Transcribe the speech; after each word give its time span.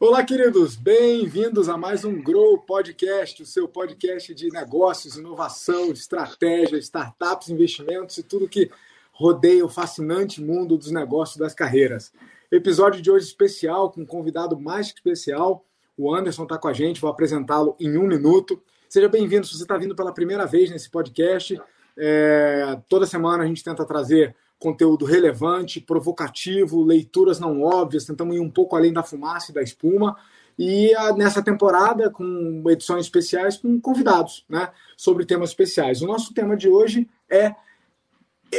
Olá, 0.00 0.24
queridos, 0.24 0.74
bem-vindos 0.74 1.68
a 1.68 1.78
mais 1.78 2.04
um 2.04 2.20
Grow 2.20 2.58
Podcast, 2.58 3.42
o 3.42 3.46
seu 3.46 3.68
podcast 3.68 4.34
de 4.34 4.48
negócios, 4.50 5.16
inovação, 5.16 5.92
estratégia, 5.92 6.76
startups, 6.78 7.50
investimentos 7.50 8.18
e 8.18 8.22
tudo 8.24 8.48
que 8.48 8.68
rodeia 9.12 9.64
o 9.64 9.68
fascinante 9.68 10.42
mundo 10.42 10.76
dos 10.76 10.90
negócios 10.90 11.36
das 11.36 11.54
carreiras. 11.54 12.12
Episódio 12.50 13.00
de 13.00 13.10
hoje 13.10 13.26
especial, 13.26 13.92
com 13.92 14.00
um 14.00 14.06
convidado 14.06 14.58
mais 14.58 14.88
especial. 14.88 15.64
O 15.96 16.12
Anderson 16.12 16.42
está 16.42 16.58
com 16.58 16.66
a 16.66 16.72
gente, 16.72 17.00
vou 17.00 17.10
apresentá-lo 17.10 17.76
em 17.78 17.96
um 17.96 18.08
minuto. 18.08 18.60
Seja 18.88 19.08
bem-vindo 19.08 19.46
se 19.46 19.54
você 19.54 19.62
está 19.62 19.76
vindo 19.76 19.94
pela 19.94 20.12
primeira 20.12 20.46
vez 20.46 20.68
nesse 20.68 20.90
podcast. 20.90 21.60
É, 22.02 22.80
toda 22.88 23.04
semana 23.04 23.44
a 23.44 23.46
gente 23.46 23.62
tenta 23.62 23.84
trazer 23.84 24.34
conteúdo 24.58 25.04
relevante, 25.04 25.80
provocativo, 25.80 26.82
leituras 26.82 27.38
não 27.38 27.62
óbvias, 27.62 28.06
tentamos 28.06 28.34
ir 28.36 28.40
um 28.40 28.50
pouco 28.50 28.74
além 28.74 28.92
da 28.92 29.02
fumaça 29.02 29.50
e 29.50 29.54
da 29.54 29.62
espuma. 29.62 30.16
E 30.58 30.94
a, 30.94 31.12
nessa 31.12 31.42
temporada, 31.42 32.10
com 32.10 32.62
edições 32.68 33.04
especiais 33.04 33.58
com 33.58 33.80
convidados, 33.80 34.44
né, 34.48 34.70
sobre 34.96 35.26
temas 35.26 35.50
especiais. 35.50 36.00
O 36.00 36.06
nosso 36.06 36.32
tema 36.32 36.56
de 36.56 36.68
hoje 36.68 37.08
é 37.28 37.54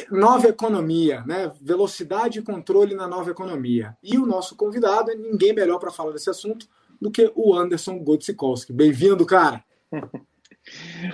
nova 0.09 0.47
economia, 0.47 1.21
né? 1.25 1.51
Velocidade 1.61 2.39
e 2.39 2.41
controle 2.41 2.95
na 2.95 3.07
nova 3.07 3.31
economia. 3.31 3.97
E 4.01 4.17
o 4.17 4.25
nosso 4.25 4.55
convidado 4.55 5.11
é 5.11 5.15
ninguém 5.15 5.53
melhor 5.53 5.79
para 5.79 5.91
falar 5.91 6.13
desse 6.13 6.29
assunto 6.29 6.65
do 6.99 7.11
que 7.11 7.31
o 7.35 7.53
Anderson 7.53 7.99
Gotsikowski. 7.99 8.71
Bem-vindo, 8.71 9.25
cara. 9.25 9.63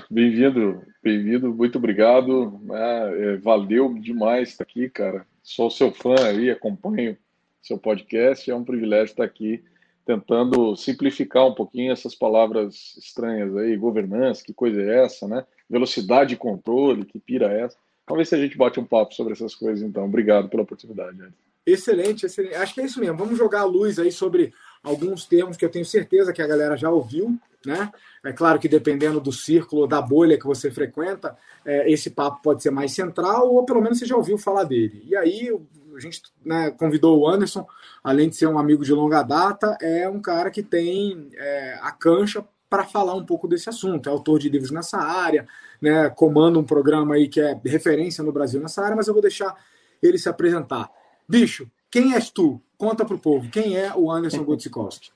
Bem-vindo, 0.09 0.83
bem-vindo, 1.01 1.53
muito 1.53 1.77
obrigado. 1.77 2.61
É, 2.71 3.33
é, 3.33 3.37
valeu 3.37 3.93
demais 3.93 4.49
estar 4.49 4.63
aqui, 4.63 4.89
cara. 4.89 5.25
Sou 5.41 5.69
seu 5.69 5.91
fã 5.91 6.15
aí, 6.25 6.49
acompanho 6.49 7.17
seu 7.61 7.77
podcast. 7.77 8.49
É 8.49 8.55
um 8.55 8.63
privilégio 8.63 9.11
estar 9.11 9.23
aqui 9.23 9.63
tentando 10.05 10.75
simplificar 10.75 11.45
um 11.45 11.53
pouquinho 11.53 11.91
essas 11.91 12.15
palavras 12.15 12.95
estranhas 12.97 13.55
aí, 13.57 13.75
governança, 13.75 14.43
que 14.43 14.53
coisa 14.53 14.81
é 14.81 15.03
essa, 15.03 15.27
né? 15.27 15.45
Velocidade 15.69 16.33
e 16.33 16.37
controle, 16.37 17.05
que 17.05 17.19
pira 17.19 17.51
é 17.51 17.63
essa. 17.63 17.77
Ver 18.09 18.25
se 18.25 18.35
a 18.35 18.37
gente 18.37 18.57
bate 18.57 18.79
um 18.79 18.85
papo 18.85 19.13
sobre 19.13 19.33
essas 19.33 19.53
coisas, 19.53 19.83
então. 19.83 20.05
Obrigado 20.05 20.47
pela 20.47 20.63
oportunidade. 20.63 21.17
Excelente, 21.65 22.25
excelente. 22.25 22.55
Acho 22.55 22.73
que 22.73 22.79
é 22.79 22.85
isso 22.85 22.99
mesmo. 23.01 23.17
Vamos 23.17 23.37
jogar 23.37 23.61
a 23.61 23.65
luz 23.65 23.99
aí 23.99 24.09
sobre 24.09 24.53
alguns 24.81 25.25
termos 25.25 25.57
que 25.57 25.65
eu 25.65 25.69
tenho 25.69 25.83
certeza 25.83 26.31
que 26.31 26.41
a 26.41 26.47
galera 26.47 26.77
já 26.77 26.89
ouviu, 26.89 27.37
né? 27.67 27.91
É 28.23 28.31
claro 28.31 28.57
que 28.57 28.69
dependendo 28.69 29.19
do 29.19 29.33
círculo, 29.33 29.85
da 29.85 30.01
bolha 30.01 30.39
que 30.39 30.47
você 30.47 30.71
frequenta, 30.71 31.37
é, 31.65 31.91
esse 31.91 32.09
papo 32.09 32.41
pode 32.41 32.63
ser 32.63 32.71
mais 32.71 32.93
central 32.93 33.53
ou 33.53 33.65
pelo 33.65 33.81
menos 33.81 33.99
você 33.99 34.05
já 34.05 34.15
ouviu 34.15 34.37
falar 34.37 34.63
dele. 34.63 35.03
E 35.05 35.13
aí 35.17 35.53
a 35.93 35.99
gente 35.99 36.21
né, 36.45 36.71
convidou 36.71 37.19
o 37.19 37.27
Anderson, 37.27 37.67
além 38.01 38.29
de 38.29 38.37
ser 38.37 38.47
um 38.47 38.57
amigo 38.57 38.85
de 38.85 38.93
longa 38.93 39.21
data, 39.21 39.77
é 39.81 40.07
um 40.07 40.21
cara 40.21 40.49
que 40.49 40.63
tem 40.63 41.29
é, 41.35 41.77
a 41.81 41.91
cancha 41.91 42.41
para 42.69 42.85
falar 42.85 43.15
um 43.15 43.25
pouco 43.25 43.49
desse 43.49 43.67
assunto. 43.67 44.07
É 44.07 44.11
autor 44.11 44.39
de 44.39 44.47
livros 44.47 44.71
nessa 44.71 44.97
área, 44.97 45.45
né, 45.81 46.09
comanda 46.09 46.57
um 46.57 46.63
programa 46.63 47.15
aí 47.15 47.27
que 47.27 47.41
é 47.41 47.59
referência 47.65 48.23
no 48.23 48.31
Brasil 48.31 48.61
nessa 48.61 48.81
área, 48.81 48.95
mas 48.95 49.09
eu 49.09 49.13
vou 49.13 49.21
deixar 49.21 49.53
ele 50.01 50.17
se 50.17 50.29
apresentar. 50.29 50.89
Bicho, 51.27 51.69
quem 51.91 52.13
és 52.13 52.29
tu? 52.29 52.61
Conta 52.77 53.03
para 53.03 53.15
o 53.15 53.19
povo. 53.19 53.49
Quem 53.49 53.77
é 53.77 53.91
o 53.93 54.09
Anderson 54.09 54.45
Gutsikowski? 54.45 55.11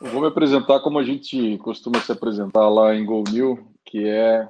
Vou 0.00 0.20
me 0.20 0.26
apresentar 0.26 0.80
como 0.80 0.98
a 0.98 1.04
gente 1.04 1.56
costuma 1.58 2.00
se 2.00 2.12
apresentar 2.12 2.68
lá 2.68 2.94
em 2.94 3.04
Go 3.04 3.22
que 3.84 4.06
é, 4.06 4.48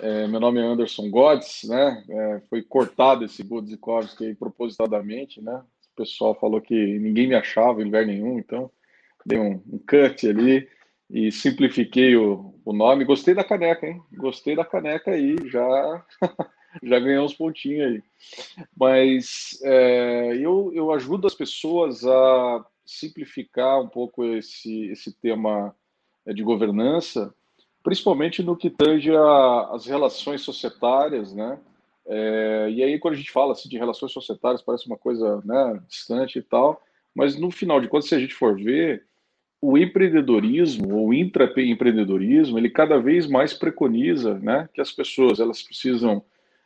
é, 0.00 0.26
meu 0.26 0.40
nome 0.40 0.60
é 0.60 0.62
Anderson 0.62 1.10
Godes, 1.10 1.64
né? 1.64 2.04
É, 2.08 2.42
foi 2.48 2.62
cortado 2.62 3.24
esse 3.24 3.42
Gutsikowski 3.42 4.26
aí 4.26 4.34
propositadamente, 4.34 5.42
né? 5.42 5.62
O 5.92 5.96
pessoal 5.96 6.34
falou 6.34 6.60
que 6.60 6.74
ninguém 6.74 7.28
me 7.28 7.34
achava 7.34 7.82
em 7.82 7.84
lugar 7.84 8.06
nenhum, 8.06 8.38
então 8.38 8.70
dei 9.26 9.38
um, 9.38 9.62
um 9.70 9.78
cut 9.78 10.26
ali 10.28 10.66
e 11.10 11.30
simplifiquei 11.30 12.16
o, 12.16 12.54
o 12.64 12.72
nome. 12.72 13.04
Gostei 13.04 13.34
da 13.34 13.44
caneca, 13.44 13.86
hein? 13.86 14.02
Gostei 14.14 14.56
da 14.56 14.64
caneca 14.64 15.10
aí, 15.10 15.36
já 15.48 16.04
já 16.82 16.98
ganhei 16.98 17.18
uns 17.18 17.34
pontinhos 17.34 17.92
aí. 17.92 18.02
Mas 18.74 19.60
é, 19.62 20.36
eu, 20.36 20.72
eu 20.74 20.90
ajudo 20.92 21.26
as 21.26 21.34
pessoas 21.34 22.04
a 22.06 22.64
simplificar 22.98 23.80
um 23.80 23.88
pouco 23.88 24.24
esse, 24.24 24.86
esse 24.86 25.12
tema 25.12 25.74
é, 26.26 26.32
de 26.32 26.42
governança, 26.42 27.34
principalmente 27.82 28.42
no 28.42 28.56
que 28.56 28.70
tange 28.70 29.10
as 29.72 29.86
relações 29.86 30.42
societárias, 30.42 31.34
né? 31.34 31.58
É, 32.06 32.68
e 32.70 32.82
aí, 32.82 32.98
quando 32.98 33.14
a 33.14 33.16
gente 33.16 33.30
fala 33.30 33.52
assim, 33.52 33.68
de 33.68 33.78
relações 33.78 34.12
societárias, 34.12 34.62
parece 34.62 34.86
uma 34.86 34.98
coisa 34.98 35.40
né, 35.44 35.80
distante 35.88 36.38
e 36.38 36.42
tal, 36.42 36.82
mas 37.14 37.38
no 37.38 37.50
final 37.50 37.80
de 37.80 37.88
contas, 37.88 38.08
se 38.08 38.14
a 38.14 38.18
gente 38.18 38.34
for 38.34 38.56
ver, 38.56 39.04
o 39.60 39.78
empreendedorismo 39.78 40.96
ou 40.96 41.14
intraempreendedorismo, 41.14 42.58
ele 42.58 42.68
cada 42.68 42.98
vez 42.98 43.28
mais 43.28 43.54
preconiza 43.54 44.34
né, 44.40 44.68
que 44.74 44.80
as 44.80 44.90
pessoas 44.90 45.38
elas 45.38 45.62
precisam 45.62 46.24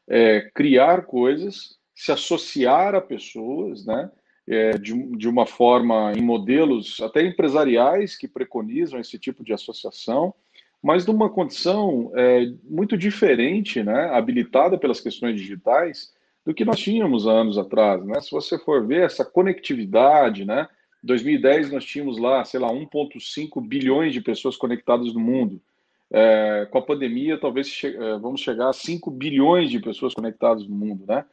é, 0.09 0.51
criar 0.55 1.05
coisas, 1.05 1.79
se 1.95 2.11
associar 2.11 2.95
a 2.95 3.01
pessoas, 3.01 3.85
né, 3.85 4.11
é, 4.49 4.79
de, 4.79 4.95
de 5.17 5.29
uma 5.29 5.47
forma 5.47 6.13
em 6.17 6.23
modelos 6.23 7.01
até 7.01 7.23
empresariais 7.23 8.17
que 8.17 8.29
preconizam 8.29 9.01
esse 9.01 9.19
tipo 9.19 9.43
de 9.43 9.53
associação, 9.53 10.35
mas 10.83 11.05
numa 11.05 11.29
condição 11.29 12.13
é, 12.15 12.47
muito 12.63 12.97
diferente, 12.97 13.83
né, 13.83 14.11
habilitada 14.13 14.79
pelas 14.79 15.01
questões 15.01 15.41
digitais, 15.41 16.15
do 16.45 16.55
que 16.55 16.65
nós 16.65 16.79
tínhamos 16.79 17.27
há 17.27 17.33
anos 17.33 17.59
atrás. 17.59 18.05
Né? 18.07 18.21
Se 18.21 18.31
você 18.31 18.57
for 18.57 18.87
ver 18.87 19.03
essa 19.03 19.25
conectividade, 19.25 20.45
né, 20.45 20.69
2010 21.03 21.73
nós 21.73 21.85
tínhamos 21.85 22.19
lá, 22.19 22.45
sei 22.45 22.61
lá, 22.61 22.71
1,5 22.73 23.61
bilhões 23.61 24.13
de 24.13 24.21
pessoas 24.21 24.57
conectadas 24.57 25.13
no 25.13 25.21
mundo. 25.21 25.61
É, 26.09 26.69
com 26.71 26.79
a 26.79 26.83
pandemia, 26.83 27.37
talvez 27.37 27.69
che 27.69 27.89
é, 27.89 28.19
vamos 28.19 28.41
chegar 28.41 28.69
a 28.69 28.73
5 28.73 29.11
bilhões 29.11 29.71
de 29.71 29.81
pessoas 29.81 30.15
conectadas 30.15 30.67
no 30.69 30.75
mundo, 30.75 31.05
né? 31.05 31.25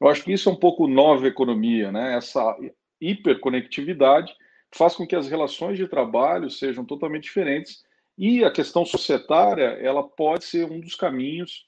Eu 0.00 0.08
acho 0.08 0.22
que 0.22 0.32
isso 0.32 0.48
é 0.48 0.52
um 0.52 0.56
pouco 0.56 0.86
nova 0.86 1.26
economia, 1.26 1.90
né? 1.90 2.16
Essa 2.16 2.56
hiperconectividade 3.00 4.34
faz 4.74 4.94
com 4.94 5.06
que 5.06 5.16
as 5.16 5.28
relações 5.28 5.76
de 5.76 5.88
trabalho 5.88 6.50
sejam 6.50 6.84
totalmente 6.84 7.24
diferentes 7.24 7.82
e 8.16 8.44
a 8.44 8.50
questão 8.50 8.84
societária, 8.84 9.78
ela 9.80 10.02
pode 10.02 10.44
ser 10.44 10.64
um 10.70 10.80
dos 10.80 10.96
caminhos 10.96 11.66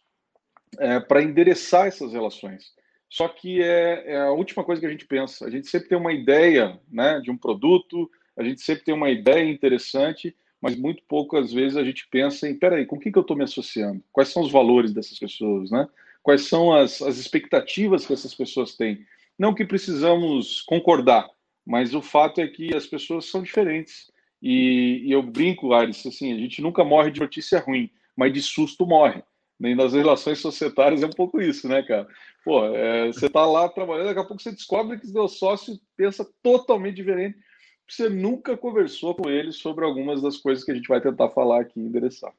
é, 0.79 0.99
para 0.99 1.23
endereçar 1.23 1.87
essas 1.87 2.13
relações. 2.13 2.73
Só 3.09 3.29
que 3.29 3.63
é, 3.63 4.13
é, 4.13 4.21
a 4.21 4.33
última 4.33 4.65
coisa 4.65 4.81
que 4.81 4.87
a 4.87 4.91
gente 4.91 5.07
pensa. 5.07 5.47
A 5.47 5.51
gente 5.51 5.69
sempre 5.69 5.89
tem 5.89 5.99
uma 5.99 6.13
ideia 6.13 6.81
né, 6.91 7.21
de 7.21 7.31
um 7.31 7.37
produto, 7.37 8.11
a 8.37 8.43
gente 8.43 8.61
sempre 8.61 8.85
tem 8.85 8.95
uma 8.95 9.11
ideia 9.11 9.45
interessante, 9.45 10.37
mas 10.61 10.77
muito 10.77 11.03
poucas 11.09 11.53
vezes 11.53 11.77
a 11.77 11.85
gente 11.85 12.07
pensa 12.09 12.49
em, 12.49 12.55
peraí, 12.55 12.85
com 12.85 12.97
o 12.97 13.01
que, 13.01 13.11
que 13.11 13.19
eu 13.19 13.23
estou 13.23 13.37
me 13.37 13.45
associando? 13.45 14.03
Quais 14.13 14.29
são 14.29 14.43
os 14.43 14.51
valores 14.51 14.93
dessas 14.93 15.19
pessoas, 15.19 15.71
né? 15.71 15.89
Quais 16.23 16.43
são 16.43 16.73
as, 16.73 17.01
as 17.01 17.19
expectativas 17.19 18.07
que 18.07 18.13
essas 18.13 18.35
pessoas 18.35 18.77
têm? 18.77 19.05
Não 19.39 19.55
que 19.55 19.65
precisamos 19.65 20.61
concordar, 20.63 21.29
mas 21.67 21.95
o 21.95 22.03
fato 22.03 22.41
é 22.41 22.47
que 22.47 22.75
as 22.75 22.87
pessoas 22.87 23.27
são 23.27 23.43
diferentes. 23.43 24.11
E, 24.43 25.03
e 25.05 25.13
eu 25.13 25.23
brinco, 25.23 25.73
Ares, 25.73 26.05
assim, 26.07 26.33
a 26.33 26.37
gente 26.37 26.63
nunca 26.63 26.85
morre 26.85 27.11
de 27.11 27.21
notícia 27.21 27.59
ruim, 27.59 27.91
mas 28.17 28.33
de 28.33 28.43
susto 28.43 28.87
morre. 28.87 29.23
Nem 29.59 29.75
nas 29.75 29.93
relações 29.93 30.39
societárias 30.39 31.03
é 31.03 31.07
um 31.07 31.11
pouco 31.11 31.41
isso, 31.41 31.69
né, 31.69 31.83
cara? 31.83 32.09
Pô, 32.45 32.65
é, 32.65 33.09
você 33.09 33.29
tá 33.29 33.45
lá 33.45 33.69
trabalhando, 33.69 34.07
daqui 34.07 34.21
a 34.21 34.25
pouco 34.25 34.43
você 34.43 34.51
descobre 34.51 34.99
que 34.99 35.07
seu 35.07 35.29
sócio 35.29 35.79
pensa 35.97 36.27
totalmente 36.43 36.97
diferente. 36.97 37.39
Você 37.87 38.09
nunca 38.09 38.57
conversou 38.57 39.15
com 39.15 39.29
ele 39.29 39.53
sobre 39.53 39.85
algumas 39.85 40.23
das 40.23 40.39
coisas 40.39 40.65
que 40.65 40.71
a 40.71 40.75
gente 40.75 40.89
vai 40.89 41.01
tentar 41.01 41.29
falar 41.31 41.61
aqui 41.61 41.79
e 41.79 41.83
endereçar. 41.83 42.33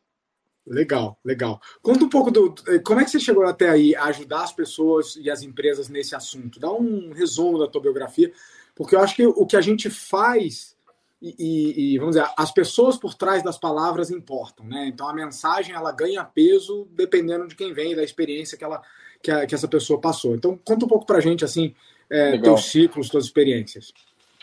Legal, 0.66 1.18
legal. 1.26 1.60
Conta 1.82 2.04
um 2.04 2.10
pouco 2.10 2.30
do. 2.30 2.54
Como 2.84 3.00
é 3.00 3.04
que 3.04 3.10
você 3.10 3.20
chegou 3.20 3.46
até 3.46 3.70
aí 3.70 3.96
a 3.96 4.06
ajudar 4.06 4.44
as 4.44 4.54
pessoas 4.54 5.16
e 5.16 5.30
as 5.30 5.42
empresas 5.42 5.90
nesse 5.90 6.16
assunto? 6.16 6.60
Dá 6.60 6.72
um 6.72 7.12
resumo 7.12 7.58
da 7.58 7.68
tua 7.68 7.82
biografia, 7.82 8.32
porque 8.76 8.96
eu 8.96 9.00
acho 9.00 9.16
que 9.16 9.26
o 9.26 9.46
que 9.46 9.58
a 9.58 9.62
gente 9.62 9.90
faz 9.90 10.76
e, 11.22 11.94
e, 11.94 11.98
vamos 12.00 12.16
dizer, 12.16 12.28
as 12.36 12.52
pessoas 12.52 12.98
por 12.98 13.14
trás 13.14 13.44
das 13.44 13.56
palavras 13.56 14.10
importam, 14.10 14.66
né? 14.66 14.88
Então 14.88 15.08
a 15.08 15.14
mensagem 15.14 15.76
ela 15.76 15.92
ganha 15.92 16.24
peso 16.24 16.88
dependendo 16.92 17.48
de 17.48 17.56
quem 17.56 17.74
vem, 17.74 17.96
da 17.96 18.04
experiência 18.04 18.58
que, 18.58 18.64
ela, 18.64 18.82
que, 19.22 19.30
a, 19.30 19.46
que 19.46 19.54
essa 19.54 19.68
pessoa 19.68 20.02
passou. 20.02 20.34
Então 20.34 20.60
conta 20.66 20.86
um 20.86 20.88
pouco 20.88 21.06
pra 21.06 21.20
gente, 21.20 21.46
assim, 21.46 21.76
é, 22.10 22.40
teus 22.40 22.66
ciclos, 22.72 23.08
tuas 23.08 23.26
experiências. 23.26 23.94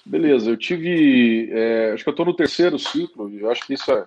Beleza, 0.06 0.50
eu 0.50 0.56
tive, 0.56 1.50
é, 1.52 1.90
acho 1.92 2.04
que 2.04 2.08
eu 2.08 2.12
estou 2.12 2.26
no 2.26 2.34
terceiro 2.34 2.78
ciclo, 2.78 3.28
eu 3.36 3.50
acho 3.50 3.66
que 3.66 3.74
isso 3.74 3.90
é, 3.90 4.06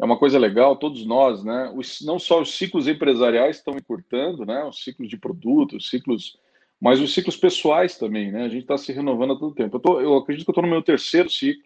é 0.00 0.04
uma 0.04 0.18
coisa 0.18 0.38
legal, 0.38 0.76
todos 0.76 1.06
nós, 1.06 1.44
né? 1.44 1.72
Os, 1.74 2.00
não 2.02 2.18
só 2.18 2.40
os 2.40 2.56
ciclos 2.56 2.88
empresariais 2.88 3.56
estão 3.56 3.76
encurtando, 3.76 4.44
né? 4.44 4.64
Os 4.64 4.82
ciclos 4.82 5.08
de 5.08 5.16
produtos, 5.16 5.84
os 5.84 5.90
ciclos, 5.90 6.36
mas 6.80 7.00
os 7.00 7.14
ciclos 7.14 7.36
pessoais 7.36 7.96
também, 7.96 8.32
né? 8.32 8.44
A 8.44 8.48
gente 8.48 8.62
está 8.62 8.76
se 8.76 8.92
renovando 8.92 9.34
a 9.34 9.38
todo 9.38 9.54
tempo. 9.54 9.76
Eu, 9.76 9.80
tô, 9.80 10.00
eu 10.00 10.16
acredito 10.16 10.44
que 10.44 10.50
eu 10.50 10.52
estou 10.52 10.64
no 10.64 10.70
meu 10.70 10.82
terceiro 10.82 11.30
ciclo, 11.30 11.62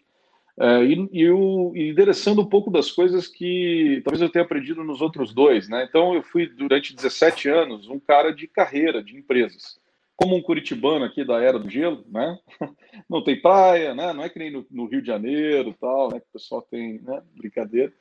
É, 0.61 0.83
e, 0.83 1.09
e, 1.13 1.29
o, 1.29 1.71
e 1.75 1.89
endereçando 1.89 2.41
um 2.41 2.45
pouco 2.45 2.69
das 2.69 2.91
coisas 2.91 3.27
que 3.27 4.01
talvez 4.03 4.21
eu 4.21 4.29
tenha 4.29 4.43
aprendido 4.43 4.83
nos 4.83 5.01
outros 5.01 5.33
dois, 5.33 5.69
né? 5.69 5.85
Então, 5.87 6.13
eu 6.13 6.21
fui 6.21 6.47
durante 6.47 6.93
17 6.93 7.49
anos 7.49 7.87
um 7.87 7.99
cara 7.99 8.31
de 8.31 8.45
carreira, 8.47 9.01
de 9.01 9.15
empresas. 9.15 9.79
Como 10.21 10.35
um 10.35 10.41
curitibano 10.41 11.05
aqui 11.05 11.23
da 11.23 11.41
Era 11.41 11.57
do 11.57 11.69
Gelo, 11.69 12.03
né? 12.09 12.37
Não 13.09 13.23
tem 13.23 13.41
praia, 13.41 13.95
né? 13.95 14.11
Não 14.11 14.23
é 14.23 14.29
que 14.29 14.37
nem 14.37 14.51
no, 14.51 14.65
no 14.69 14.85
Rio 14.85 15.01
de 15.01 15.07
Janeiro 15.07 15.73
tal, 15.79 16.09
né? 16.11 16.19
Que 16.19 16.27
o 16.27 16.33
pessoal 16.33 16.61
tem, 16.61 16.99
né? 17.01 17.21
Brincadeira. 17.37 17.93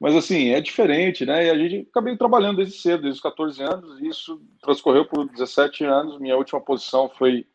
Mas, 0.00 0.14
assim, 0.16 0.50
é 0.50 0.60
diferente, 0.60 1.26
né? 1.26 1.46
E 1.46 1.50
a 1.50 1.58
gente 1.58 1.88
acabei 1.90 2.16
trabalhando 2.16 2.56
desde 2.56 2.78
cedo, 2.78 3.02
desde 3.02 3.18
os 3.18 3.22
14 3.22 3.62
anos, 3.62 4.00
e 4.00 4.08
isso 4.08 4.40
transcorreu 4.62 5.04
por 5.04 5.28
17 5.28 5.84
anos. 5.84 6.18
Minha 6.18 6.36
última 6.36 6.60
posição 6.60 7.08
foi 7.08 7.46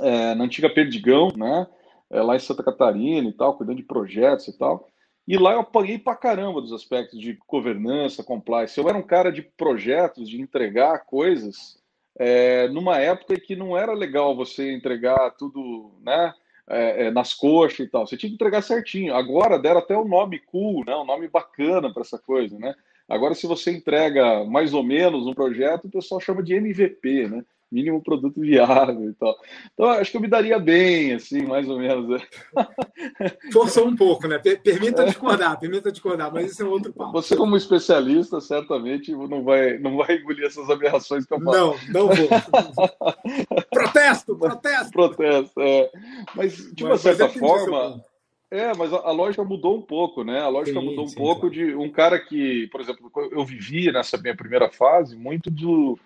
é, 0.00 0.34
na 0.34 0.44
antiga 0.44 0.68
Perdigão, 0.68 1.32
né? 1.34 1.66
É, 2.10 2.20
lá 2.20 2.36
em 2.36 2.40
Santa 2.40 2.62
Catarina 2.62 3.28
e 3.28 3.32
tal, 3.32 3.56
cuidando 3.56 3.76
de 3.76 3.84
projetos 3.84 4.48
e 4.48 4.58
tal. 4.58 4.86
E 5.26 5.38
lá 5.38 5.52
eu 5.52 5.60
apanhei 5.60 5.98
pra 5.98 6.16
caramba 6.16 6.60
dos 6.60 6.72
aspectos 6.72 7.18
de 7.18 7.38
governança, 7.46 8.22
compliance. 8.22 8.76
Eu 8.76 8.88
era 8.88 8.98
um 8.98 9.02
cara 9.02 9.30
de 9.30 9.42
projetos, 9.42 10.28
de 10.28 10.40
entregar 10.40 11.06
coisas, 11.06 11.79
é, 12.18 12.68
numa 12.68 12.98
época 12.98 13.38
que 13.38 13.56
não 13.56 13.76
era 13.76 13.92
legal 13.92 14.36
você 14.36 14.72
entregar 14.72 15.30
tudo, 15.32 15.92
né? 16.02 16.34
É, 16.68 17.06
é, 17.06 17.10
nas 17.10 17.34
coxas 17.34 17.80
e 17.80 17.88
tal. 17.88 18.06
Você 18.06 18.16
tinha 18.16 18.30
que 18.30 18.34
entregar 18.34 18.62
certinho. 18.62 19.12
Agora 19.12 19.58
deram 19.58 19.80
até 19.80 19.98
um 19.98 20.06
nome 20.06 20.38
cool, 20.38 20.84
né? 20.84 20.94
um 20.94 21.04
nome 21.04 21.26
bacana 21.26 21.92
para 21.92 22.02
essa 22.02 22.16
coisa. 22.16 22.56
Né? 22.60 22.72
Agora, 23.08 23.34
se 23.34 23.44
você 23.44 23.72
entrega 23.72 24.44
mais 24.44 24.72
ou 24.72 24.84
menos 24.84 25.26
um 25.26 25.34
projeto, 25.34 25.86
o 25.86 25.90
pessoal 25.90 26.20
chama 26.20 26.44
de 26.44 26.54
MVP, 26.54 27.28
né? 27.28 27.44
Mínimo 27.70 28.02
produto 28.02 28.40
viável 28.40 29.08
e 29.08 29.12
tal. 29.14 29.36
Então, 29.72 29.88
acho 29.90 30.10
que 30.10 30.16
eu 30.16 30.20
me 30.20 30.28
daria 30.28 30.58
bem, 30.58 31.14
assim, 31.14 31.42
mais 31.42 31.68
ou 31.68 31.78
menos. 31.78 32.08
Né? 32.08 32.20
Forçou 33.52 33.86
um 33.86 33.94
pouco, 33.94 34.26
né? 34.26 34.38
Permita 34.38 35.04
discordar, 35.04 35.58
permita 35.58 35.92
discordar, 35.92 36.32
mas 36.32 36.52
isso 36.52 36.62
é 36.62 36.66
outro 36.66 36.92
papo. 36.92 37.12
Você, 37.12 37.36
como 37.36 37.56
especialista, 37.56 38.40
certamente 38.40 39.12
não 39.12 39.44
vai, 39.44 39.78
não 39.78 39.96
vai 39.96 40.16
engolir 40.16 40.46
essas 40.46 40.68
aberrações 40.68 41.24
que 41.24 41.32
eu 41.32 41.40
falo. 41.40 41.56
Não, 41.56 41.76
não 41.88 42.08
vou. 42.08 42.28
protesto, 43.70 44.36
protesto! 44.36 44.90
Protesto, 44.90 45.60
é. 45.60 45.90
Mas, 46.34 46.72
de 46.74 46.84
uma 46.84 46.90
mas, 46.90 47.00
certa 47.00 47.24
mas 47.26 47.36
é 47.36 47.38
forma... 47.38 48.04
É, 48.52 48.74
mas 48.76 48.92
a, 48.92 49.12
lógica 49.12 49.44
mudou 49.44 49.78
um 49.78 49.82
pouco, 49.82 50.24
né? 50.24 50.40
A 50.40 50.48
lógica 50.48 50.80
sim, 50.80 50.84
mudou 50.84 51.04
um 51.04 51.08
sim, 51.08 51.14
pouco 51.14 51.48
de 51.48 51.72
um 51.72 51.88
cara 51.88 52.18
que, 52.18 52.66
por 52.72 52.80
exemplo, 52.80 53.08
eu 53.30 53.44
vivia 53.44 53.92
nessa 53.92 54.18
minha 54.18 54.34
primeira 54.34 54.68
fase 54.68 55.16
muito 55.16 55.48
do 55.48 55.96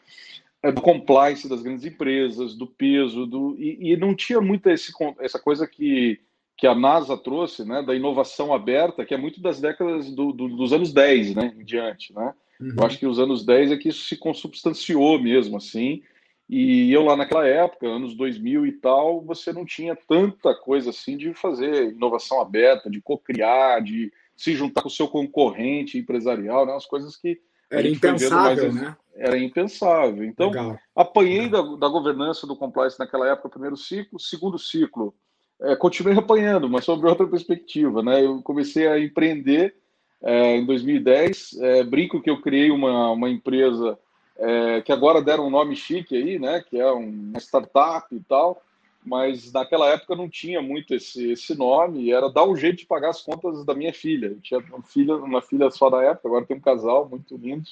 do 0.73 0.81
compliance 0.81 1.49
das 1.49 1.63
grandes 1.63 1.85
empresas, 1.85 2.55
do 2.55 2.67
peso, 2.67 3.27
do, 3.27 3.55
e, 3.59 3.93
e 3.93 3.97
não 3.97 4.15
tinha 4.15 4.41
muita 4.41 4.73
esse, 4.73 4.93
essa 5.21 5.39
coisa 5.39 5.67
que, 5.67 6.21
que 6.57 6.67
a 6.67 6.75
NASA 6.75 7.17
trouxe, 7.17 7.65
né, 7.65 7.83
da 7.83 7.95
inovação 7.95 8.55
aberta, 8.55 9.05
que 9.05 9.15
é 9.15 9.17
muito 9.19 9.41
das 9.41 9.61
décadas 9.61 10.11
do, 10.11 10.33
do, 10.33 10.49
dos 10.49 10.73
anos 10.73 10.93
10 10.93 11.35
né, 11.35 11.55
em 11.59 11.65
diante. 11.65 12.15
Né? 12.15 12.33
Uhum. 12.61 12.75
Eu 12.79 12.85
acho 12.85 12.99
que 12.99 13.07
os 13.07 13.19
anos 13.19 13.45
10 13.45 13.73
é 13.73 13.77
que 13.77 13.89
isso 13.89 14.07
se 14.07 14.17
consubstanciou 14.17 15.21
mesmo, 15.21 15.57
assim, 15.57 16.03
e 16.49 16.93
eu 16.93 17.03
lá 17.05 17.17
naquela 17.17 17.47
época, 17.47 17.87
anos 17.87 18.15
2000 18.15 18.67
e 18.67 18.73
tal, 18.73 19.23
você 19.23 19.53
não 19.53 19.65
tinha 19.65 19.97
tanta 19.97 20.55
coisa 20.55 20.91
assim 20.91 21.17
de 21.17 21.33
fazer 21.33 21.93
inovação 21.93 22.41
aberta, 22.41 22.91
de 22.91 23.01
cocriar, 23.01 23.83
de 23.83 24.13
se 24.37 24.55
juntar 24.55 24.83
com 24.83 24.89
o 24.89 24.91
seu 24.91 25.09
concorrente 25.09 25.97
empresarial, 25.97 26.67
né, 26.67 26.75
as 26.75 26.87
coisas 26.87 27.17
que 27.17 27.41
era 27.79 27.89
impensável, 27.89 28.73
né? 28.73 28.97
Era 29.17 29.39
impensável. 29.39 30.25
Então, 30.25 30.49
Legal. 30.49 30.79
apanhei 30.95 31.49
Da, 31.49 31.63
da 31.63 31.89
governança 31.89 32.47
do 32.47 32.57
compliance 32.57 32.99
naquela 32.99 33.29
época, 33.29 33.49
primeiro 33.49 33.77
ciclo. 33.77 34.19
Segundo 34.19 34.59
ciclo, 34.59 35.15
é, 35.61 35.77
continuei 35.77 36.17
apanhando, 36.19 36.69
mas 36.69 36.85
sobre 36.85 37.09
outra 37.09 37.27
perspectiva. 37.27 38.03
Né? 38.03 38.25
Eu 38.25 38.43
comecei 38.43 38.89
a 38.89 38.99
empreender 38.99 39.75
é, 40.23 40.57
em 40.57 40.67
2010. 40.67 41.59
É, 41.61 41.85
brinco 41.85 42.21
que 42.21 42.31
eu 42.31 42.41
criei 42.41 42.71
uma, 42.71 43.11
uma 43.11 43.31
empresa 43.31 43.99
é, 44.37 44.81
que 44.81 44.91
agora 44.91 45.23
deram 45.23 45.47
um 45.47 45.51
nome 45.51 45.77
chique 45.77 46.17
aí, 46.17 46.39
né? 46.39 46.63
que 46.69 46.79
é 46.79 46.91
uma 46.91 47.39
startup 47.39 48.07
e 48.15 48.21
tal 48.21 48.61
mas 49.05 49.53
naquela 49.53 49.91
época 49.91 50.17
não 50.17 50.29
tinha 50.29 50.63
muito 50.63 50.95
esse, 50.95 51.33
esse 51.33 51.55
nome, 51.55 52.11
era 52.11 52.31
dar 52.31 52.45
um 52.45 52.57
jeito 52.57 52.79
de 52.79 52.87
pagar 52.87 53.11
as 53.11 53.21
contas 53.21 53.65
da 53.65 53.75
minha 53.75 53.93
filha. 53.93 54.29
Eu 54.29 54.41
tinha 54.41 54.61
uma 54.61 54.83
filha, 54.83 55.17
uma 55.17 55.43
filha 55.43 55.71
só 55.71 55.91
da 55.91 56.03
época, 56.03 56.29
agora 56.29 56.47
tem 56.47 56.57
um 56.57 56.61
casal 56.61 57.07
muito 57.09 57.37
lindo. 57.37 57.69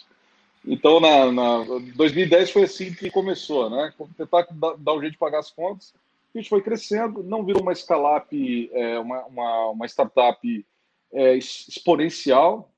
Então, 0.64 1.00
na, 1.00 1.32
na 1.32 1.64
2010 1.96 2.50
foi 2.50 2.64
assim 2.64 2.92
que 2.94 3.10
começou, 3.10 3.70
né? 3.70 3.92
Tentar 4.16 4.46
dar, 4.52 4.76
dar 4.76 4.94
um 4.94 5.00
jeito 5.00 5.14
de 5.14 5.18
pagar 5.18 5.38
as 5.38 5.50
contas. 5.50 5.94
A 6.34 6.38
gente 6.38 6.48
foi 6.48 6.62
crescendo, 6.62 7.22
não 7.22 7.44
virou 7.44 7.62
uma 7.62 7.74
scale-up, 7.74 8.70
é, 8.72 8.98
uma, 8.98 9.24
uma, 9.24 9.68
uma, 9.70 9.86
startup 9.86 10.66
é, 11.12 11.36
exponencial. 11.36 12.70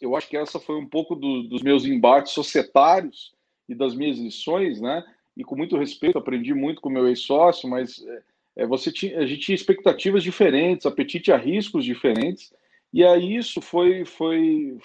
Eu 0.00 0.16
acho 0.16 0.28
que 0.28 0.36
essa 0.36 0.58
foi 0.58 0.76
um 0.76 0.86
pouco 0.86 1.14
do, 1.14 1.44
dos 1.44 1.62
meus 1.62 1.84
embates 1.84 2.32
societários 2.32 3.32
e 3.68 3.74
das 3.74 3.94
minhas 3.94 4.18
lições, 4.18 4.80
né? 4.80 5.04
E 5.36 5.44
com 5.44 5.56
muito 5.56 5.76
respeito, 5.76 6.18
aprendi 6.18 6.54
muito 6.54 6.80
com 6.80 6.88
meu 6.88 7.08
ex-sócio, 7.08 7.68
mas 7.68 8.04
é, 8.06 8.22
é, 8.62 8.66
você 8.66 8.92
tinha, 8.92 9.18
a 9.18 9.26
gente 9.26 9.40
tinha 9.40 9.54
expectativas 9.54 10.22
diferentes, 10.22 10.86
apetite 10.86 11.32
a 11.32 11.36
riscos 11.36 11.84
diferentes, 11.84 12.52
e 12.92 13.04
aí 13.04 13.36
isso 13.36 13.60
foi, 13.60 14.04
foi, 14.04 14.78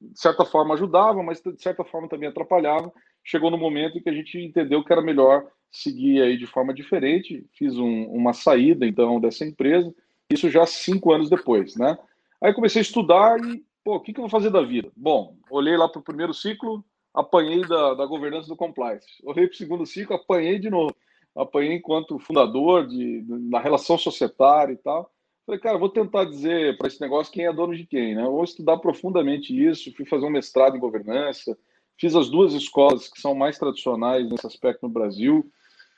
de 0.00 0.20
certa 0.20 0.44
forma 0.44 0.74
ajudava, 0.74 1.22
mas 1.22 1.40
de 1.40 1.60
certa 1.60 1.82
forma 1.82 2.08
também 2.08 2.28
atrapalhava. 2.28 2.92
Chegou 3.24 3.50
no 3.50 3.58
momento 3.58 3.98
em 3.98 4.00
que 4.00 4.08
a 4.08 4.12
gente 4.12 4.38
entendeu 4.38 4.84
que 4.84 4.92
era 4.92 5.02
melhor 5.02 5.44
seguir 5.68 6.22
aí 6.22 6.36
de 6.36 6.46
forma 6.46 6.72
diferente, 6.72 7.44
fiz 7.52 7.76
um, 7.76 8.04
uma 8.04 8.32
saída 8.32 8.86
então 8.86 9.20
dessa 9.20 9.44
empresa, 9.44 9.92
isso 10.30 10.48
já 10.48 10.64
cinco 10.64 11.12
anos 11.12 11.28
depois, 11.28 11.76
né? 11.76 11.98
Aí 12.40 12.54
comecei 12.54 12.80
a 12.80 12.82
estudar 12.82 13.38
e, 13.44 13.64
pô, 13.84 13.96
o 13.96 14.00
que, 14.00 14.12
que 14.12 14.20
eu 14.20 14.22
vou 14.22 14.30
fazer 14.30 14.50
da 14.50 14.62
vida? 14.62 14.90
Bom, 14.96 15.36
olhei 15.50 15.76
lá 15.76 15.88
para 15.88 15.98
o 15.98 16.04
primeiro 16.04 16.32
ciclo, 16.32 16.84
apanhei 17.16 17.66
da, 17.66 17.94
da 17.94 18.04
governança 18.04 18.46
do 18.46 18.54
compliance. 18.54 19.06
Olhei 19.24 19.46
para 19.46 19.54
o 19.54 19.56
segundo 19.56 19.86
ciclo, 19.86 20.14
apanhei 20.14 20.58
de 20.58 20.68
novo. 20.68 20.94
Apanhei 21.34 21.74
enquanto 21.74 22.18
fundador 22.18 22.86
de, 22.86 23.24
na 23.26 23.58
relação 23.58 23.96
societária 23.96 24.74
e 24.74 24.76
tal. 24.76 25.10
Falei, 25.46 25.60
cara, 25.60 25.78
vou 25.78 25.88
tentar 25.88 26.24
dizer 26.24 26.76
para 26.76 26.88
esse 26.88 27.00
negócio 27.00 27.32
quem 27.32 27.46
é 27.46 27.52
dono 27.52 27.74
de 27.74 27.86
quem, 27.86 28.14
né? 28.14 28.24
vou 28.24 28.44
estudar 28.44 28.78
profundamente 28.78 29.56
isso. 29.58 29.94
Fui 29.94 30.04
fazer 30.04 30.26
um 30.26 30.30
mestrado 30.30 30.76
em 30.76 30.80
governança. 30.80 31.56
Fiz 31.98 32.14
as 32.14 32.28
duas 32.28 32.52
escolas 32.52 33.08
que 33.08 33.20
são 33.20 33.34
mais 33.34 33.58
tradicionais 33.58 34.28
nesse 34.28 34.46
aspecto 34.46 34.82
no 34.82 34.92
Brasil. 34.92 35.50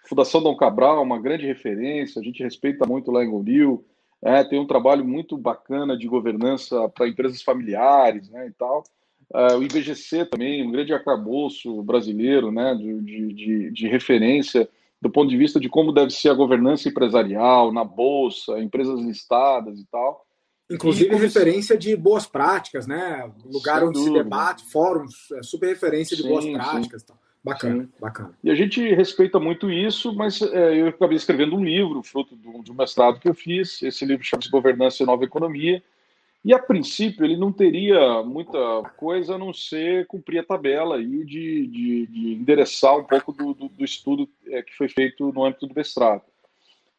Fundação 0.09 0.43
Dom 0.43 0.56
Cabral, 0.56 1.03
uma 1.03 1.21
grande 1.21 1.47
referência. 1.47 2.21
A 2.21 2.25
gente 2.25 2.43
respeita 2.43 2.87
muito 2.87 3.11
lá 3.11 3.25
em 3.25 3.31
Gondil. 3.31 3.85
É, 4.23 4.44
tem 4.44 4.61
um 4.61 4.67
trabalho 4.67 5.05
muito 5.05 5.37
bacana 5.37 5.97
de 5.97 6.06
governança 6.06 6.88
para 6.88 7.09
empresas 7.09 7.43
familiares 7.43 8.29
né, 8.31 8.47
e 8.47 8.53
tal. 8.53 8.85
Uh, 9.31 9.59
o 9.59 9.63
IBGC 9.63 10.25
também, 10.25 10.67
um 10.67 10.71
grande 10.71 10.93
arcabouço 10.93 11.83
brasileiro, 11.83 12.51
né, 12.51 12.75
de, 12.75 13.33
de, 13.33 13.71
de, 13.71 13.87
referência 13.87 14.67
do 15.02 15.11
ponto 15.11 15.29
de 15.29 15.37
vista 15.37 15.61
de 15.61 15.69
como 15.69 15.93
deve 15.93 16.11
ser 16.11 16.31
a 16.31 16.35
governança 16.35 16.88
empresarial, 16.88 17.71
na 17.71 17.85
bolsa, 17.85 18.59
empresas 18.59 19.00
listadas 19.00 19.79
e 19.79 19.87
tal. 19.87 20.26
Inclusive 20.71 21.14
e, 21.14 21.19
referência 21.19 21.76
de 21.76 21.95
boas 21.95 22.26
práticas, 22.26 22.87
né? 22.87 23.31
Lugar 23.45 23.85
onde 23.85 23.99
dúvida. 23.99 24.19
se 24.19 24.25
debate, 24.25 24.64
fóruns, 24.71 25.31
é 25.33 25.43
super 25.43 25.69
referência 25.69 26.17
de 26.17 26.23
sim, 26.23 26.29
boas 26.29 26.47
práticas. 26.47 27.02
Sim. 27.02 27.14
Bacana, 27.45 27.85
sim. 27.85 27.91
bacana. 28.00 28.38
E 28.43 28.50
a 28.50 28.55
gente 28.55 28.83
respeita 28.95 29.38
muito 29.38 29.71
isso, 29.71 30.14
mas 30.14 30.43
é, 30.43 30.81
eu 30.81 30.88
acabei 30.88 31.17
escrevendo 31.17 31.55
um 31.55 31.64
livro, 31.64 32.02
fruto 32.02 32.35
do, 32.35 32.62
de 32.62 32.73
um 32.73 32.75
mestrado 32.75 33.21
que 33.21 33.29
eu 33.29 33.35
fiz. 33.35 33.83
Esse 33.83 34.05
livro 34.05 34.25
chama-se 34.25 34.50
Governança 34.50 35.02
e 35.02 35.07
Nova 35.07 35.25
Economia 35.25 35.83
e 36.45 36.54
a 36.54 36.59
princípio 36.59 37.25
ele 37.25 37.37
não 37.37 37.52
teria 37.52 38.23
muita 38.23 38.59
coisa 38.97 39.35
a 39.35 39.38
não 39.38 39.52
ser 39.52 40.07
cumprir 40.07 40.38
a 40.38 40.45
tabela 40.45 40.97
aí 40.97 41.25
de, 41.25 41.66
de, 41.66 42.07
de 42.07 42.33
endereçar 42.35 42.97
um 42.97 43.04
pouco 43.04 43.33
do, 43.33 43.52
do, 43.52 43.68
do 43.68 43.85
estudo 43.85 44.28
é, 44.47 44.62
que 44.62 44.75
foi 44.76 44.88
feito 44.88 45.33
no 45.33 45.45
âmbito 45.45 45.66
do 45.66 45.75
mestrado. 45.75 46.23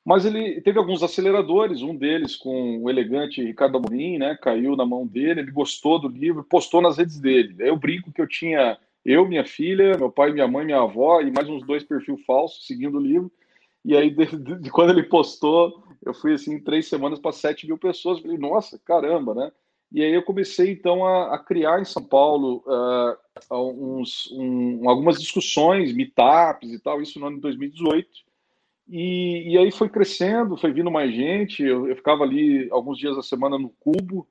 Mas 0.03 0.25
ele 0.25 0.59
teve 0.61 0.79
alguns 0.79 1.03
aceleradores, 1.03 1.81
um 1.81 1.95
deles 1.95 2.35
com 2.35 2.81
o 2.81 2.89
elegante 2.89 3.43
Ricardo 3.43 3.77
Amorim, 3.77 4.17
né, 4.17 4.37
caiu 4.41 4.75
na 4.75 4.85
mão 4.85 5.05
dele, 5.05 5.41
ele 5.41 5.51
gostou 5.51 5.99
do 5.99 6.07
livro, 6.07 6.43
postou 6.43 6.81
nas 6.81 6.97
redes 6.97 7.19
dele. 7.19 7.55
Eu 7.59 7.75
brinco 7.75 8.11
que 8.11 8.21
eu 8.21 8.27
tinha 8.27 8.77
eu, 9.05 9.27
minha 9.27 9.45
filha, 9.45 9.97
meu 9.97 10.11
pai, 10.11 10.31
minha 10.31 10.47
mãe, 10.47 10.65
minha 10.65 10.81
avó 10.81 11.21
e 11.21 11.31
mais 11.31 11.47
uns 11.47 11.65
dois 11.65 11.83
perfis 11.83 12.23
falsos 12.25 12.65
seguindo 12.67 12.97
o 12.97 13.01
livro. 13.01 13.31
E 13.89 13.97
aí, 13.97 14.11
de, 14.11 14.59
de, 14.59 14.69
quando 14.69 14.91
ele 14.91 15.01
postou, 15.01 15.83
eu 16.05 16.13
fui 16.13 16.35
assim, 16.35 16.53
em 16.53 16.63
três 16.63 16.87
semanas 16.87 17.17
para 17.17 17.31
7 17.31 17.65
mil 17.65 17.75
pessoas. 17.75 18.19
Falei, 18.19 18.37
nossa, 18.37 18.77
caramba, 18.85 19.33
né? 19.33 19.51
E 19.91 20.03
aí 20.03 20.13
eu 20.13 20.21
comecei 20.21 20.73
então 20.73 21.03
a, 21.03 21.33
a 21.33 21.39
criar 21.39 21.81
em 21.81 21.85
São 21.85 22.03
Paulo 22.03 22.63
uh, 22.67 23.55
uns, 23.55 24.31
um, 24.31 24.87
algumas 24.87 25.19
discussões, 25.19 25.91
meetups 25.91 26.71
e 26.71 26.77
tal, 26.77 27.01
isso 27.01 27.19
no 27.19 27.25
ano 27.25 27.37
de 27.37 27.41
2018. 27.41 28.07
E, 28.87 29.53
e 29.53 29.57
aí 29.57 29.71
foi 29.71 29.89
crescendo, 29.89 30.55
foi 30.55 30.71
vindo 30.71 30.91
mais 30.91 31.11
gente. 31.11 31.63
Eu, 31.63 31.87
eu 31.87 31.95
ficava 31.95 32.23
ali 32.23 32.69
alguns 32.69 32.99
dias 32.99 33.15
da 33.15 33.23
semana 33.23 33.57
no 33.57 33.69
Cubo. 33.79 34.27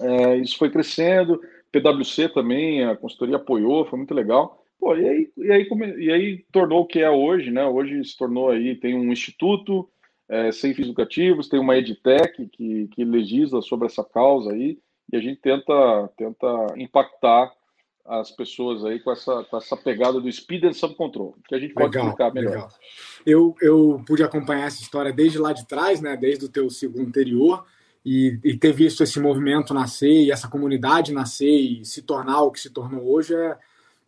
É, 0.00 0.36
isso 0.38 0.56
foi 0.56 0.70
crescendo. 0.70 1.38
PwC 1.70 2.30
também, 2.30 2.86
a 2.86 2.96
consultoria 2.96 3.36
apoiou, 3.36 3.84
foi 3.84 3.98
muito 3.98 4.14
legal. 4.14 4.61
Pô, 4.82 4.96
e 4.96 5.08
aí, 5.08 5.32
e 5.36 5.52
aí, 5.52 5.68
e 5.96 6.10
aí 6.10 6.44
tornou 6.50 6.80
o 6.80 6.86
que 6.86 6.98
é 6.98 7.08
hoje, 7.08 7.52
né? 7.52 7.64
Hoje 7.64 8.04
se 8.04 8.18
tornou 8.18 8.50
aí, 8.50 8.74
tem 8.74 8.96
um 8.96 9.12
instituto, 9.12 9.88
é, 10.28 10.50
sem 10.50 10.74
fins 10.74 10.88
lucrativos, 10.88 11.48
tem 11.48 11.60
uma 11.60 11.76
edtech 11.76 12.48
que, 12.48 12.88
que 12.88 13.04
legisla 13.04 13.62
sobre 13.62 13.86
essa 13.86 14.02
causa 14.02 14.50
aí, 14.50 14.80
e 15.12 15.16
a 15.16 15.20
gente 15.20 15.40
tenta, 15.40 16.10
tenta 16.16 16.74
impactar 16.76 17.52
as 18.04 18.32
pessoas 18.32 18.84
aí 18.84 18.98
com 18.98 19.12
essa, 19.12 19.44
com 19.44 19.56
essa 19.56 19.76
pegada 19.76 20.20
do 20.20 20.32
speed 20.32 20.64
and 20.64 20.72
some 20.72 20.96
control, 20.96 21.36
que 21.46 21.54
a 21.54 21.60
gente 21.60 21.74
pode 21.74 21.96
legal, 21.96 22.08
explicar 22.08 22.34
melhor. 22.34 22.50
Legal. 22.50 22.68
Eu, 23.24 23.54
eu 23.62 24.02
pude 24.04 24.24
acompanhar 24.24 24.66
essa 24.66 24.82
história 24.82 25.12
desde 25.12 25.38
lá 25.38 25.52
de 25.52 25.64
trás, 25.64 26.00
né, 26.00 26.16
desde 26.16 26.46
o 26.46 26.48
teu 26.48 26.68
ciclo 26.68 27.00
anterior, 27.00 27.64
e, 28.04 28.36
e 28.42 28.58
ter 28.58 28.72
visto 28.72 29.04
esse 29.04 29.20
movimento 29.20 29.72
nascer 29.72 30.24
e 30.24 30.32
essa 30.32 30.48
comunidade 30.48 31.12
nascer 31.12 31.46
e 31.46 31.84
se 31.84 32.02
tornar 32.02 32.42
o 32.42 32.50
que 32.50 32.58
se 32.58 32.70
tornou 32.70 33.08
hoje 33.08 33.32
é, 33.32 33.56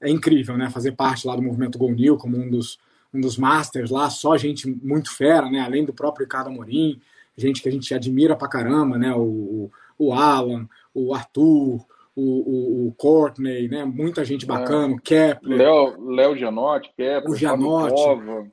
é 0.00 0.10
incrível, 0.10 0.56
né? 0.56 0.70
Fazer 0.70 0.92
parte 0.92 1.26
lá 1.26 1.34
do 1.36 1.42
movimento 1.42 1.78
Go 1.78 1.90
New 1.90 2.16
como 2.16 2.36
um 2.36 2.50
dos, 2.50 2.78
um 3.12 3.20
dos 3.20 3.36
masters 3.36 3.90
lá, 3.90 4.10
só 4.10 4.36
gente 4.36 4.68
muito 4.68 5.14
fera, 5.14 5.50
né? 5.50 5.60
Além 5.60 5.84
do 5.84 5.92
próprio 5.92 6.24
Ricardo 6.24 6.48
Amorim, 6.48 7.00
gente 7.36 7.62
que 7.62 7.68
a 7.68 7.72
gente 7.72 7.92
admira 7.94 8.36
pra 8.36 8.48
caramba, 8.48 8.98
né? 8.98 9.14
O, 9.14 9.70
o 9.98 10.12
Alan, 10.12 10.68
o 10.92 11.14
Arthur, 11.14 11.84
o, 12.16 12.22
o, 12.22 12.88
o 12.88 12.94
Courtney, 12.96 13.68
né? 13.68 13.84
Muita 13.84 14.24
gente 14.24 14.46
bacana, 14.46 14.94
é. 14.94 14.98
Kepler. 15.02 15.58
Léo, 15.58 16.10
Léo 16.10 16.36
Gianotti, 16.36 16.90
Kepler, 16.96 17.30
o 17.30 17.34
Gianotti, 17.34 18.02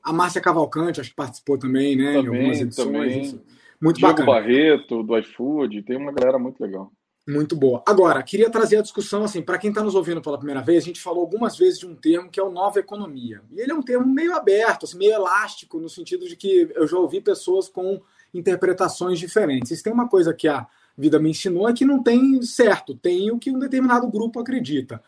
a 0.02 0.12
Márcia 0.12 0.40
Cavalcante, 0.40 1.00
acho 1.00 1.10
que 1.10 1.16
participou 1.16 1.58
também, 1.58 1.96
né? 1.96 2.14
Também, 2.14 2.24
em 2.24 2.26
algumas 2.26 2.60
edições. 2.60 3.30
Também. 3.30 3.42
Muito 3.80 3.96
Diego 3.96 4.12
bacana. 4.12 4.32
Barreto, 4.32 5.02
do 5.02 5.18
iFood, 5.18 5.82
tem 5.82 5.96
uma 5.96 6.12
galera 6.12 6.38
muito 6.38 6.60
legal. 6.60 6.90
Muito 7.26 7.54
boa. 7.54 7.82
Agora, 7.86 8.20
queria 8.22 8.50
trazer 8.50 8.78
a 8.78 8.82
discussão 8.82 9.22
assim, 9.22 9.40
para 9.40 9.56
quem 9.56 9.70
está 9.70 9.80
nos 9.82 9.94
ouvindo 9.94 10.20
pela 10.20 10.36
primeira 10.36 10.60
vez, 10.60 10.82
a 10.82 10.86
gente 10.86 11.00
falou 11.00 11.20
algumas 11.20 11.56
vezes 11.56 11.78
de 11.78 11.86
um 11.86 11.94
termo 11.94 12.28
que 12.28 12.40
é 12.40 12.42
o 12.42 12.50
nova 12.50 12.80
economia. 12.80 13.42
E 13.50 13.60
ele 13.60 13.70
é 13.70 13.74
um 13.74 13.82
termo 13.82 14.06
meio 14.06 14.34
aberto, 14.34 14.84
assim, 14.84 14.98
meio 14.98 15.12
elástico, 15.12 15.78
no 15.78 15.88
sentido 15.88 16.28
de 16.28 16.34
que 16.34 16.70
eu 16.74 16.86
já 16.86 16.98
ouvi 16.98 17.20
pessoas 17.20 17.68
com 17.68 18.00
interpretações 18.34 19.20
diferentes. 19.20 19.76
Se 19.76 19.84
tem 19.84 19.92
uma 19.92 20.08
coisa 20.08 20.34
que 20.34 20.48
a 20.48 20.66
vida 20.98 21.18
me 21.20 21.30
ensinou 21.30 21.68
é 21.68 21.72
que 21.72 21.84
não 21.84 22.02
tem 22.02 22.42
certo, 22.42 22.94
tem 22.94 23.30
o 23.30 23.38
que 23.38 23.50
um 23.52 23.58
determinado 23.58 24.08
grupo 24.08 24.40
acredita 24.40 25.00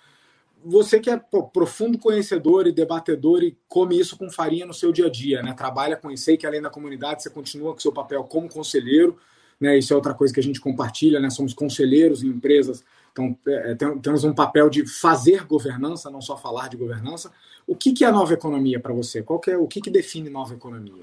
você 0.64 0.98
que 0.98 1.10
é 1.10 1.16
pô, 1.18 1.42
profundo 1.44 1.98
conhecedor 1.98 2.66
e 2.66 2.72
debatedor 2.72 3.42
e 3.42 3.56
come 3.68 3.98
isso 3.98 4.16
com 4.16 4.30
farinha 4.30 4.64
no 4.64 4.72
seu 4.72 4.90
dia 4.90 5.06
a 5.06 5.10
dia, 5.10 5.42
né? 5.42 5.52
Trabalha 5.52 5.94
com 5.94 6.10
isso, 6.10 6.34
que 6.38 6.46
além 6.46 6.62
da 6.62 6.70
comunidade 6.70 7.22
você 7.22 7.28
continua 7.28 7.74
com 7.74 7.80
seu 7.80 7.92
papel 7.92 8.24
como 8.24 8.48
conselheiro, 8.48 9.18
né? 9.64 9.78
Isso 9.78 9.92
é 9.92 9.96
outra 9.96 10.12
coisa 10.12 10.32
que 10.32 10.40
a 10.40 10.42
gente 10.42 10.60
compartilha, 10.60 11.18
né? 11.18 11.30
Somos 11.30 11.54
conselheiros 11.54 12.22
em 12.22 12.28
empresas, 12.28 12.84
então 13.10 13.36
é, 13.48 13.72
é 13.72 13.74
temos 13.74 14.22
um 14.22 14.34
papel 14.34 14.68
de 14.68 14.86
fazer 14.86 15.46
governança, 15.46 16.10
não 16.10 16.20
só 16.20 16.36
falar 16.36 16.68
de 16.68 16.76
governança. 16.76 17.32
O 17.66 17.74
que, 17.74 17.92
que 17.92 18.04
é 18.04 18.08
a 18.08 18.12
nova 18.12 18.34
economia 18.34 18.78
para 18.78 18.92
você? 18.92 19.22
Qual 19.22 19.40
é 19.48 19.56
o 19.56 19.66
que, 19.66 19.80
que 19.80 19.90
define 19.90 20.28
nova 20.28 20.54
economia? 20.54 21.02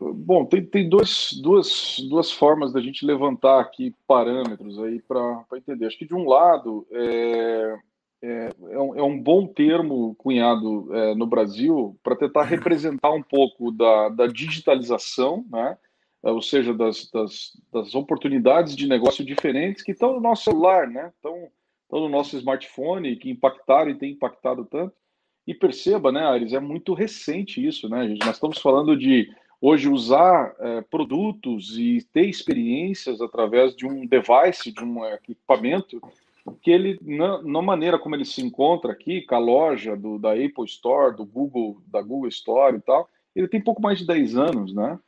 Bom, 0.00 0.46
tem, 0.46 0.64
tem 0.64 0.88
duas, 0.88 1.30
duas 2.08 2.32
formas 2.32 2.72
da 2.72 2.80
gente 2.80 3.04
levantar 3.04 3.60
aqui 3.60 3.94
parâmetros 4.06 4.78
aí 4.78 5.02
para 5.02 5.44
entender. 5.56 5.86
Acho 5.86 5.98
que 5.98 6.06
de 6.06 6.14
um 6.14 6.26
lado 6.26 6.86
é, 6.90 7.76
é, 8.22 8.50
é, 8.70 8.78
um, 8.78 8.96
é, 8.96 9.02
um, 9.02 9.20
bom 9.20 9.46
termo 9.46 10.14
cunhado 10.14 10.88
é, 10.94 11.14
no 11.14 11.26
Brasil 11.26 11.98
para 12.02 12.16
tentar 12.16 12.44
representar 12.44 13.10
um 13.10 13.22
pouco 13.22 13.70
da, 13.70 14.08
da 14.08 14.26
digitalização, 14.26 15.44
né? 15.50 15.76
É, 16.22 16.30
ou 16.30 16.42
seja, 16.42 16.74
das, 16.74 17.10
das, 17.10 17.52
das, 17.72 17.94
oportunidades 17.94 18.76
de 18.76 18.86
negócio 18.86 19.24
diferentes 19.24 19.82
que 19.82 19.92
estão 19.92 20.14
no 20.14 20.20
nosso 20.20 20.44
celular, 20.44 20.86
né? 20.86 21.10
estão, 21.14 21.48
estão 21.84 22.00
no 22.00 22.08
nosso 22.08 22.36
smartphone, 22.36 23.16
que 23.16 23.30
impactaram 23.30 23.90
e 23.90 23.94
têm 23.94 24.12
impactado 24.12 24.64
tanto. 24.66 24.94
E 25.46 25.54
perceba, 25.54 26.12
né, 26.12 26.20
Ares, 26.20 26.52
é 26.52 26.60
muito 26.60 26.92
recente 26.92 27.66
isso, 27.66 27.88
né? 27.88 28.06
Nós 28.24 28.36
estamos 28.36 28.58
falando 28.58 28.96
de 28.96 29.28
hoje 29.60 29.88
usar 29.88 30.54
é, 30.60 30.80
produtos 30.82 31.76
e 31.78 32.06
ter 32.12 32.28
experiências 32.28 33.20
através 33.20 33.74
de 33.74 33.86
um 33.86 34.06
device, 34.06 34.70
de 34.70 34.84
um 34.84 35.04
equipamento 35.06 36.00
que 36.62 36.70
ele, 36.70 36.98
na, 37.02 37.42
na, 37.42 37.62
maneira 37.62 37.98
como 37.98 38.14
ele 38.14 38.24
se 38.24 38.42
encontra 38.42 38.92
aqui, 38.92 39.22
com 39.22 39.34
a 39.34 39.38
loja 39.38 39.96
do, 39.96 40.18
da 40.18 40.32
Apple 40.32 40.64
Store, 40.64 41.16
do 41.16 41.24
Google, 41.24 41.82
da 41.86 42.00
Google 42.00 42.28
Store 42.28 42.76
e 42.76 42.80
tal, 42.80 43.08
ele 43.34 43.48
tem 43.48 43.60
pouco 43.60 43.82
mais 43.82 43.98
de 43.98 44.06
10 44.06 44.36
anos, 44.36 44.74
né? 44.74 44.98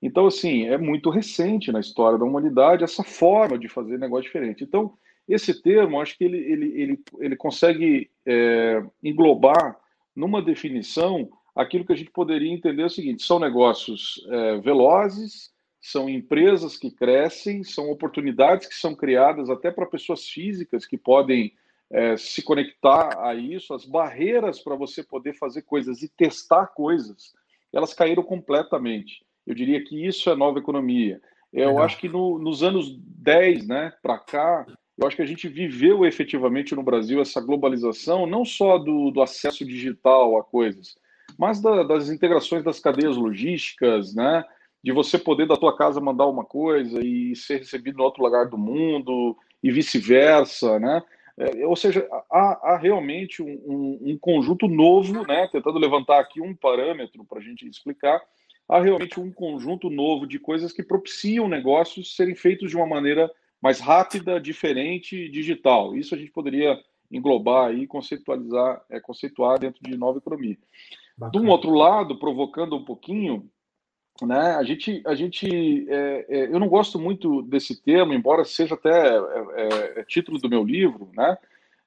Então, 0.00 0.26
assim, 0.26 0.66
é 0.66 0.78
muito 0.78 1.10
recente 1.10 1.72
na 1.72 1.80
história 1.80 2.18
da 2.18 2.24
humanidade 2.24 2.84
essa 2.84 3.02
forma 3.02 3.58
de 3.58 3.68
fazer 3.68 3.98
negócio 3.98 4.24
diferente. 4.24 4.62
Então, 4.62 4.94
esse 5.28 5.60
termo, 5.60 6.00
acho 6.00 6.16
que 6.16 6.24
ele, 6.24 6.38
ele, 6.38 6.80
ele, 6.80 7.04
ele 7.18 7.36
consegue 7.36 8.10
é, 8.24 8.82
englobar 9.02 9.76
numa 10.14 10.40
definição 10.40 11.28
aquilo 11.58 11.84
que 11.84 11.92
a 11.92 11.96
gente 11.96 12.10
poderia 12.10 12.52
entender 12.52 12.82
é 12.82 12.86
o 12.86 12.90
seguinte: 12.90 13.24
são 13.24 13.40
negócios 13.40 14.24
é, 14.30 14.58
velozes, 14.58 15.50
são 15.80 16.08
empresas 16.08 16.76
que 16.76 16.90
crescem, 16.90 17.64
são 17.64 17.90
oportunidades 17.90 18.68
que 18.68 18.74
são 18.74 18.94
criadas 18.94 19.50
até 19.50 19.70
para 19.70 19.84
pessoas 19.84 20.26
físicas 20.28 20.86
que 20.86 20.96
podem 20.96 21.52
é, 21.90 22.16
se 22.16 22.42
conectar 22.42 23.18
a 23.20 23.34
isso, 23.34 23.74
as 23.74 23.84
barreiras 23.84 24.60
para 24.60 24.76
você 24.76 25.02
poder 25.02 25.34
fazer 25.34 25.62
coisas 25.62 26.02
e 26.02 26.08
testar 26.08 26.68
coisas, 26.68 27.34
elas 27.72 27.92
caíram 27.92 28.22
completamente. 28.22 29.24
Eu 29.48 29.54
diria 29.54 29.82
que 29.82 30.06
isso 30.06 30.28
é 30.28 30.36
nova 30.36 30.58
economia. 30.58 31.20
Eu 31.52 31.68
Legal. 31.68 31.84
acho 31.84 31.98
que 31.98 32.08
no, 32.08 32.38
nos 32.38 32.62
anos 32.62 32.94
10 32.96 33.66
né, 33.66 33.92
para 34.02 34.18
cá, 34.18 34.66
eu 34.98 35.06
acho 35.06 35.16
que 35.16 35.22
a 35.22 35.26
gente 35.26 35.48
viveu 35.48 36.04
efetivamente 36.04 36.74
no 36.74 36.82
Brasil 36.82 37.20
essa 37.20 37.40
globalização, 37.40 38.26
não 38.26 38.44
só 38.44 38.76
do, 38.76 39.10
do 39.10 39.22
acesso 39.22 39.64
digital 39.64 40.36
a 40.36 40.44
coisas, 40.44 40.94
mas 41.38 41.62
da, 41.62 41.82
das 41.82 42.10
integrações 42.10 42.62
das 42.62 42.78
cadeias 42.78 43.16
logísticas, 43.16 44.14
né? 44.14 44.44
de 44.82 44.92
você 44.92 45.18
poder 45.18 45.46
da 45.46 45.56
tua 45.56 45.76
casa 45.76 46.00
mandar 46.00 46.26
uma 46.26 46.44
coisa 46.44 47.04
e 47.04 47.34
ser 47.34 47.58
recebido 47.58 47.98
em 47.98 48.02
outro 48.02 48.22
lugar 48.22 48.46
do 48.46 48.56
mundo 48.56 49.36
e 49.62 49.70
vice-versa, 49.70 50.78
né? 50.78 51.02
É, 51.36 51.66
ou 51.66 51.76
seja, 51.76 52.06
há, 52.30 52.72
há 52.72 52.76
realmente 52.76 53.42
um, 53.42 53.46
um, 53.46 53.98
um, 54.12 54.18
conjunto 54.18 54.66
novo, 54.66 55.24
né? 55.26 55.48
Tentando 55.50 55.78
levantar 55.78 56.20
aqui 56.20 56.40
um 56.40 56.54
parâmetro 56.54 57.24
para 57.24 57.38
a 57.38 57.42
gente 57.42 57.66
explicar, 57.68 58.20
há 58.68 58.80
realmente 58.80 59.18
um 59.18 59.32
conjunto 59.32 59.88
novo 59.88 60.26
de 60.26 60.38
coisas 60.38 60.72
que 60.72 60.82
propiciam 60.82 61.48
negócios 61.48 62.14
serem 62.14 62.34
feitos 62.34 62.70
de 62.70 62.76
uma 62.76 62.86
maneira 62.86 63.30
mais 63.60 63.80
rápida, 63.80 64.40
diferente, 64.40 65.28
digital. 65.28 65.96
Isso 65.96 66.14
a 66.14 66.18
gente 66.18 66.30
poderia 66.30 66.78
englobar 67.10 67.72
e 67.74 67.86
conceitualizar, 67.86 68.82
é, 68.90 69.00
conceituar 69.00 69.58
dentro 69.58 69.82
de 69.82 69.96
nova 69.96 70.18
economia. 70.18 70.58
Bacana. 71.16 71.32
De 71.32 71.46
um 71.46 71.50
outro 71.50 71.72
lado, 71.72 72.18
provocando 72.18 72.76
um 72.76 72.84
pouquinho, 72.84 73.50
né? 74.22 74.54
A 74.56 74.62
gente, 74.62 75.02
a 75.06 75.14
gente, 75.14 75.86
é, 75.88 76.26
é, 76.28 76.44
eu 76.46 76.60
não 76.60 76.68
gosto 76.68 76.98
muito 76.98 77.42
desse 77.42 77.80
termo, 77.82 78.12
embora 78.12 78.44
seja 78.44 78.74
até 78.74 78.90
é, 78.90 79.16
é, 79.16 80.00
é, 80.00 80.04
título 80.04 80.38
do 80.38 80.48
meu 80.48 80.62
livro, 80.62 81.10
né? 81.16 81.36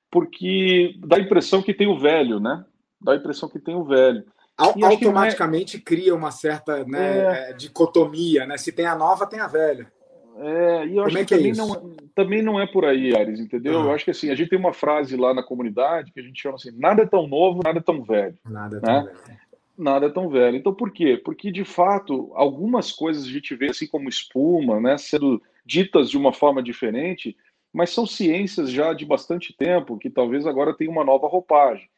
Porque 0.09 0.95
dá 0.97 1.17
a 1.17 1.21
impressão 1.21 1.61
que 1.61 1.73
tem 1.73 1.87
o 1.87 1.97
velho, 1.97 2.39
né? 2.39 2.65
Dá 2.99 3.13
a 3.13 3.15
impressão 3.15 3.47
que 3.47 3.59
tem 3.59 3.75
o 3.75 3.83
velho. 3.83 4.25
Automaticamente 4.57 5.79
cria 5.79 6.13
uma 6.13 6.31
certa 6.31 6.83
né, 6.85 7.49
é. 7.49 7.53
dicotomia, 7.53 8.45
né? 8.45 8.57
Se 8.57 8.71
tem 8.71 8.85
a 8.85 8.95
nova, 8.95 9.25
tem 9.25 9.39
a 9.39 9.47
velha. 9.47 9.91
É, 10.37 10.85
e 10.85 10.97
eu 10.97 11.03
Como 11.03 11.07
acho 11.07 11.17
que, 11.17 11.25
que 11.25 11.35
também, 11.35 11.53
não, 11.53 11.95
também 12.15 12.41
não 12.41 12.59
é 12.59 12.65
por 12.65 12.85
aí, 12.85 13.15
Ares, 13.15 13.39
entendeu? 13.39 13.73
Eu 13.73 13.91
acho 13.91 14.05
que 14.05 14.11
assim, 14.11 14.29
a 14.29 14.35
gente 14.35 14.49
tem 14.49 14.59
uma 14.59 14.73
frase 14.73 15.17
lá 15.17 15.33
na 15.33 15.43
comunidade 15.43 16.11
que 16.11 16.19
a 16.19 16.23
gente 16.23 16.41
chama 16.41 16.55
assim: 16.55 16.71
nada 16.77 17.03
é 17.03 17.05
tão 17.05 17.27
novo, 17.27 17.61
nada 17.63 17.79
é 17.79 17.81
tão 17.81 18.03
velho. 18.03 18.37
Nada 18.45 18.77
é 18.77 18.79
tão 18.79 19.03
né? 19.03 19.11
velho 19.25 19.41
nada 19.81 20.05
é 20.05 20.09
tão 20.09 20.29
velho. 20.29 20.55
Então, 20.55 20.73
por 20.73 20.91
quê? 20.91 21.19
Porque, 21.23 21.51
de 21.51 21.65
fato, 21.65 22.31
algumas 22.35 22.91
coisas 22.91 23.23
a 23.23 23.29
gente 23.29 23.55
vê 23.55 23.69
assim 23.69 23.87
como 23.87 24.07
espuma, 24.07 24.79
né, 24.79 24.97
sendo 24.97 25.41
ditas 25.65 26.09
de 26.09 26.17
uma 26.17 26.31
forma 26.31 26.61
diferente, 26.61 27.35
mas 27.73 27.89
são 27.89 28.05
ciências 28.05 28.69
já 28.71 28.93
de 28.93 29.05
bastante 29.05 29.53
tempo 29.53 29.97
que 29.97 30.09
talvez 30.09 30.45
agora 30.45 30.75
tenham 30.75 30.93
uma 30.93 31.03
nova 31.03 31.27
roupagem. 31.27 31.89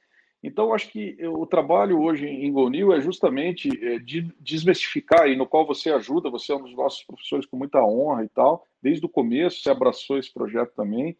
Então, 0.43 0.73
acho 0.73 0.89
que 0.89 1.17
o 1.25 1.45
trabalho 1.45 2.01
hoje 2.01 2.27
em 2.27 2.51
Gonil 2.51 2.91
é 2.91 2.99
justamente 2.99 3.69
é, 3.81 3.97
de 3.97 4.29
desmistificar, 4.41 5.29
e 5.29 5.37
no 5.37 5.47
qual 5.47 5.65
você 5.65 5.89
ajuda, 5.89 6.29
você 6.29 6.51
é 6.51 6.55
um 6.55 6.63
dos 6.63 6.75
nossos 6.75 7.01
professores 7.03 7.45
com 7.45 7.55
muita 7.55 7.81
honra 7.81 8.25
e 8.25 8.29
tal, 8.29 8.67
desde 8.81 9.05
o 9.05 9.09
começo 9.09 9.61
você 9.61 9.69
abraçou 9.69 10.17
esse 10.17 10.33
projeto 10.33 10.73
também, 10.75 11.17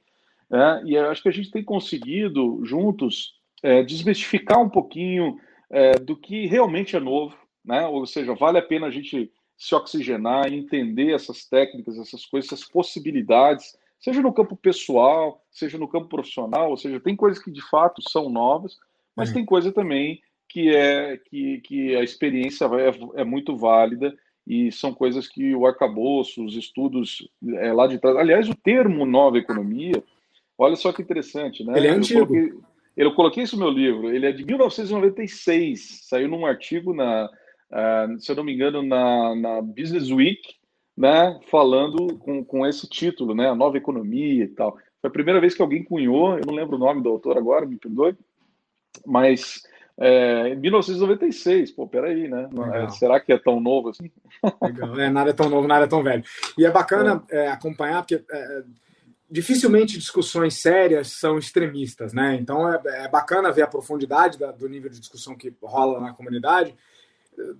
é, 0.51 0.83
e 0.85 0.97
acho 0.97 1.23
que 1.23 1.29
a 1.29 1.33
gente 1.33 1.51
tem 1.51 1.63
conseguido, 1.63 2.59
juntos, 2.65 3.39
é, 3.63 3.81
desmistificar 3.81 4.61
um 4.61 4.69
pouquinho 4.69 5.39
é, 5.69 5.93
do 5.93 6.17
que 6.17 6.45
realmente 6.45 6.95
é 6.95 6.99
novo, 6.99 7.35
né? 7.63 7.87
Ou 7.87 8.05
seja, 8.05 8.35
vale 8.35 8.57
a 8.57 8.61
pena 8.61 8.87
a 8.87 8.91
gente 8.91 9.31
se 9.57 9.73
oxigenar, 9.73 10.51
entender 10.51 11.13
essas 11.13 11.45
técnicas, 11.45 11.97
essas 11.97 12.25
coisas, 12.25 12.51
essas 12.51 12.67
possibilidades, 12.67 13.75
seja 13.99 14.21
no 14.21 14.33
campo 14.33 14.55
pessoal, 14.57 15.41
seja 15.49 15.77
no 15.77 15.87
campo 15.87 16.09
profissional, 16.09 16.69
ou 16.69 16.77
seja, 16.77 16.99
tem 16.99 17.15
coisas 17.15 17.41
que 17.41 17.49
de 17.49 17.61
fato 17.69 18.01
são 18.09 18.29
novas, 18.29 18.77
mas 19.15 19.29
uhum. 19.29 19.35
tem 19.35 19.45
coisa 19.45 19.71
também 19.71 20.21
que 20.49 20.75
é 20.75 21.17
que, 21.17 21.61
que 21.61 21.95
a 21.95 22.03
experiência 22.03 22.65
é, 22.65 23.21
é, 23.21 23.23
muito 23.23 23.55
válida 23.55 24.13
e 24.45 24.71
são 24.71 24.93
coisas 24.93 25.27
que 25.27 25.55
o 25.55 25.65
arcabouço, 25.65 26.43
os 26.45 26.55
estudos 26.55 27.27
é, 27.55 27.73
lá 27.73 27.87
de 27.87 27.97
trás. 27.97 28.15
Aliás, 28.17 28.47
o 28.47 28.55
termo 28.55 29.05
nova 29.05 29.37
economia, 29.37 30.03
olha 30.57 30.75
só 30.75 30.91
que 30.93 31.01
interessante, 31.01 31.63
né? 31.63 31.77
Ele 31.77 31.87
é 31.87 31.91
antigo. 31.91 32.63
Eu 32.95 33.15
coloquei 33.15 33.43
isso 33.43 33.57
no 33.57 33.65
meu 33.65 33.73
livro, 33.73 34.13
ele 34.13 34.27
é 34.27 34.31
de 34.31 34.45
1996, 34.45 36.01
saiu 36.03 36.27
num 36.27 36.45
artigo 36.45 36.93
na, 36.93 37.25
uh, 37.25 38.19
se 38.19 38.31
eu 38.31 38.35
não 38.35 38.43
me 38.43 38.53
engano, 38.53 38.83
na, 38.83 39.35
na 39.35 39.61
Business 39.63 40.11
Week, 40.11 40.41
né, 40.95 41.39
falando 41.49 42.19
com, 42.19 42.45
com 42.45 42.67
esse 42.67 42.87
título, 42.87 43.33
né, 43.33 43.49
a 43.49 43.55
nova 43.55 43.77
economia 43.77 44.43
e 44.43 44.47
tal. 44.47 44.77
Foi 45.01 45.09
a 45.09 45.13
primeira 45.13 45.41
vez 45.41 45.55
que 45.55 45.61
alguém 45.63 45.83
cunhou, 45.83 46.37
eu 46.37 46.45
não 46.45 46.53
lembro 46.53 46.75
o 46.75 46.79
nome 46.79 47.01
do 47.01 47.09
autor 47.09 47.35
agora, 47.35 47.65
me 47.65 47.77
perdoe, 47.77 48.15
mas 49.05 49.63
é, 49.97 50.49
em 50.49 50.55
1996, 50.55 51.71
pô, 51.71 51.87
peraí, 51.87 52.27
né? 52.27 52.49
É, 52.73 52.89
será 52.89 53.19
que 53.19 53.31
é 53.31 53.37
tão 53.37 53.59
novo 53.59 53.89
assim? 53.89 54.11
Legal, 54.61 54.99
é, 54.99 55.09
nada 55.09 55.29
é 55.29 55.33
tão 55.33 55.49
novo, 55.49 55.67
nada 55.67 55.85
é 55.85 55.87
tão 55.87 56.01
velho. 56.01 56.23
E 56.57 56.65
é 56.65 56.71
bacana 56.71 57.23
é. 57.29 57.45
é 57.45 57.47
acompanhar, 57.49 58.01
porque 58.01 58.23
é, 58.29 58.63
dificilmente 59.29 59.97
discussões 59.97 60.59
sérias 60.59 61.11
são 61.11 61.37
extremistas, 61.37 62.11
né? 62.11 62.35
Então 62.35 62.67
é, 62.67 63.07
bacana 63.07 63.51
ver 63.51 63.61
a 63.61 63.67
profundidade 63.67 64.39
da, 64.39 64.51
do 64.51 64.67
nível 64.67 64.89
de 64.89 64.99
discussão 64.99 65.35
que 65.35 65.53
rola 65.61 65.99
na 65.99 66.13
comunidade, 66.13 66.75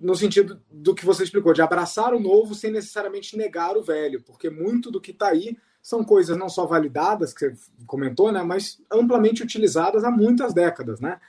no 0.00 0.14
sentido 0.14 0.60
do 0.70 0.94
que 0.94 1.04
você 1.04 1.24
explicou, 1.24 1.52
de 1.52 1.62
abraçar 1.62 2.14
o 2.14 2.20
novo 2.20 2.54
sem 2.54 2.70
necessariamente 2.70 3.36
negar 3.36 3.76
o 3.76 3.82
velho, 3.82 4.22
porque 4.22 4.50
muito 4.50 4.90
do 4.90 5.00
que 5.00 5.10
está 5.10 5.28
aí 5.28 5.56
são 5.84 6.02
coisas 6.02 6.34
não 6.34 6.48
só 6.48 6.64
validadas, 6.64 7.34
que 7.34 7.50
você 7.50 7.54
comentou, 7.86 8.32
né, 8.32 8.42
mas 8.42 8.80
amplamente 8.90 9.42
utilizadas 9.42 10.02
há 10.02 10.10
muitas 10.10 10.54
décadas, 10.54 10.98
né? 10.98 11.20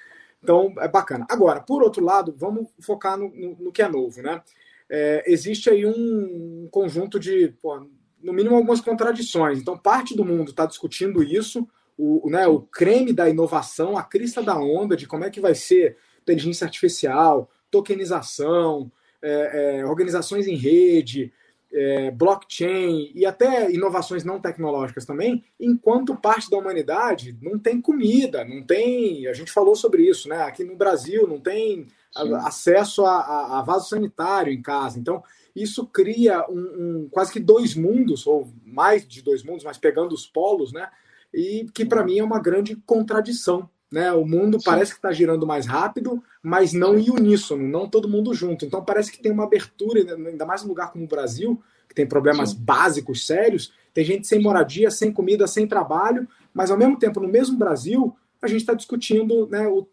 Então, 0.41 0.74
é 0.79 0.88
bacana. 0.88 1.25
Agora, 1.29 1.59
por 1.59 1.83
outro 1.83 2.01
lado, 2.01 2.33
vamos 2.38 2.69
focar 2.79 3.17
no, 3.17 3.27
no, 3.35 3.55
no 3.59 3.71
que 3.74 3.81
é 3.81 3.89
novo, 3.89 4.21
né? 4.21 4.41
É, 4.89 5.25
existe 5.27 5.69
aí 5.69 5.85
um 5.85 6.69
conjunto 6.71 7.19
de, 7.19 7.50
pô, 7.62 7.85
no 8.24 8.31
mínimo, 8.31 8.55
algumas 8.55 8.79
contradições. 8.79 9.59
Então, 9.59 9.77
parte 9.77 10.15
do 10.15 10.24
mundo 10.24 10.51
está 10.51 10.65
discutindo 10.65 11.21
isso, 11.21 11.67
o, 11.97 12.29
né, 12.29 12.47
o 12.47 12.62
creme 12.62 13.12
da 13.12 13.29
inovação, 13.29 13.97
a 13.97 14.03
crista 14.03 14.41
da 14.41 14.57
onda 14.57 14.95
de 14.95 15.05
como 15.05 15.25
é 15.25 15.29
que 15.29 15.41
vai 15.41 15.53
ser 15.53 15.97
inteligência 16.21 16.63
artificial, 16.63 17.51
tokenização, 17.69 18.89
é, 19.21 19.79
é, 19.79 19.85
organizações 19.85 20.47
em 20.47 20.55
rede, 20.55 21.33
é, 21.75 22.10
blockchain 22.10 23.12
e 23.13 23.25
até 23.25 23.70
inovações 23.70 24.24
não 24.24 24.39
tecnológicas 24.39 25.05
também, 25.05 25.44
enquanto 25.60 26.15
parte 26.15 26.50
da 26.50 26.58
humanidade 26.58 27.38
não 27.41 27.60
tem 27.60 27.82
comida, 27.82 28.46
não 28.46 28.63
tem. 28.63 29.27
A 29.27 29.34
gente 29.34 29.51
falou 29.51 29.75
sobre 29.75 30.03
isso, 30.03 30.29
né? 30.29 30.44
Aqui 30.44 30.63
no 30.63 30.77
Brasil 30.77 31.27
não 31.27 31.39
tem 31.39 31.88
Sim. 32.15 32.34
acesso 32.36 33.05
a, 33.05 33.20
a, 33.20 33.60
a, 33.60 33.62
vaso 33.62 33.89
sanitário 33.89 34.53
em 34.53 34.62
casa. 34.62 34.98
Então, 34.98 35.22
isso 35.53 35.86
cria 35.86 36.50
um, 36.50 36.60
um, 36.60 37.10
quase 37.12 37.34
que 37.34 37.39
dois 37.41 37.75
mundos, 37.75 38.25
ou 38.25 38.48
mais 38.65 39.05
de 39.05 39.22
dois 39.22 39.44
mundos, 39.44 39.65
mas 39.65 39.77
pegando 39.77 40.15
os 40.15 40.25
polos, 40.25 40.72
né? 40.72 40.89
E 41.34 41.65
que 41.74 41.84
para 41.84 42.05
mim 42.05 42.20
é 42.20 42.24
uma 42.24 42.39
grande 42.39 42.77
contradição. 42.86 43.70
Né? 43.92 44.12
O 44.12 44.25
mundo 44.25 44.60
Sim. 44.60 44.65
parece 44.65 44.92
que 44.92 44.98
está 44.98 45.12
girando 45.12 45.46
mais 45.46 45.65
rápido, 45.65 46.24
mas 46.42 46.74
não 46.74 46.98
em 46.98 47.10
uníssono, 47.10 47.68
não 47.68 47.88
todo 47.88 48.10
mundo 48.10 48.34
junto. 48.34 48.65
Então 48.65 48.84
parece 48.84 49.12
que 49.12 49.22
tem 49.22 49.32
uma 49.32 49.44
abertura, 49.44 50.00
ainda 50.00 50.46
mais 50.46 50.63
um 50.63 50.68
lugar 50.68 50.92
como 50.92 51.06
o 51.06 51.08
Brasil, 51.08 51.62
que 51.88 51.96
tem 51.96 52.08
problemas 52.08 52.50
Sim. 52.51 52.58
básicos 52.60 53.25
sérios, 53.25 53.74
tem 53.94 54.04
gente 54.04 54.27
sem 54.27 54.42
moradia, 54.42 54.92
sem 54.92 55.12
comida, 55.12 55.48
sem 55.48 55.68
trabalho, 55.68 56.27
mas 56.54 56.72
ao 56.72 56.77
mesmo 56.77 56.98
tempo, 56.98 57.20
no 57.20 57.27
mesmo 57.27 57.58
Brasil, 57.58 58.15
a 58.42 58.48
gente 58.48 58.62
está 58.62 58.74
discutindo 58.74 59.48
né, 59.48 59.68
o, 59.68 59.88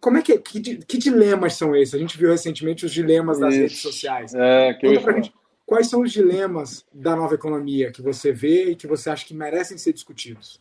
como 0.00 0.18
é 0.18 0.22
que, 0.22 0.38
que, 0.38 0.76
que, 0.78 0.98
dilemas 0.98 1.54
são 1.54 1.74
esses? 1.74 1.94
A 1.94 1.98
gente 1.98 2.18
viu 2.18 2.30
recentemente 2.30 2.84
os 2.84 2.92
dilemas 2.92 3.38
das 3.38 3.54
Isso. 3.54 3.62
redes 3.62 3.78
sociais. 3.78 4.34
É, 4.34 4.74
que 4.74 4.86
Conta 4.86 5.12
gente, 5.12 5.34
quais 5.64 5.88
são 5.88 6.02
os 6.02 6.12
dilemas 6.12 6.84
da 6.92 7.14
nova 7.14 7.34
economia 7.34 7.92
que 7.92 8.02
você 8.02 8.32
vê 8.32 8.70
e 8.70 8.76
que 8.76 8.86
você 8.86 9.10
acha 9.10 9.24
que 9.24 9.34
merecem 9.34 9.78
ser 9.78 9.92
discutidos? 9.92 10.60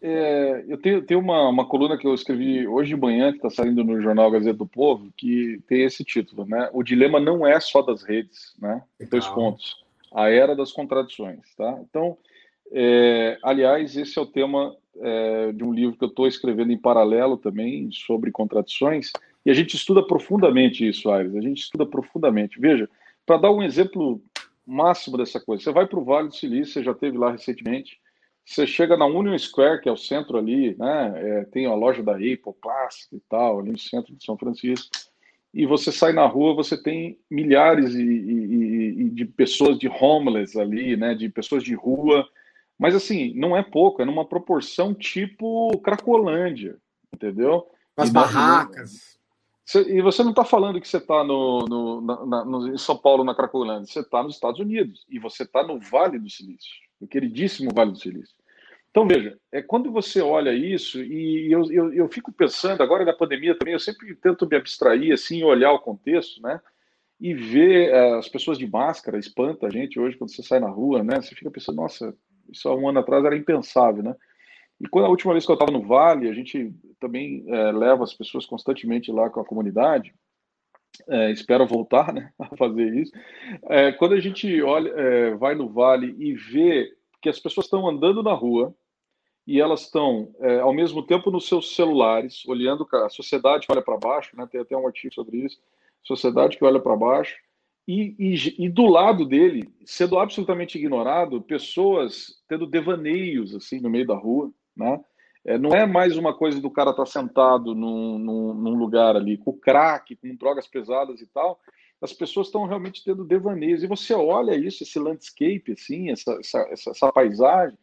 É, 0.00 0.64
eu 0.68 0.78
tenho, 0.78 1.02
tenho 1.02 1.20
uma, 1.20 1.48
uma 1.48 1.66
coluna 1.66 1.98
que 1.98 2.06
eu 2.06 2.14
escrevi 2.14 2.66
hoje 2.66 2.94
de 2.94 3.00
manhã, 3.00 3.30
que 3.32 3.38
está 3.38 3.50
saindo 3.50 3.82
no 3.82 4.00
jornal 4.00 4.30
Gazeta 4.30 4.58
do 4.58 4.66
Povo, 4.66 5.12
que 5.16 5.60
tem 5.66 5.82
esse 5.82 6.04
título, 6.04 6.46
né? 6.46 6.68
O 6.72 6.82
dilema 6.82 7.18
não 7.18 7.46
é 7.46 7.58
só 7.58 7.82
das 7.82 8.02
redes, 8.02 8.54
né? 8.60 8.82
Legal. 8.98 9.10
Dois 9.10 9.26
pontos. 9.26 9.84
A 10.12 10.30
era 10.30 10.54
das 10.54 10.72
contradições, 10.72 11.40
tá? 11.56 11.78
Então, 11.82 12.16
é, 12.70 13.38
aliás, 13.42 13.96
esse 13.96 14.18
é 14.18 14.22
o 14.22 14.26
tema 14.26 14.74
é, 15.00 15.52
de 15.52 15.64
um 15.64 15.72
livro 15.72 15.96
que 15.96 16.04
eu 16.04 16.08
estou 16.08 16.28
escrevendo 16.28 16.72
em 16.72 16.78
paralelo 16.78 17.36
também 17.36 17.90
sobre 17.90 18.30
contradições, 18.30 19.10
e 19.44 19.50
a 19.50 19.54
gente 19.54 19.74
estuda 19.74 20.02
profundamente 20.02 20.86
isso, 20.86 21.10
Aires. 21.10 21.34
A 21.34 21.40
gente 21.40 21.62
estuda 21.62 21.86
profundamente. 21.86 22.60
Veja, 22.60 22.88
para 23.26 23.38
dar 23.38 23.50
um 23.50 23.62
exemplo 23.62 24.20
máximo 24.66 25.16
dessa 25.16 25.40
coisa, 25.40 25.62
você 25.62 25.72
vai 25.72 25.86
para 25.86 25.98
o 25.98 26.04
Vale 26.04 26.28
do 26.28 26.34
Silício, 26.34 26.74
você 26.74 26.82
já 26.82 26.94
teve 26.94 27.16
lá 27.16 27.32
recentemente. 27.32 27.98
Você 28.48 28.66
chega 28.66 28.96
na 28.96 29.04
Union 29.04 29.36
Square, 29.38 29.82
que 29.82 29.90
é 29.90 29.92
o 29.92 29.96
centro 29.96 30.38
ali, 30.38 30.74
né? 30.78 31.12
É, 31.16 31.44
tem 31.44 31.66
a 31.66 31.74
loja 31.74 32.02
da 32.02 32.12
Apple 32.12 32.54
Classic 32.62 33.14
e 33.14 33.20
tal, 33.28 33.60
ali 33.60 33.72
no 33.72 33.78
centro 33.78 34.16
de 34.16 34.24
São 34.24 34.38
Francisco. 34.38 34.88
E 35.52 35.66
você 35.66 35.92
sai 35.92 36.14
na 36.14 36.24
rua, 36.24 36.54
você 36.54 36.82
tem 36.82 37.20
milhares 37.30 37.94
e, 37.94 38.02
e, 38.02 39.02
e 39.02 39.10
de 39.10 39.26
pessoas 39.26 39.78
de 39.78 39.86
homeless 39.86 40.58
ali, 40.58 40.96
né? 40.96 41.14
De 41.14 41.28
pessoas 41.28 41.62
de 41.62 41.74
rua. 41.74 42.26
Mas 42.78 42.94
assim, 42.94 43.34
não 43.34 43.54
é 43.54 43.62
pouco, 43.62 44.00
é 44.00 44.06
numa 44.06 44.24
proporção 44.24 44.94
tipo 44.94 45.70
Cracolândia, 45.80 46.78
entendeu? 47.14 47.70
As 47.98 48.08
barracas. 48.08 49.18
E 49.86 50.00
você 50.00 50.22
não 50.22 50.30
está 50.30 50.46
falando 50.46 50.80
que 50.80 50.88
você 50.88 50.96
está 50.96 51.22
no, 51.22 51.66
no, 51.66 52.00
na, 52.00 52.44
no, 52.46 52.68
em 52.72 52.78
São 52.78 52.96
Paulo, 52.96 53.24
na 53.24 53.34
Cracolândia, 53.34 53.92
você 53.92 54.00
está 54.00 54.22
nos 54.22 54.36
Estados 54.36 54.58
Unidos 54.58 55.04
e 55.10 55.18
você 55.18 55.42
está 55.42 55.62
no 55.62 55.78
Vale 55.78 56.18
do 56.18 56.30
Silício, 56.30 56.72
no 56.98 57.06
queridíssimo 57.06 57.70
Vale 57.74 57.92
do 57.92 57.98
Silício. 57.98 58.37
Então, 58.98 59.06
veja, 59.06 59.38
é, 59.52 59.62
quando 59.62 59.92
você 59.92 60.20
olha 60.20 60.52
isso, 60.52 61.00
e 61.00 61.52
eu, 61.52 61.70
eu, 61.70 61.94
eu 61.94 62.08
fico 62.08 62.32
pensando, 62.32 62.82
agora 62.82 63.04
na 63.04 63.12
pandemia 63.12 63.54
também, 63.56 63.72
eu 63.72 63.78
sempre 63.78 64.12
tento 64.16 64.44
me 64.44 64.56
abstrair, 64.56 65.12
assim, 65.12 65.44
olhar 65.44 65.70
o 65.70 65.78
contexto, 65.78 66.42
né? 66.42 66.60
E 67.20 67.32
ver 67.32 67.90
é, 67.90 68.18
as 68.18 68.28
pessoas 68.28 68.58
de 68.58 68.66
máscara, 68.66 69.16
espanta 69.16 69.68
a 69.68 69.70
gente 69.70 70.00
hoje 70.00 70.16
quando 70.16 70.34
você 70.34 70.42
sai 70.42 70.58
na 70.58 70.68
rua, 70.68 71.04
né? 71.04 71.22
Você 71.22 71.32
fica 71.32 71.48
pensando, 71.48 71.76
nossa, 71.76 72.12
isso 72.50 72.68
há 72.68 72.74
um 72.74 72.88
ano 72.88 72.98
atrás 72.98 73.24
era 73.24 73.36
impensável, 73.36 74.02
né? 74.02 74.16
E 74.80 74.88
quando 74.88 75.04
a 75.04 75.10
última 75.10 75.32
vez 75.32 75.46
que 75.46 75.52
eu 75.52 75.54
estava 75.54 75.70
no 75.70 75.86
Vale, 75.86 76.28
a 76.28 76.34
gente 76.34 76.74
também 76.98 77.44
é, 77.46 77.70
leva 77.70 78.02
as 78.02 78.12
pessoas 78.12 78.46
constantemente 78.46 79.12
lá 79.12 79.30
com 79.30 79.38
a 79.38 79.44
comunidade, 79.44 80.12
é, 81.08 81.30
espero 81.30 81.64
voltar 81.68 82.12
né, 82.12 82.32
a 82.36 82.56
fazer 82.56 82.92
isso. 82.96 83.12
É, 83.68 83.92
quando 83.92 84.14
a 84.14 84.20
gente 84.20 84.60
olha, 84.60 84.88
é, 84.90 85.34
vai 85.36 85.54
no 85.54 85.68
Vale 85.68 86.16
e 86.18 86.34
vê 86.34 86.92
que 87.22 87.28
as 87.28 87.38
pessoas 87.38 87.66
estão 87.66 87.88
andando 87.88 88.24
na 88.24 88.32
rua 88.32 88.74
e 89.48 89.58
elas 89.58 89.84
estão, 89.84 90.30
é, 90.40 90.60
ao 90.60 90.74
mesmo 90.74 91.02
tempo, 91.02 91.30
nos 91.30 91.48
seus 91.48 91.74
celulares, 91.74 92.46
olhando 92.46 92.86
a 92.92 93.08
sociedade 93.08 93.66
que 93.66 93.72
olha 93.72 93.80
para 93.80 93.96
baixo, 93.96 94.36
né, 94.36 94.46
tem 94.46 94.60
até 94.60 94.76
um 94.76 94.86
artigo 94.86 95.14
sobre 95.14 95.38
isso, 95.38 95.58
sociedade 96.02 96.58
que 96.58 96.64
olha 96.66 96.78
para 96.78 96.94
baixo, 96.94 97.34
e, 97.86 98.14
e, 98.18 98.66
e, 98.66 98.68
do 98.68 98.84
lado 98.84 99.24
dele, 99.24 99.72
sendo 99.86 100.18
absolutamente 100.18 100.76
ignorado, 100.76 101.40
pessoas 101.40 102.42
tendo 102.46 102.66
devaneios 102.66 103.54
assim 103.54 103.80
no 103.80 103.88
meio 103.88 104.06
da 104.06 104.14
rua, 104.14 104.52
né? 104.76 105.00
É, 105.46 105.56
não 105.56 105.70
é 105.70 105.86
mais 105.86 106.18
uma 106.18 106.34
coisa 106.36 106.60
do 106.60 106.70
cara 106.70 106.90
estar 106.90 107.04
tá 107.04 107.10
sentado 107.10 107.74
num, 107.74 108.18
num, 108.18 108.52
num, 108.52 108.74
lugar 108.74 109.16
ali 109.16 109.38
com 109.38 109.54
crack, 109.54 110.14
com 110.16 110.36
drogas 110.36 110.66
pesadas 110.66 111.22
e 111.22 111.26
tal. 111.26 111.58
As 112.02 112.12
pessoas 112.12 112.48
estão 112.48 112.66
realmente 112.66 113.02
tendo 113.02 113.24
devaneios. 113.24 113.82
E 113.82 113.86
você 113.86 114.12
olha 114.12 114.54
isso, 114.54 114.82
esse 114.82 114.98
landscape, 114.98 115.72
assim, 115.72 116.10
essa, 116.10 116.32
essa, 116.38 116.58
essa, 116.70 116.90
essa 116.90 117.10
paisagem, 117.10 117.78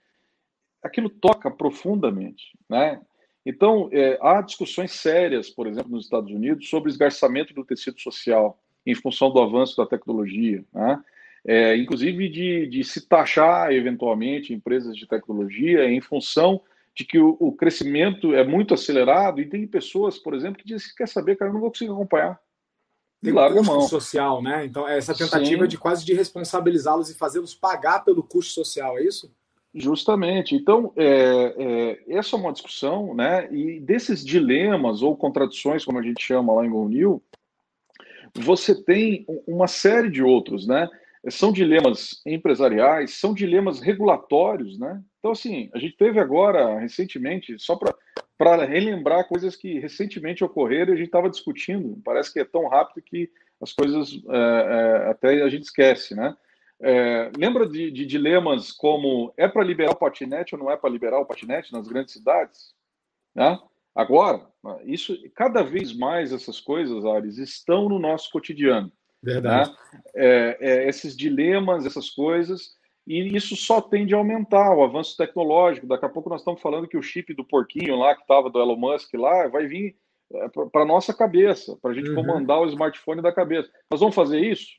aquilo 0.85 1.09
toca 1.09 1.49
profundamente, 1.49 2.57
né? 2.69 3.01
Então, 3.45 3.89
é, 3.91 4.17
há 4.21 4.41
discussões 4.41 4.91
sérias, 4.91 5.49
por 5.49 5.67
exemplo, 5.67 5.91
nos 5.91 6.05
Estados 6.05 6.31
Unidos, 6.31 6.69
sobre 6.69 6.89
o 6.89 6.91
esgarçamento 6.91 7.53
do 7.53 7.65
tecido 7.65 7.99
social 7.99 8.59
em 8.85 8.95
função 8.95 9.31
do 9.31 9.39
avanço 9.39 9.75
da 9.77 9.85
tecnologia, 9.85 10.63
né? 10.73 11.03
É, 11.47 11.77
inclusive 11.77 12.27
de, 12.27 12.65
de 12.67 12.83
se 12.83 13.07
taxar 13.07 13.71
eventualmente 13.71 14.51
empresas 14.51 14.97
de 14.97 15.07
tecnologia 15.07 15.85
em 15.85 16.01
função 16.01 16.59
de 16.95 17.05
que 17.05 17.19
o, 17.19 17.37
o, 17.39 17.51
crescimento 17.51 18.33
é 18.33 18.43
muito 18.43 18.73
acelerado 18.73 19.39
e 19.39 19.45
tem 19.47 19.67
pessoas, 19.67 20.17
por 20.17 20.33
exemplo, 20.33 20.57
que 20.57 20.65
dizem 20.65 20.87
que 20.87 20.95
quer 20.95 21.07
saber, 21.07 21.35
cara, 21.35 21.49
eu 21.49 21.53
não 21.53 21.61
vou 21.61 21.69
conseguir 21.69 21.91
acompanhar. 21.91 22.39
Tem 23.21 23.31
um 23.31 23.35
custo 23.35 23.63
mão. 23.63 23.81
social, 23.81 24.41
né? 24.41 24.65
Então, 24.65 24.87
essa 24.87 25.13
tentativa 25.13 25.63
Sim. 25.63 25.67
de 25.67 25.77
quase 25.77 26.03
de 26.03 26.13
responsabilizá-los 26.13 27.11
e 27.11 27.15
fazê-los 27.15 27.53
pagar 27.53 28.03
pelo 28.03 28.23
custo 28.23 28.53
social, 28.53 28.97
é 28.97 29.03
isso? 29.03 29.31
Justamente. 29.77 30.55
Então, 30.55 30.93
é, 30.95 31.53
é, 32.07 32.17
essa 32.17 32.37
é 32.37 32.39
uma 32.39 32.53
discussão, 32.53 33.13
né? 33.13 33.53
E 33.53 33.81
desses 33.81 34.23
dilemas 34.23 35.01
ou 35.01 35.17
contradições, 35.17 35.83
como 35.83 35.99
a 35.99 36.01
gente 36.01 36.23
chama 36.23 36.53
lá 36.53 36.65
em 36.65 36.69
Gonil, 36.69 37.21
você 38.33 38.73
tem 38.73 39.25
uma 39.45 39.67
série 39.67 40.09
de 40.09 40.23
outros, 40.23 40.65
né? 40.65 40.89
São 41.29 41.51
dilemas 41.51 42.21
empresariais, 42.25 43.15
são 43.15 43.33
dilemas 43.33 43.81
regulatórios, 43.81 44.79
né? 44.79 45.03
Então, 45.19 45.31
assim, 45.31 45.69
a 45.73 45.79
gente 45.79 45.97
teve 45.97 46.19
agora, 46.19 46.79
recentemente, 46.79 47.57
só 47.59 47.77
para 48.37 48.65
relembrar 48.65 49.27
coisas 49.27 49.57
que 49.57 49.77
recentemente 49.79 50.41
ocorreram 50.41 50.91
e 50.91 50.93
a 50.93 50.97
gente 50.97 51.07
estava 51.07 51.29
discutindo, 51.29 51.99
parece 52.05 52.31
que 52.31 52.39
é 52.39 52.45
tão 52.45 52.69
rápido 52.69 53.03
que 53.03 53.29
as 53.59 53.73
coisas 53.73 54.21
é, 54.29 54.37
é, 54.37 55.09
até 55.09 55.41
a 55.41 55.49
gente 55.49 55.63
esquece, 55.63 56.15
né? 56.15 56.33
É, 56.81 57.31
lembra 57.37 57.67
de, 57.67 57.89
de, 57.89 58.05
dilemas 58.05 58.71
como 58.71 59.33
é 59.37 59.47
para 59.47 59.63
liberar 59.63 59.91
o 59.91 59.95
patinete 59.95 60.55
ou 60.55 60.61
não 60.61 60.69
é 60.69 60.75
para 60.75 60.89
liberar 60.89 61.19
o 61.19 61.25
patinete 61.25 61.71
nas 61.71 61.87
grandes 61.87 62.13
cidades? 62.13 62.73
Né? 63.33 63.57
Agora, 63.93 64.45
isso 64.83 65.17
cada 65.35 65.63
vez 65.63 65.95
mais 65.95 66.33
essas 66.33 66.59
coisas, 66.59 67.05
Ares, 67.05 67.37
estão 67.37 67.87
no 67.87 67.97
nosso 67.97 68.29
cotidiano. 68.29 68.91
Verdade. 69.23 69.69
Né? 69.69 69.77
É, 70.15 70.57
é, 70.59 70.89
esses 70.89 71.15
dilemas, 71.15 71.85
essas 71.85 72.09
coisas, 72.09 72.75
e 73.07 73.35
isso 73.35 73.55
só 73.55 73.79
tende 73.79 74.13
a 74.13 74.17
aumentar 74.17 74.75
o 74.75 74.83
avanço 74.83 75.15
tecnológico. 75.15 75.87
Daqui 75.87 76.05
a 76.05 76.09
pouco 76.09 76.29
nós 76.29 76.41
estamos 76.41 76.61
falando 76.61 76.87
que 76.87 76.97
o 76.97 77.03
chip 77.03 77.33
do 77.33 77.45
porquinho 77.45 77.95
lá, 77.95 78.15
que 78.15 78.21
estava 78.21 78.49
do 78.49 78.59
Elon 78.59 78.75
Musk 78.75 79.13
lá, 79.13 79.47
vai 79.47 79.65
vir 79.65 79.95
é, 80.33 80.49
para 80.49 80.81
a 80.81 80.85
nossa 80.85 81.13
cabeça, 81.13 81.77
para 81.81 81.91
a 81.91 81.93
gente 81.93 82.09
uhum. 82.09 82.15
comandar 82.15 82.59
o 82.59 82.67
smartphone 82.67 83.21
da 83.21 83.31
cabeça. 83.31 83.69
Nós 83.89 83.99
vamos 83.99 84.15
fazer 84.15 84.39
isso? 84.39 84.71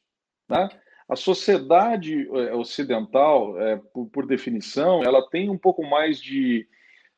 Né? 0.49 0.69
A 1.09 1.14
sociedade 1.14 2.29
é, 2.29 2.55
ocidental, 2.55 3.61
é, 3.61 3.77
por, 3.92 4.07
por, 4.07 4.27
definição, 4.27 5.05
ela 5.05 5.27
tem 5.29 5.49
um 5.49 5.59
pouco 5.59 5.85
mais 5.85 6.21
de, 6.21 6.66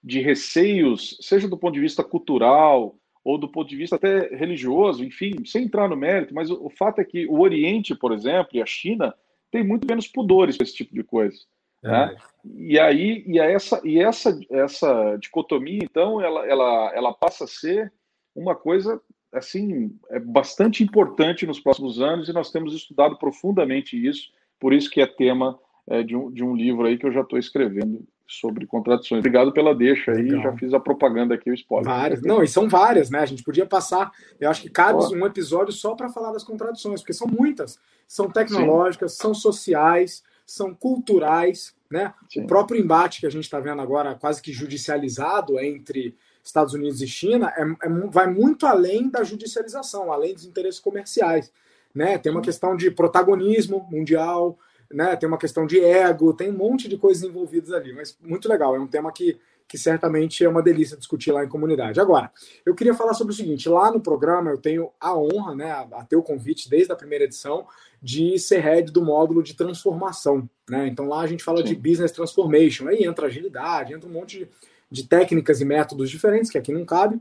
de 0.03 0.21
receios, 0.21 1.17
seja 1.21 1.49
do 1.49 1.57
ponto 1.57 1.75
de 1.75 1.81
vista 1.81 2.05
cultural 2.05 2.97
ou 3.25 3.39
do 3.39 3.49
ponto 3.49 3.69
de 3.69 3.77
vista 3.77 3.97
até 3.97 4.29
religioso, 4.35 5.05
enfim, 5.05 5.45
sem 5.45 5.65
entrar 5.65 5.89
no 5.89 5.97
mérito, 5.97 6.35
mas 6.35 6.51
o, 6.51 6.67
o 6.67 6.71
fato 6.71 7.01
é 7.01 7.05
que 7.05 7.27
o 7.27 7.41
Oriente, 7.41 7.95
por 7.95 8.13
exemplo, 8.13 8.51
e 8.55 8.63
a 8.63 8.67
China 8.67 9.15
tem 9.51 9.65
muito 9.65 9.87
menos 9.87 10.07
pudores 10.07 10.57
para 10.57 10.65
esse 10.65 10.75
tipo 10.75 10.95
de 10.95 11.03
coisa. 11.03 11.39
É. 11.85 11.89
Né? 11.89 12.17
E 12.45 12.79
aí, 12.79 13.25
e 13.27 13.39
essa, 13.39 13.81
e 13.85 13.99
essa, 14.01 14.39
essa 14.51 15.17
dicotomia, 15.17 15.81
então, 15.83 16.21
ela, 16.21 16.47
ela, 16.47 16.93
ela 16.95 17.13
passa 17.13 17.45
a 17.45 17.49
ser 17.49 17.93
uma 18.35 18.55
coisa 18.55 19.01
assim 19.33 19.95
é 20.11 20.19
bastante 20.19 20.83
importante 20.83 21.47
nos 21.47 21.61
próximos 21.61 22.01
anos 22.01 22.29
e 22.29 22.33
nós 22.33 22.51
temos 22.51 22.75
estudado 22.75 23.19
profundamente 23.19 23.97
isso, 23.97 24.31
por 24.59 24.73
isso 24.73 24.91
que 24.91 25.01
é 25.01 25.07
tema 25.07 25.59
é, 25.87 26.03
de, 26.03 26.17
um, 26.17 26.31
de 26.31 26.43
um 26.43 26.55
livro 26.55 26.87
aí 26.87 26.99
que 26.99 27.07
eu 27.07 27.13
já 27.13 27.21
estou 27.21 27.39
escrevendo 27.39 28.07
sobre 28.27 28.67
contradições. 28.67 29.21
Obrigado 29.21 29.53
pela 29.53 29.75
deixa 29.75 30.13
aí, 30.13 30.29
já 30.29 30.53
fiz 30.53 30.75
a 30.75 30.81
propaganda 30.81 31.35
aqui, 31.35 31.51
o 31.51 31.55
spoiler. 31.55 31.91
Várias, 31.91 32.23
não, 32.23 32.43
e 32.43 32.49
são 32.49 32.69
várias, 32.69 33.09
né? 33.09 33.21
A 33.21 33.27
gente 33.27 33.43
podia 33.43 33.65
passar, 33.65 34.13
eu 34.39 34.51
acho 34.51 34.61
que 34.61 34.69
cabe 34.69 34.99
oh. 35.01 35.15
um 35.15 35.27
episódio 35.27 35.73
só 35.73 35.95
para 35.95 36.11
falar 36.11 36.33
das 36.33 36.45
contradições, 36.45 37.01
porque 37.01 37.15
são 37.15 37.27
muitas. 37.27 37.79
São 38.07 38.31
tecnológicas, 38.31 39.13
Sim. 39.13 39.23
são 39.23 39.35
sociais, 39.35 40.23
são 40.47 40.75
culturais, 40.75 41.75
né? 41.91 42.13
Sim. 42.29 42.43
O 42.43 42.47
próprio 42.47 42.79
embate 42.79 43.21
que 43.21 43.27
a 43.27 43.31
gente 43.31 43.45
está 43.45 43.61
vendo 43.61 43.81
agora, 43.81 44.15
quase 44.15 44.43
que 44.43 44.53
judicializado 44.53 45.59
entre 45.59 46.15
Estados 46.49 46.75
Unidos 46.75 47.01
e 47.01 47.07
China 47.07 47.53
é, 47.57 47.63
é, 47.87 47.89
vai 48.11 48.27
muito 48.27 48.67
além 48.67 49.09
da 49.09 49.23
judicialização, 49.23 50.11
além 50.11 50.35
dos 50.35 50.45
interesses 50.45 50.81
comerciais. 50.81 51.53
Né? 51.95 52.19
Tem 52.19 52.33
uma 52.33 52.41
questão 52.41 52.77
de 52.77 52.91
protagonismo 52.91 53.87
mundial, 53.91 54.59
né? 54.91 55.15
tem 55.17 55.29
uma 55.29 55.39
questão 55.39 55.67
de 55.67 55.81
ego, 55.81 56.33
tem 56.33 56.51
um 56.51 56.57
monte 56.57 56.89
de 56.89 56.97
coisas 56.97 57.23
envolvidas 57.23 57.73
ali, 57.73 57.93
mas 57.93 58.17
muito 58.21 58.49
legal, 58.49 58.75
é 58.75 58.81
um 58.81 58.87
tema 58.87 59.13
que, 59.13 59.39
que 59.67 59.77
certamente 59.77 60.43
é 60.43 60.49
uma 60.49 60.63
delícia 60.63 60.97
discutir 60.97 61.33
lá 61.33 61.45
em 61.45 61.49
comunidade. 61.49 62.01
Agora, 62.01 62.33
eu 62.65 62.75
queria 62.75 62.95
falar 62.95 63.13
sobre 63.13 63.35
o 63.35 63.37
seguinte: 63.37 63.69
lá 63.69 63.91
no 63.91 64.01
programa 64.01 64.51
eu 64.51 64.59
tenho 64.59 64.91
a 64.99 65.17
honra, 65.17 65.55
né, 65.55 65.71
a, 65.71 66.05
ter 66.05 66.17
o 66.17 66.23
convite 66.23 66.71
desde 66.71 66.91
a 66.91 66.97
primeira 66.97 67.25
edição, 67.25 67.67
de 68.03 68.39
ser 68.39 68.61
head 68.61 68.91
do 68.91 69.05
módulo 69.05 69.43
de 69.43 69.55
transformação. 69.55 70.49
Né? 70.69 70.87
Então 70.87 71.07
lá 71.07 71.21
a 71.21 71.27
gente 71.27 71.45
fala 71.45 71.59
Sim. 71.59 71.65
de 71.65 71.75
business 71.75 72.13
transformation, 72.13 72.89
aí 72.89 73.05
entra 73.05 73.27
agilidade, 73.27 73.93
entra 73.93 74.09
um 74.09 74.13
monte 74.13 74.39
de 74.39 74.49
de 74.91 75.07
técnicas 75.07 75.61
e 75.61 75.65
métodos 75.65 76.11
diferentes, 76.11 76.51
que 76.51 76.59
aqui 76.59 76.73
não 76.73 76.85
cabe. 76.85 77.21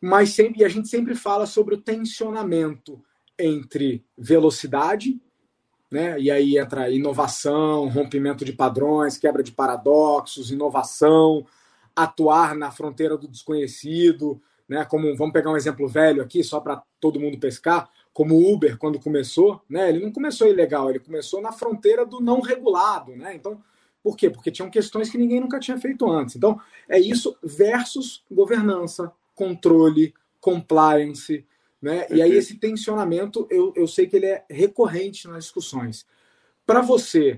Mas 0.00 0.30
sempre, 0.30 0.60
e 0.60 0.64
a 0.64 0.68
gente 0.68 0.88
sempre 0.88 1.14
fala 1.14 1.46
sobre 1.46 1.74
o 1.74 1.80
tensionamento 1.80 3.02
entre 3.38 4.04
velocidade, 4.16 5.20
né? 5.90 6.18
E 6.20 6.30
aí 6.30 6.58
entra 6.58 6.90
inovação, 6.90 7.88
rompimento 7.88 8.44
de 8.44 8.52
padrões, 8.52 9.16
quebra 9.16 9.42
de 9.42 9.52
paradoxos, 9.52 10.50
inovação, 10.50 11.46
atuar 11.94 12.54
na 12.54 12.70
fronteira 12.70 13.16
do 13.16 13.28
desconhecido, 13.28 14.40
né? 14.68 14.84
Como 14.84 15.16
vamos 15.16 15.32
pegar 15.32 15.50
um 15.50 15.56
exemplo 15.56 15.88
velho 15.88 16.22
aqui, 16.22 16.42
só 16.42 16.60
para 16.60 16.82
todo 17.00 17.20
mundo 17.20 17.38
pescar, 17.38 17.88
como 18.12 18.34
o 18.34 18.52
Uber 18.52 18.76
quando 18.78 19.00
começou, 19.00 19.62
né? 19.68 19.88
Ele 19.88 20.04
não 20.04 20.12
começou 20.12 20.48
ilegal, 20.48 20.90
ele 20.90 20.98
começou 20.98 21.40
na 21.40 21.52
fronteira 21.52 22.04
do 22.04 22.20
não 22.20 22.40
regulado, 22.40 23.14
né? 23.16 23.34
Então 23.34 23.62
por 24.06 24.16
quê? 24.16 24.30
Porque 24.30 24.52
tinham 24.52 24.70
questões 24.70 25.10
que 25.10 25.18
ninguém 25.18 25.40
nunca 25.40 25.58
tinha 25.58 25.76
feito 25.80 26.08
antes. 26.08 26.36
Então, 26.36 26.60
é 26.88 26.96
isso 26.96 27.36
versus 27.42 28.22
governança, 28.30 29.10
controle, 29.34 30.14
compliance. 30.38 31.44
Né? 31.82 32.06
E 32.10 32.22
aí, 32.22 32.30
esse 32.30 32.54
tensionamento, 32.54 33.48
eu, 33.50 33.72
eu 33.74 33.88
sei 33.88 34.06
que 34.06 34.14
ele 34.14 34.26
é 34.26 34.44
recorrente 34.48 35.26
nas 35.26 35.46
discussões. 35.46 36.06
Para 36.64 36.82
você, 36.82 37.36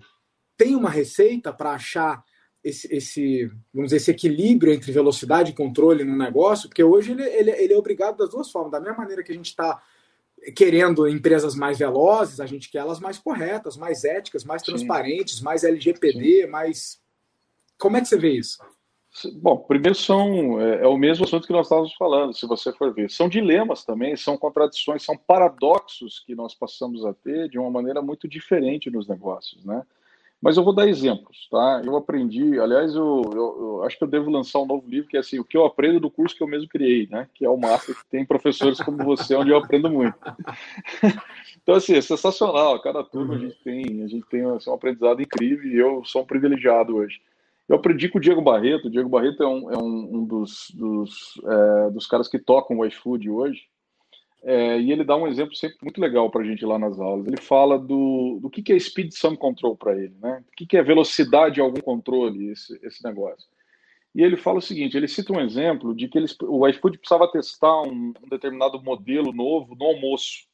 tem 0.59 0.77
uma 0.77 0.91
receita 0.91 1.55
para 1.55 1.71
achar 1.71 2.23
esse, 2.63 2.95
esse, 2.95 3.47
vamos 3.73 3.87
dizer, 3.87 3.97
esse 3.97 4.11
equilíbrio 4.11 4.71
entre 4.71 4.93
velocidade 4.93 5.53
e 5.53 5.57
controle 5.57 6.05
no 6.05 6.19
negócio? 6.19 6.69
Porque 6.69 6.85
hoje 6.85 7.13
ele, 7.13 7.23
ele, 7.23 7.51
ele 7.51 7.73
é 7.73 7.79
obrigado 7.79 8.19
das 8.19 8.29
duas 8.29 8.51
formas. 8.51 8.73
Da 8.73 8.81
mesma 8.81 8.99
maneira 8.99 9.23
que 9.23 9.33
a 9.33 9.35
gente 9.35 9.47
está 9.47 9.83
querendo 10.55 11.09
empresas 11.09 11.55
mais 11.55 11.79
velozes, 11.79 12.41
a 12.41 12.47
gente 12.47 12.71
quer 12.71 12.79
elas 12.79 13.01
mais 13.01 13.19
corretas, 13.19 13.77
mais 13.77 14.05
éticas, 14.05 14.45
mais 14.45 14.63
Sim. 14.63 14.73
transparentes, 14.73 15.41
mais 15.41 15.65
LGPD, 15.65 16.43
Sim. 16.43 16.47
mais. 16.49 17.01
Como 17.79 17.97
é 17.97 18.01
que 18.01 18.09
você 18.09 18.17
vê 18.17 18.33
isso? 18.33 18.59
Bom, 19.35 19.57
primeiro 19.57 19.97
são 19.97 20.61
é, 20.61 20.83
é, 20.83 20.87
o 20.87 20.97
mesmo 20.97 21.25
assunto 21.25 21.47
que 21.47 21.53
nós 21.53 21.67
estávamos 21.67 21.95
falando, 21.95 22.35
se 22.35 22.47
você 22.47 22.73
for 22.73 22.93
ver. 22.93 23.11
São 23.11 23.29
dilemas 23.29 23.85
também, 23.85 24.17
são 24.17 24.37
contradições, 24.37 25.03
são 25.03 25.17
paradoxos 25.17 26.21
que 26.21 26.35
nós 26.35 26.55
passamos 26.55 27.05
a 27.05 27.13
ter 27.13 27.49
de 27.49 27.59
uma 27.59 27.71
maneira 27.71 28.03
muito 28.03 28.29
diferente 28.29 28.91
nos 28.91 29.09
negócios, 29.09 29.65
né? 29.65 29.83
Mas 30.41 30.57
eu 30.57 30.63
vou 30.63 30.73
dar 30.73 30.89
exemplos, 30.89 31.49
tá? 31.51 31.83
Eu 31.85 31.97
aprendi, 31.97 32.61
aliás, 32.61 32.95
eu, 32.95 33.23
eu, 33.33 33.57
eu, 33.61 33.83
acho 33.85 33.99
que 33.99 34.05
eu 34.05 34.09
devo 34.09 34.31
lançar 34.31 34.61
um 34.61 34.67
novo 34.67 34.89
livro 34.89 35.09
que 35.09 35.17
é 35.17 35.21
assim, 35.21 35.41
o 35.41 35.45
que 35.45 35.57
eu 35.57 35.67
aprendo 35.67 35.99
do 35.99 36.11
curso 36.11 36.37
que 36.37 36.43
eu 36.43 36.47
mesmo 36.47 36.69
criei, 36.69 37.09
né? 37.11 37.29
Que 37.35 37.45
é 37.45 37.51
o 37.51 37.57
Master, 37.57 37.97
que 37.97 38.07
tem 38.09 38.25
professores 38.25 38.81
como 38.81 39.05
você, 39.05 39.35
onde 39.35 39.51
eu 39.51 39.59
aprendo 39.59 39.91
muito. 39.91 40.15
então, 41.61 41.75
assim, 41.75 41.95
é 41.95 42.01
sensacional. 42.01 42.81
Cada 42.81 43.03
turma 43.03 43.35
a 43.35 43.39
gente 43.39 43.59
tem, 43.65 44.03
a 44.05 44.07
gente 44.07 44.27
tem 44.29 44.45
assim, 44.45 44.71
um 44.71 44.75
aprendizado 44.75 45.21
incrível 45.21 45.69
e 45.69 45.77
eu 45.77 46.05
sou 46.05 46.23
um 46.23 46.27
privilegiado 46.27 46.95
hoje. 46.95 47.21
Eu 47.69 47.77
aprendi 47.77 48.09
com 48.09 48.19
o 48.19 48.21
Diego 48.21 48.41
Barreto. 48.41 48.87
O 48.87 48.91
Diego 48.91 49.09
Barreto 49.09 49.43
é 49.43 49.47
um, 49.47 49.73
é 49.73 49.77
um, 49.77 50.19
um 50.19 50.25
dos, 50.25 50.71
dos, 50.73 51.41
é, 51.45 51.91
dos 51.91 52.07
caras 52.07 52.29
que 52.29 52.39
tocam 52.39 52.79
o 52.79 52.87
iFood 52.87 53.29
hoje. 53.29 53.63
É, 54.43 54.79
e 54.79 54.93
ele 54.93 55.05
dá 55.05 55.17
um 55.17 55.27
exemplo 55.27 55.55
sempre 55.55 55.79
muito 55.83 56.01
legal 56.01 56.31
para 56.31 56.43
a 56.43 56.45
gente 56.45 56.65
lá 56.65 56.79
nas 56.79 56.99
aulas. 56.99 57.27
Ele 57.27 57.41
fala 57.41 57.79
do, 57.79 58.39
do 58.41 58.49
que, 58.49 58.63
que 58.63 58.73
é 58.73 58.79
speed 58.79 59.13
sum 59.13 59.35
control 59.35 59.77
para 59.77 59.97
ele, 59.97 60.15
né? 60.21 60.43
O 60.49 60.57
que, 60.57 60.67
que 60.67 60.77
é 60.77 60.83
velocidade 60.83 61.61
algum 61.61 61.81
controle, 61.81 62.51
esse, 62.51 62.79
esse 62.83 63.03
negócio. 63.03 63.49
E 64.15 64.23
ele 64.23 64.37
fala 64.37 64.59
o 64.59 64.63
seguinte: 64.63 64.97
ele 64.97 65.09
cita 65.09 65.33
um 65.33 65.41
exemplo 65.41 65.95
de 65.95 66.09
que 66.09 66.19
eles, 66.19 66.37
o 66.43 66.67
iFood 66.69 66.99
precisava 66.99 67.31
testar 67.31 67.83
um, 67.83 68.13
um 68.23 68.29
determinado 68.29 68.83
modelo 68.83 69.33
novo 69.33 69.75
no 69.75 69.87
almoço. 69.87 70.47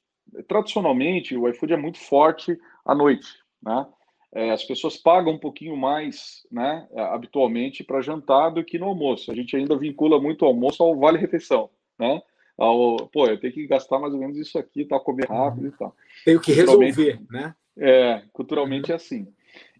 Tradicionalmente, 0.49 1.37
o 1.37 1.49
iFood 1.49 1.75
é 1.75 1.77
muito 1.77 1.99
forte 1.99 2.59
à 2.85 2.95
noite, 2.95 3.29
né? 3.63 3.87
É, 4.35 4.51
as 4.51 4.65
pessoas 4.65 4.97
pagam 4.97 5.35
um 5.35 5.39
pouquinho 5.39 5.77
mais, 5.77 6.45
né, 6.51 6.89
habitualmente, 7.13 7.85
para 7.85 8.01
jantar 8.01 8.51
do 8.51 8.65
que 8.65 8.81
no 8.81 8.87
almoço. 8.87 9.31
A 9.31 9.35
gente 9.35 9.55
ainda 9.55 9.77
vincula 9.77 10.21
muito 10.21 10.43
o 10.43 10.47
almoço 10.47 10.83
ao 10.83 10.99
vale-refeição, 10.99 11.71
né? 11.97 12.21
Ao, 12.57 13.09
pô, 13.09 13.27
eu 13.27 13.39
tenho 13.39 13.53
que 13.53 13.67
gastar 13.67 13.99
mais 13.99 14.13
ou 14.13 14.21
menos 14.21 14.37
isso 14.37 14.59
aqui, 14.59 14.85
tá, 14.85 14.99
comer 15.01 15.29
rápido 15.29 15.69
e 15.69 15.73
tal. 15.73 15.95
Tenho 16.25 16.41
que 16.41 16.53
resolver, 16.53 17.21
né? 17.31 17.55
É, 17.77 18.23
culturalmente 18.33 18.93
é 18.93 18.95
assim. 18.95 19.27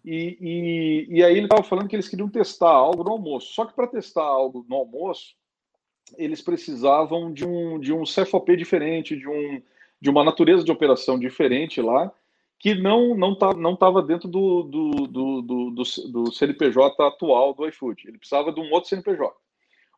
E, 0.03 0.37
e, 0.39 1.17
e 1.17 1.23
aí 1.23 1.35
ele 1.35 1.45
estava 1.45 1.63
falando 1.63 1.87
que 1.87 1.95
eles 1.95 2.07
queriam 2.07 2.29
testar 2.29 2.69
algo 2.69 3.03
no 3.03 3.11
almoço. 3.11 3.53
Só 3.53 3.65
que 3.65 3.73
para 3.73 3.87
testar 3.87 4.23
algo 4.23 4.65
no 4.69 4.75
almoço, 4.75 5.35
eles 6.17 6.41
precisavam 6.41 7.33
de 7.33 7.45
um, 7.45 7.79
de 7.79 7.91
um 7.91 8.03
CFOP 8.03 8.55
diferente, 8.55 9.17
de, 9.17 9.27
um, 9.27 9.61
de 9.99 10.09
uma 10.09 10.23
natureza 10.23 10.63
de 10.63 10.71
operação 10.71 11.17
diferente 11.17 11.81
lá, 11.81 12.11
que 12.59 12.75
não 12.75 13.15
não 13.15 13.35
tá, 13.35 13.53
não 13.53 13.73
estava 13.73 14.01
dentro 14.01 14.27
do, 14.27 14.63
do, 14.63 14.91
do, 15.07 15.41
do, 15.41 15.71
do 16.11 16.31
CNPJ 16.31 17.03
atual 17.03 17.53
do 17.53 17.67
iFood. 17.67 18.07
Ele 18.07 18.17
precisava 18.17 18.51
de 18.51 18.59
um 18.59 18.71
outro 18.71 18.89
CNPJ. 18.89 19.33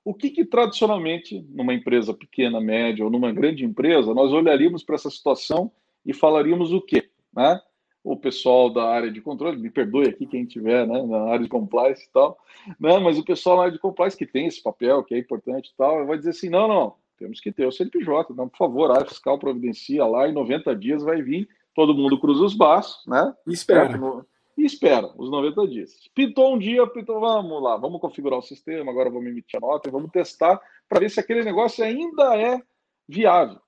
O 0.07 0.13
que, 0.13 0.29
que, 0.29 0.45
tradicionalmente, 0.45 1.45
numa 1.49 1.73
empresa 1.73 2.13
pequena, 2.13 2.61
média 2.61 3.03
ou 3.03 3.11
numa 3.11 3.29
grande 3.33 3.65
empresa, 3.65 4.13
nós 4.13 4.31
olharíamos 4.31 4.81
para 4.81 4.95
essa 4.95 5.09
situação 5.09 5.69
e 6.05 6.13
falaríamos 6.13 6.71
o 6.71 6.79
quê? 6.79 7.09
Né? 7.35 7.59
O 8.05 8.15
pessoal 8.15 8.69
da 8.69 8.85
área 8.85 9.11
de 9.11 9.19
controle, 9.19 9.57
me 9.57 9.69
perdoe 9.69 10.07
aqui 10.07 10.25
quem 10.25 10.45
tiver 10.45 10.87
né, 10.87 11.03
na 11.03 11.23
área 11.23 11.43
de 11.43 11.49
compliance 11.49 12.05
e 12.05 12.11
tal, 12.13 12.37
né, 12.79 12.97
mas 12.99 13.19
o 13.19 13.25
pessoal 13.25 13.57
na 13.57 13.63
área 13.63 13.73
de 13.73 13.79
compliance 13.79 14.15
que 14.15 14.25
tem 14.25 14.47
esse 14.47 14.63
papel, 14.63 15.03
que 15.03 15.13
é 15.13 15.17
importante 15.17 15.71
e 15.73 15.75
tal, 15.75 16.05
vai 16.05 16.17
dizer 16.17 16.29
assim: 16.29 16.47
não, 16.47 16.69
não, 16.69 16.93
temos 17.19 17.41
que 17.41 17.51
ter 17.51 17.67
o 17.67 17.71
CNPJ, 17.73 18.33
não, 18.33 18.47
por 18.47 18.59
favor, 18.59 18.89
a 18.89 18.99
área 18.99 19.09
fiscal 19.09 19.37
providencia 19.37 20.05
lá, 20.05 20.29
em 20.29 20.31
90 20.31 20.73
dias 20.73 21.03
vai 21.03 21.21
vir, 21.21 21.49
todo 21.75 21.93
mundo 21.93 22.17
cruza 22.17 22.45
os 22.45 22.55
braços, 22.55 23.05
né? 23.05 23.35
Espera. 23.45 23.89
Certo? 23.89 24.25
E 24.57 24.65
espera 24.65 25.13
os 25.15 25.29
90 25.29 25.67
dias. 25.67 26.09
Pintou 26.15 26.55
um 26.55 26.57
dia, 26.57 26.85
pintou, 26.87 27.19
vamos 27.19 27.61
lá, 27.61 27.77
vamos 27.77 28.01
configurar 28.01 28.39
o 28.39 28.43
sistema, 28.43 28.91
agora 28.91 29.09
vamos 29.09 29.27
emitir 29.27 29.57
a 29.57 29.65
nota 29.65 29.87
e 29.87 29.91
vamos 29.91 30.11
testar 30.11 30.59
para 30.89 30.99
ver 30.99 31.09
se 31.09 31.19
aquele 31.19 31.43
negócio 31.43 31.83
ainda 31.83 32.35
é 32.35 32.61
viável. 33.07 33.61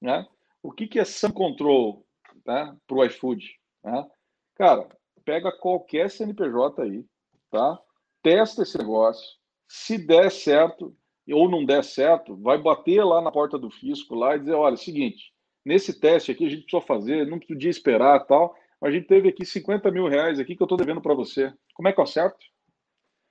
Né? 0.00 0.26
O 0.62 0.72
que, 0.72 0.86
que 0.86 0.98
é 0.98 1.04
Sun 1.04 1.32
Control 1.32 2.06
né, 2.46 2.74
para 2.86 2.96
o 2.96 3.04
iFood? 3.04 3.50
Né? 3.84 4.08
Cara, 4.54 4.88
pega 5.24 5.52
qualquer 5.52 6.10
CNPJ 6.10 6.82
aí, 6.82 7.04
tá? 7.50 7.78
testa 8.22 8.62
esse 8.62 8.78
negócio, 8.78 9.38
se 9.68 9.98
der 9.98 10.30
certo, 10.30 10.96
ou 11.30 11.48
não 11.48 11.64
der 11.64 11.84
certo, 11.84 12.36
vai 12.36 12.58
bater 12.58 13.04
lá 13.04 13.20
na 13.20 13.30
porta 13.30 13.58
do 13.58 13.70
fisco 13.70 14.14
lá 14.14 14.36
e 14.36 14.40
dizer, 14.40 14.54
olha, 14.54 14.74
é 14.74 14.76
seguinte, 14.76 15.32
nesse 15.64 15.98
teste 15.98 16.32
aqui 16.32 16.46
a 16.46 16.48
gente 16.48 16.62
precisou 16.62 16.80
fazer, 16.80 17.26
não 17.26 17.38
podia 17.38 17.70
esperar 17.70 18.26
tal, 18.26 18.54
a 18.82 18.90
gente 18.90 19.06
teve 19.06 19.28
aqui 19.28 19.44
50 19.44 19.90
mil 19.90 20.08
reais 20.08 20.38
aqui 20.38 20.56
que 20.56 20.62
eu 20.62 20.66
estou 20.66 20.78
devendo 20.78 21.00
para 21.00 21.14
você. 21.14 21.52
Como 21.74 21.88
é 21.88 21.92
que 21.92 22.00
eu 22.00 22.04
acerto? 22.04 22.38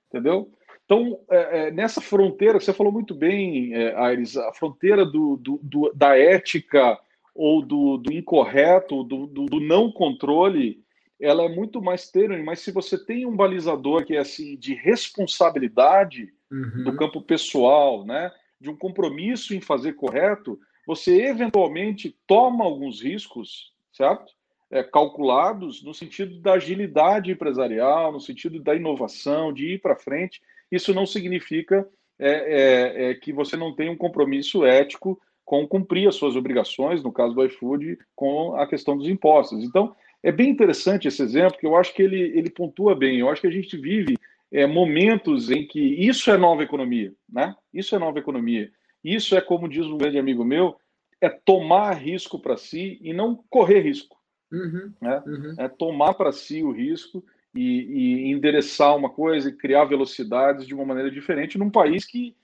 Entendeu? 0.08 0.52
Então, 0.84 1.20
é, 1.30 1.68
é, 1.68 1.70
nessa 1.70 2.00
fronteira, 2.00 2.58
você 2.58 2.72
falou 2.72 2.92
muito 2.92 3.14
bem, 3.14 3.72
é, 3.74 3.94
Aires, 3.96 4.36
a 4.36 4.52
fronteira 4.52 5.04
do, 5.04 5.36
do, 5.36 5.60
do, 5.62 5.92
da 5.94 6.18
ética 6.18 6.98
ou 7.32 7.62
do, 7.62 7.96
do 7.96 8.12
incorreto, 8.12 9.04
do, 9.04 9.26
do, 9.26 9.60
não 9.60 9.92
controle, 9.92 10.82
ela 11.20 11.44
é 11.44 11.48
muito 11.48 11.80
mais 11.80 12.10
tênue, 12.10 12.42
mas 12.42 12.58
se 12.58 12.72
você 12.72 12.98
tem 12.98 13.24
um 13.24 13.36
balizador 13.36 14.04
que 14.04 14.16
é 14.16 14.18
assim 14.18 14.56
de 14.56 14.74
responsabilidade 14.74 16.32
uhum. 16.50 16.84
do 16.84 16.96
campo 16.96 17.22
pessoal, 17.22 18.04
né, 18.04 18.32
de 18.60 18.68
um 18.68 18.76
compromisso 18.76 19.54
em 19.54 19.60
fazer 19.60 19.92
correto, 19.92 20.58
você 20.86 21.26
eventualmente 21.26 22.18
toma 22.26 22.64
alguns 22.64 23.00
riscos, 23.00 23.72
certo? 23.92 24.32
É, 24.70 24.84
calculados 24.84 25.82
no 25.82 25.92
sentido 25.92 26.38
da 26.40 26.52
agilidade 26.52 27.32
empresarial, 27.32 28.12
no 28.12 28.20
sentido 28.20 28.60
da 28.62 28.74
inovação, 28.74 29.52
de 29.52 29.74
ir 29.74 29.80
para 29.80 29.96
frente. 29.96 30.40
Isso 30.70 30.94
não 30.94 31.04
significa 31.04 31.88
é, 32.18 32.30
é, 32.30 33.10
é, 33.10 33.14
que 33.14 33.32
você 33.32 33.56
não 33.56 33.74
tem 33.74 33.88
um 33.88 33.96
compromisso 33.96 34.64
ético 34.64 35.20
com 35.44 35.66
cumprir 35.66 36.06
as 36.06 36.14
suas 36.14 36.36
obrigações, 36.36 37.02
no 37.02 37.10
caso 37.10 37.34
do 37.34 37.44
iFood, 37.44 37.98
com 38.14 38.54
a 38.54 38.66
questão 38.68 38.96
dos 38.96 39.08
impostos. 39.08 39.64
Então, 39.64 39.96
é 40.22 40.30
bem 40.30 40.50
interessante 40.50 41.08
esse 41.08 41.22
exemplo, 41.22 41.58
que 41.58 41.66
eu 41.66 41.74
acho 41.74 41.92
que 41.92 42.02
ele, 42.02 42.20
ele 42.20 42.50
pontua 42.50 42.94
bem. 42.94 43.18
Eu 43.18 43.28
acho 43.28 43.40
que 43.40 43.46
a 43.46 43.50
gente 43.52 43.76
vive 43.76 44.16
é, 44.52 44.66
momentos 44.66 45.50
em 45.50 45.66
que 45.66 45.80
isso 45.80 46.30
é 46.30 46.36
nova 46.36 46.62
economia, 46.62 47.12
né? 47.28 47.56
Isso 47.72 47.96
é 47.96 47.98
nova 47.98 48.18
economia. 48.18 48.70
Isso 49.02 49.34
é, 49.34 49.40
como 49.40 49.68
diz 49.68 49.86
um 49.86 49.96
grande 49.96 50.18
amigo 50.18 50.44
meu, 50.44 50.76
é 51.20 51.28
tomar 51.28 51.94
risco 51.94 52.38
para 52.38 52.56
si 52.56 52.98
e 53.02 53.12
não 53.12 53.42
correr 53.48 53.80
risco. 53.80 54.19
Uhum, 54.52 54.92
né? 55.00 55.22
uhum. 55.26 55.54
É 55.58 55.68
tomar 55.68 56.14
para 56.14 56.32
si 56.32 56.62
o 56.62 56.72
risco 56.72 57.24
e, 57.54 57.60
e, 57.60 58.30
endereçar 58.32 58.96
uma 58.96 59.10
coisa 59.10 59.48
e 59.48 59.56
criar 59.56 59.84
velocidades 59.84 60.66
de 60.66 60.74
uma 60.74 60.84
maneira 60.84 61.10
diferente 61.10 61.58
num 61.58 61.70
país 61.70 62.04
que, 62.04 62.34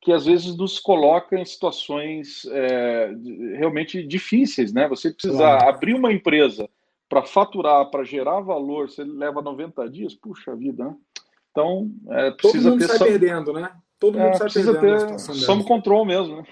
que 0.00 0.12
às 0.12 0.26
vezes 0.26 0.56
nos 0.56 0.78
coloca 0.80 1.38
em 1.38 1.44
situações 1.44 2.44
é, 2.46 3.14
realmente 3.56 4.02
difíceis, 4.02 4.72
né? 4.72 4.88
Você 4.88 5.12
precisar 5.12 5.58
claro. 5.58 5.68
abrir 5.68 5.94
uma 5.94 6.12
empresa 6.12 6.68
para 7.08 7.22
faturar, 7.22 7.90
para 7.90 8.04
gerar 8.04 8.40
valor, 8.40 8.88
você 8.88 9.04
leva 9.04 9.42
90 9.42 9.88
dias, 9.88 10.14
puxa 10.14 10.56
vida, 10.56 10.84
né? 10.84 10.96
Então, 11.50 11.92
é, 12.08 12.30
precisa 12.30 12.70
Todo 12.70 12.80
mundo 12.80 12.88
ter. 12.88 12.96
sai 12.96 13.08
perdendo, 13.08 13.52
né? 13.52 13.70
Todo 14.02 14.18
mundo 14.18 14.30
é, 14.30 14.34
sai 14.36 14.50
perdendo. 14.50 15.06
Ter 15.16 15.18
some 15.20 15.64
control 15.64 16.04
mesmo, 16.04 16.38
né? 16.38 16.44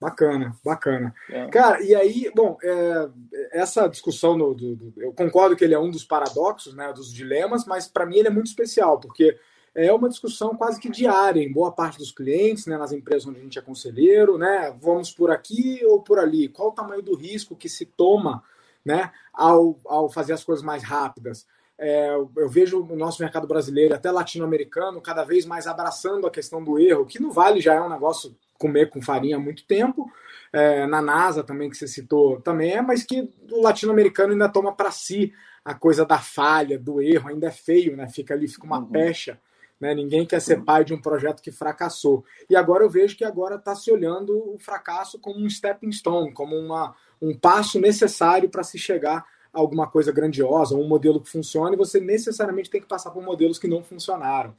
bacana, 0.00 0.56
bacana. 0.64 1.14
É. 1.28 1.48
Cara, 1.48 1.82
e 1.82 1.94
aí, 1.94 2.32
bom, 2.34 2.56
é, 2.62 3.10
essa 3.52 3.86
discussão, 3.86 4.38
no, 4.38 4.54
do, 4.54 4.74
do, 4.74 4.94
eu 4.96 5.12
concordo 5.12 5.54
que 5.54 5.62
ele 5.62 5.74
é 5.74 5.78
um 5.78 5.90
dos 5.90 6.02
paradoxos, 6.02 6.74
né, 6.74 6.94
dos 6.94 7.12
dilemas, 7.12 7.66
mas 7.66 7.86
para 7.86 8.06
mim 8.06 8.16
ele 8.16 8.28
é 8.28 8.30
muito 8.30 8.46
especial, 8.46 8.98
porque 8.98 9.38
é 9.74 9.92
uma 9.92 10.08
discussão 10.08 10.56
quase 10.56 10.80
que 10.80 10.88
diária 10.88 11.42
em 11.42 11.52
boa 11.52 11.72
parte 11.72 11.98
dos 11.98 12.10
clientes, 12.10 12.64
né, 12.64 12.78
nas 12.78 12.90
empresas 12.90 13.28
onde 13.28 13.38
a 13.38 13.42
gente 13.42 13.58
é 13.58 13.62
conselheiro, 13.62 14.38
né? 14.38 14.74
Vamos 14.80 15.12
por 15.12 15.30
aqui 15.30 15.82
ou 15.84 16.00
por 16.00 16.18
ali? 16.18 16.48
Qual 16.48 16.70
o 16.70 16.74
tamanho 16.74 17.02
do 17.02 17.14
risco 17.14 17.54
que 17.54 17.68
se 17.68 17.84
toma, 17.84 18.42
né, 18.82 19.12
ao, 19.30 19.78
ao 19.84 20.08
fazer 20.08 20.32
as 20.32 20.42
coisas 20.42 20.64
mais 20.64 20.82
rápidas? 20.82 21.46
É, 21.82 22.14
eu 22.14 22.46
vejo 22.46 22.82
o 22.82 22.94
nosso 22.94 23.22
mercado 23.22 23.46
brasileiro, 23.46 23.94
até 23.94 24.10
latino-americano, 24.10 25.00
cada 25.00 25.24
vez 25.24 25.46
mais 25.46 25.66
abraçando 25.66 26.26
a 26.26 26.30
questão 26.30 26.62
do 26.62 26.78
erro, 26.78 27.06
que 27.06 27.18
no 27.18 27.32
Vale 27.32 27.58
já 27.58 27.72
é 27.72 27.80
um 27.80 27.88
negócio 27.88 28.36
comer 28.58 28.90
com 28.90 29.00
farinha 29.00 29.36
há 29.36 29.40
muito 29.40 29.64
tempo, 29.64 30.12
é, 30.52 30.86
na 30.86 31.00
NASA 31.00 31.42
também, 31.42 31.70
que 31.70 31.76
você 31.78 31.88
citou, 31.88 32.38
também 32.42 32.72
é, 32.72 32.82
mas 32.82 33.02
que 33.02 33.32
o 33.50 33.62
latino-americano 33.62 34.32
ainda 34.32 34.46
toma 34.46 34.76
para 34.76 34.90
si 34.90 35.32
a 35.64 35.72
coisa 35.72 36.04
da 36.04 36.18
falha, 36.18 36.78
do 36.78 37.00
erro, 37.00 37.30
ainda 37.30 37.46
é 37.46 37.50
feio, 37.50 37.96
né? 37.96 38.06
Fica 38.08 38.34
ali, 38.34 38.46
fica 38.46 38.66
uma 38.66 38.78
uhum. 38.78 38.86
pecha. 38.86 39.40
Né? 39.80 39.94
Ninguém 39.94 40.26
quer 40.26 40.40
ser 40.40 40.62
pai 40.62 40.84
de 40.84 40.92
um 40.92 41.00
projeto 41.00 41.40
que 41.40 41.50
fracassou. 41.50 42.24
E 42.50 42.54
agora 42.54 42.84
eu 42.84 42.90
vejo 42.90 43.16
que 43.16 43.24
agora 43.24 43.54
está 43.54 43.74
se 43.74 43.90
olhando 43.90 44.36
o 44.54 44.58
fracasso 44.58 45.18
como 45.18 45.40
um 45.40 45.48
stepping 45.48 45.92
stone, 45.92 46.32
como 46.32 46.54
uma, 46.56 46.94
um 47.22 47.34
passo 47.34 47.80
necessário 47.80 48.50
para 48.50 48.62
se 48.62 48.78
chegar 48.78 49.24
alguma 49.52 49.86
coisa 49.86 50.12
grandiosa, 50.12 50.76
um 50.76 50.86
modelo 50.86 51.20
que 51.20 51.30
funcione, 51.30 51.76
você 51.76 52.00
necessariamente 52.00 52.70
tem 52.70 52.80
que 52.80 52.86
passar 52.86 53.10
por 53.10 53.22
modelos 53.22 53.58
que 53.58 53.68
não 53.68 53.82
funcionaram. 53.82 54.54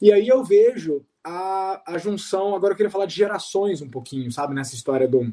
E 0.00 0.12
aí 0.12 0.28
eu 0.28 0.42
vejo 0.42 1.04
a, 1.22 1.82
a 1.86 1.98
junção, 1.98 2.54
agora 2.54 2.72
eu 2.72 2.76
queria 2.76 2.90
falar 2.90 3.06
de 3.06 3.14
gerações 3.14 3.82
um 3.82 3.88
pouquinho, 3.88 4.30
sabe, 4.32 4.54
nessa 4.54 4.74
história 4.74 5.06
do, 5.06 5.32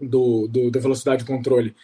do, 0.00 0.48
do 0.48 0.70
da 0.70 0.80
velocidade 0.80 1.24
de 1.24 1.30
controle. 1.30 1.74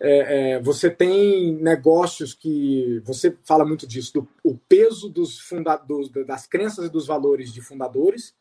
É, 0.00 0.52
é, 0.52 0.62
você 0.62 0.88
tem 0.88 1.52
negócios 1.54 2.32
que 2.32 3.02
você 3.04 3.36
fala 3.42 3.64
muito 3.64 3.86
disso, 3.86 4.12
do 4.14 4.28
o 4.44 4.56
peso 4.56 5.08
dos 5.08 5.40
funda, 5.40 5.76
das 6.24 6.46
crenças 6.46 6.86
e 6.86 6.88
dos 6.88 7.06
valores 7.06 7.52
de 7.52 7.60
fundadores 7.60 8.32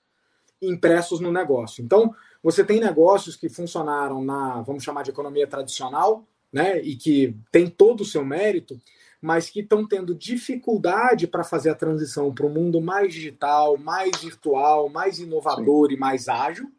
impressos 0.61 1.19
no 1.19 1.31
negócio. 1.31 1.83
Então, 1.83 2.13
você 2.43 2.63
tem 2.63 2.79
negócios 2.79 3.35
que 3.35 3.49
funcionaram 3.49 4.23
na, 4.23 4.61
vamos 4.61 4.83
chamar 4.83 5.03
de 5.03 5.09
economia 5.09 5.47
tradicional, 5.47 6.23
né, 6.51 6.81
e 6.81 6.95
que 6.95 7.35
tem 7.51 7.67
todo 7.67 8.01
o 8.01 8.05
seu 8.05 8.23
mérito, 8.25 8.79
mas 9.21 9.49
que 9.49 9.61
estão 9.61 9.85
tendo 9.85 10.15
dificuldade 10.15 11.27
para 11.27 11.43
fazer 11.43 11.69
a 11.69 11.75
transição 11.75 12.33
para 12.33 12.45
um 12.45 12.53
mundo 12.53 12.79
mais 12.79 13.13
digital, 13.13 13.77
mais 13.77 14.17
virtual, 14.21 14.89
mais 14.89 15.19
inovador 15.19 15.89
Sim. 15.89 15.95
e 15.95 15.99
mais 15.99 16.27
ágil. 16.27 16.71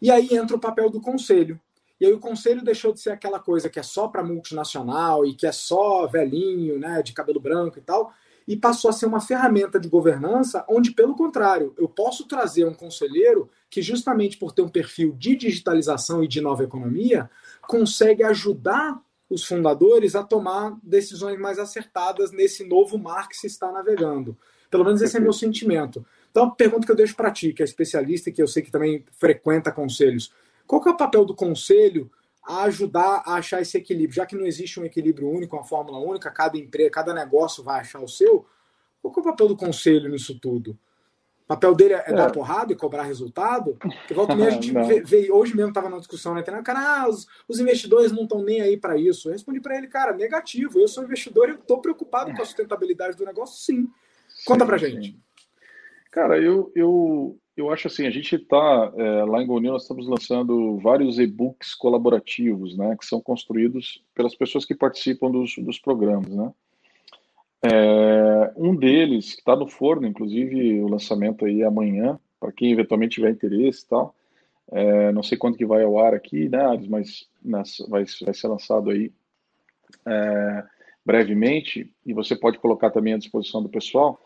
E 0.00 0.10
aí 0.10 0.28
entra 0.32 0.56
o 0.56 0.60
papel 0.60 0.90
do 0.90 1.00
conselho. 1.00 1.60
E 2.00 2.06
aí 2.06 2.12
o 2.12 2.20
conselho 2.20 2.62
deixou 2.62 2.92
de 2.92 3.00
ser 3.00 3.10
aquela 3.10 3.38
coisa 3.38 3.68
que 3.68 3.78
é 3.78 3.82
só 3.82 4.08
para 4.08 4.22
multinacional 4.22 5.24
e 5.24 5.34
que 5.34 5.46
é 5.46 5.52
só 5.52 6.06
velhinho, 6.06 6.78
né, 6.78 7.02
de 7.02 7.12
cabelo 7.12 7.40
branco 7.40 7.78
e 7.78 7.82
tal, 7.82 8.12
e 8.46 8.56
passou 8.56 8.90
a 8.90 8.92
ser 8.92 9.06
uma 9.06 9.20
ferramenta 9.20 9.80
de 9.80 9.88
governança 9.88 10.64
onde, 10.68 10.90
pelo 10.90 11.14
contrário, 11.14 11.74
eu 11.78 11.88
posso 11.88 12.26
trazer 12.26 12.66
um 12.66 12.74
conselheiro 12.74 13.48
que, 13.70 13.80
justamente 13.80 14.36
por 14.36 14.52
ter 14.52 14.62
um 14.62 14.68
perfil 14.68 15.12
de 15.12 15.34
digitalização 15.34 16.22
e 16.22 16.28
de 16.28 16.40
nova 16.40 16.62
economia, 16.62 17.30
consegue 17.66 18.22
ajudar 18.22 19.00
os 19.28 19.44
fundadores 19.44 20.14
a 20.14 20.22
tomar 20.22 20.76
decisões 20.82 21.38
mais 21.38 21.58
acertadas 21.58 22.30
nesse 22.30 22.64
novo 22.64 22.98
mar 22.98 23.28
que 23.28 23.36
se 23.36 23.46
está 23.46 23.72
navegando. 23.72 24.36
Pelo 24.70 24.84
menos 24.84 25.00
esse 25.02 25.16
é 25.16 25.20
meu 25.20 25.32
sentimento. 25.32 26.04
Então, 26.30 26.44
a 26.44 26.50
pergunta 26.50 26.84
que 26.84 26.92
eu 26.92 26.96
deixo 26.96 27.14
para 27.14 27.30
ti, 27.30 27.52
que 27.52 27.62
é 27.62 27.64
especialista 27.64 28.28
e 28.28 28.32
que 28.32 28.42
eu 28.42 28.48
sei 28.48 28.62
que 28.62 28.70
também 28.70 29.04
frequenta 29.12 29.70
conselhos. 29.70 30.32
Qual 30.66 30.82
que 30.82 30.88
é 30.88 30.92
o 30.92 30.96
papel 30.96 31.24
do 31.24 31.34
conselho 31.34 32.10
a 32.42 32.64
ajudar 32.64 33.22
a 33.24 33.34
achar 33.34 33.62
esse 33.62 33.78
equilíbrio? 33.78 34.16
Já 34.16 34.26
que 34.26 34.36
não 34.36 34.46
existe 34.46 34.80
um 34.80 34.84
equilíbrio 34.84 35.28
único, 35.28 35.56
uma 35.56 35.64
fórmula 35.64 35.98
única, 35.98 36.30
cada 36.30 36.58
empresa, 36.58 36.90
cada 36.90 37.14
negócio 37.14 37.62
vai 37.62 37.80
achar 37.80 38.00
o 38.00 38.08
seu, 38.08 38.46
qual 39.00 39.12
que 39.12 39.20
é 39.20 39.22
o 39.22 39.26
papel 39.26 39.48
do 39.48 39.56
conselho 39.56 40.08
nisso 40.08 40.38
tudo? 40.40 40.78
O 41.44 41.48
papel 41.48 41.74
dele 41.74 41.94
é, 41.94 42.04
é, 42.06 42.12
dar 42.12 42.32
porrada 42.32 42.72
e 42.72 42.76
cobrar 42.76 43.02
resultado? 43.02 43.76
Porque 43.78 44.14
volta 44.14 44.32
a 44.32 44.36
gente 44.50 44.72
vê, 44.72 45.02
vê, 45.02 45.30
hoje 45.30 45.54
mesmo 45.54 45.68
estava 45.68 45.90
na 45.90 45.98
discussão 45.98 46.32
na 46.32 46.40
internet, 46.40 46.64
cara, 46.64 47.02
ah, 47.02 47.08
os, 47.08 47.26
os, 47.46 47.60
investidores 47.60 48.12
não 48.12 48.22
estão 48.22 48.42
nem 48.42 48.62
aí 48.62 48.78
para 48.78 48.96
isso. 48.96 49.28
Eu 49.28 49.32
respondi 49.32 49.60
para 49.60 49.76
ele, 49.76 49.86
cara, 49.86 50.14
negativo. 50.14 50.80
Eu 50.80 50.88
sou 50.88 51.04
investidor 51.04 51.50
e 51.50 51.52
estou 51.52 51.82
preocupado 51.82 52.32
com 52.34 52.40
a 52.40 52.46
sustentabilidade 52.46 53.16
do 53.16 53.26
negócio, 53.26 53.62
sim. 53.62 53.88
Conta 54.46 54.64
para 54.64 54.78
gente. 54.78 55.12
Sim. 55.12 55.20
Cara, 56.10 56.40
eu, 56.40 56.72
eu, 56.74 57.38
eu 57.56 57.70
acho 57.70 57.88
assim, 57.88 58.06
a 58.06 58.10
gente 58.10 58.36
está, 58.36 58.92
é, 58.96 59.24
lá 59.24 59.42
em 59.42 59.46
Gonil, 59.46 59.72
nós 59.72 59.82
estamos 59.82 60.08
lançando 60.08 60.78
vários 60.78 61.18
e-books 61.18 61.74
colaborativos, 61.74 62.76
né, 62.76 62.96
que 62.96 63.04
são 63.04 63.20
construídos 63.20 64.02
pelas 64.14 64.34
pessoas 64.34 64.64
que 64.64 64.74
participam 64.74 65.30
dos, 65.30 65.56
dos 65.58 65.78
programas, 65.78 66.30
né. 66.30 66.52
É, 67.64 68.52
um 68.56 68.76
deles, 68.76 69.32
que 69.32 69.40
está 69.40 69.56
no 69.56 69.66
forno, 69.66 70.06
inclusive 70.06 70.80
o 70.82 70.88
lançamento 70.88 71.46
aí 71.46 71.62
amanhã, 71.62 72.20
para 72.38 72.52
quem 72.52 72.70
eventualmente 72.70 73.14
tiver 73.14 73.30
interesse 73.30 73.84
e 73.84 73.88
tal. 73.88 74.14
É, 74.70 75.12
não 75.12 75.22
sei 75.22 75.38
quando 75.38 75.56
que 75.56 75.64
vai 75.64 75.82
ao 75.82 75.98
ar 75.98 76.14
aqui, 76.14 76.48
né, 76.48 76.62
Ares, 76.62 76.86
mas 76.86 77.28
nessa, 77.42 77.88
vai, 77.88 78.04
vai 78.22 78.34
ser 78.34 78.48
lançado 78.48 78.90
aí 78.90 79.10
é, 80.06 80.64
brevemente, 81.04 81.90
e 82.04 82.12
você 82.12 82.36
pode 82.36 82.58
colocar 82.58 82.90
também 82.90 83.14
à 83.14 83.18
disposição 83.18 83.62
do 83.62 83.68
pessoal. 83.68 84.20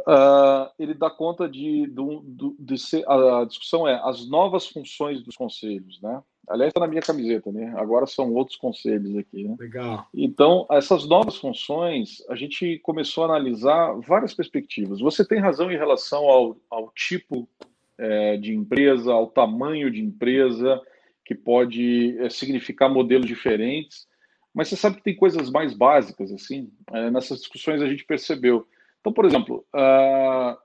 Uh, 0.00 0.70
ele 0.78 0.94
dá 0.94 1.10
conta 1.10 1.48
de, 1.48 1.86
de, 1.86 2.20
de, 2.24 2.56
de 2.58 2.78
ser, 2.78 3.04
a 3.06 3.44
discussão 3.44 3.86
é 3.86 4.00
as 4.02 4.26
novas 4.28 4.66
funções 4.66 5.22
dos 5.22 5.36
conselhos, 5.36 6.00
né? 6.00 6.22
Aliás, 6.50 6.70
está 6.70 6.80
na 6.80 6.88
minha 6.88 7.00
camiseta, 7.00 7.52
né? 7.52 7.72
Agora 7.76 8.06
são 8.06 8.34
outros 8.34 8.56
conselhos 8.56 9.16
aqui, 9.16 9.44
né? 9.44 9.54
Legal. 9.58 10.08
Então, 10.12 10.66
essas 10.68 11.06
novas 11.06 11.36
funções, 11.36 12.22
a 12.28 12.34
gente 12.34 12.80
começou 12.80 13.22
a 13.22 13.26
analisar 13.28 13.92
várias 14.00 14.34
perspectivas. 14.34 14.98
Você 14.98 15.24
tem 15.24 15.38
razão 15.38 15.70
em 15.70 15.76
relação 15.76 16.24
ao, 16.24 16.56
ao 16.68 16.90
tipo 16.90 17.48
é, 17.96 18.36
de 18.36 18.52
empresa, 18.52 19.12
ao 19.12 19.28
tamanho 19.28 19.92
de 19.92 20.02
empresa, 20.02 20.82
que 21.24 21.36
pode 21.36 22.18
é, 22.18 22.28
significar 22.28 22.90
modelos 22.90 23.26
diferentes, 23.26 24.08
mas 24.52 24.66
você 24.68 24.74
sabe 24.74 24.96
que 24.96 25.04
tem 25.04 25.14
coisas 25.14 25.48
mais 25.50 25.72
básicas, 25.72 26.32
assim. 26.32 26.72
É, 26.92 27.12
nessas 27.12 27.38
discussões 27.38 27.80
a 27.80 27.86
gente 27.86 28.04
percebeu. 28.04 28.66
Então, 29.00 29.12
por 29.12 29.24
exemplo, 29.24 29.64
uh, 29.72 30.58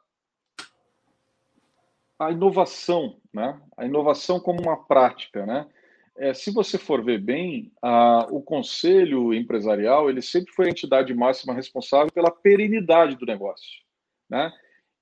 a 2.18 2.32
inovação, 2.32 3.18
né? 3.32 3.60
A 3.78 3.86
inovação 3.86 4.40
como 4.40 4.62
uma 4.62 4.84
prática, 4.86 5.46
né? 5.46 5.68
É, 6.18 6.34
se 6.34 6.52
você 6.52 6.78
for 6.78 7.04
ver 7.04 7.20
bem, 7.20 7.72
a, 7.82 8.28
o 8.30 8.42
conselho 8.42 9.34
empresarial 9.34 10.10
ele 10.10 10.22
sempre 10.22 10.54
foi 10.54 10.68
a 10.68 10.70
entidade 10.70 11.14
máxima 11.14 11.54
responsável 11.54 12.12
pela 12.12 12.32
perenidade 12.32 13.16
do 13.16 13.26
negócio, 13.26 13.82
né? 14.30 14.52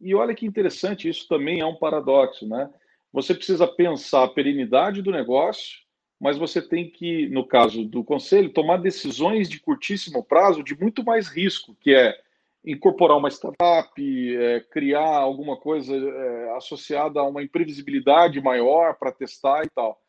E 0.02 0.14
olha 0.16 0.34
que 0.34 0.46
interessante, 0.46 1.08
isso 1.08 1.28
também 1.28 1.60
é 1.60 1.66
um 1.66 1.76
paradoxo, 1.76 2.48
né? 2.48 2.70
Você 3.12 3.36
precisa 3.36 3.68
pensar 3.68 4.24
a 4.24 4.28
perenidade 4.28 5.02
do 5.04 5.12
negócio, 5.12 5.84
mas 6.20 6.38
você 6.38 6.62
tem 6.62 6.90
que, 6.90 7.28
no 7.30 7.46
caso 7.46 7.86
do 7.86 8.04
conselho, 8.04 8.52
tomar 8.52 8.78
decisões 8.78 9.48
de 9.48 9.60
curtíssimo 9.60 10.24
prazo 10.24 10.64
de 10.64 10.78
muito 10.78 11.04
mais 11.04 11.28
risco, 11.28 11.76
que 11.80 11.94
é 11.94 12.18
incorporar 12.66 13.18
uma 13.18 13.30
startup, 13.30 14.36
é, 14.36 14.62
criar 14.62 15.18
alguma 15.18 15.58
coisa 15.58 15.96
é, 15.96 16.56
associada 16.58 17.20
a 17.20 17.24
uma 17.24 17.44
imprevisibilidade 17.44 18.42
maior 18.42 18.96
para 18.96 19.12
testar 19.12 19.64
e 19.64 19.70
tal. 19.70 20.03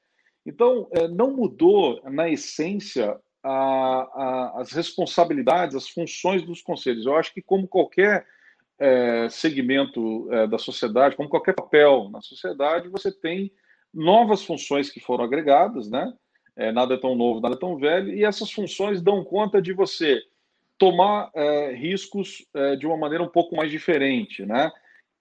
Então, 0.45 0.89
é, 0.93 1.09
não 1.09 1.35
mudou, 1.35 2.01
na 2.05 2.29
essência, 2.29 3.19
a, 3.43 3.51
a, 3.51 4.61
as 4.61 4.73
responsabilidades, 4.73 5.77
as 5.77 5.89
funções 5.89 6.43
dos 6.43 6.63
conselhos. 6.63 7.07
Eu 7.07 7.17
acho 7.17 7.33
que, 7.33 7.43
como 7.43 7.69
qualquer 7.69 8.27
é, 8.79 9.29
segmento 9.29 10.33
é, 10.33 10.47
da 10.47 10.59
sociedade, 10.59 11.17
como 11.17 11.29
qualquer 11.29 11.55
papel 11.55 12.09
na 12.11 12.21
sociedade, 12.21 12.89
você 12.89 13.13
tem 13.13 13.53
novas 13.93 14.43
funções 14.43 14.91
que 14.91 14.99
foram 14.99 15.25
agregadas, 15.25 15.91
né? 15.91 16.13
É, 16.57 16.73
nada 16.73 16.95
é 16.95 16.97
tão 16.97 17.15
novo, 17.15 17.41
nada 17.41 17.55
é 17.55 17.59
tão 17.59 17.77
velho, 17.77 18.15
e 18.15 18.25
essas 18.25 18.51
funções 18.51 19.03
dão 19.03 19.25
conta 19.25 19.61
de 19.61 19.73
você 19.73 20.23
tomar 20.79 21.31
é, 21.35 21.73
riscos 21.73 22.47
é, 22.55 22.77
de 22.77 22.87
uma 22.87 22.97
maneira 22.97 23.23
um 23.23 23.29
pouco 23.29 23.57
mais 23.57 23.71
diferente, 23.71 24.45
né? 24.45 24.71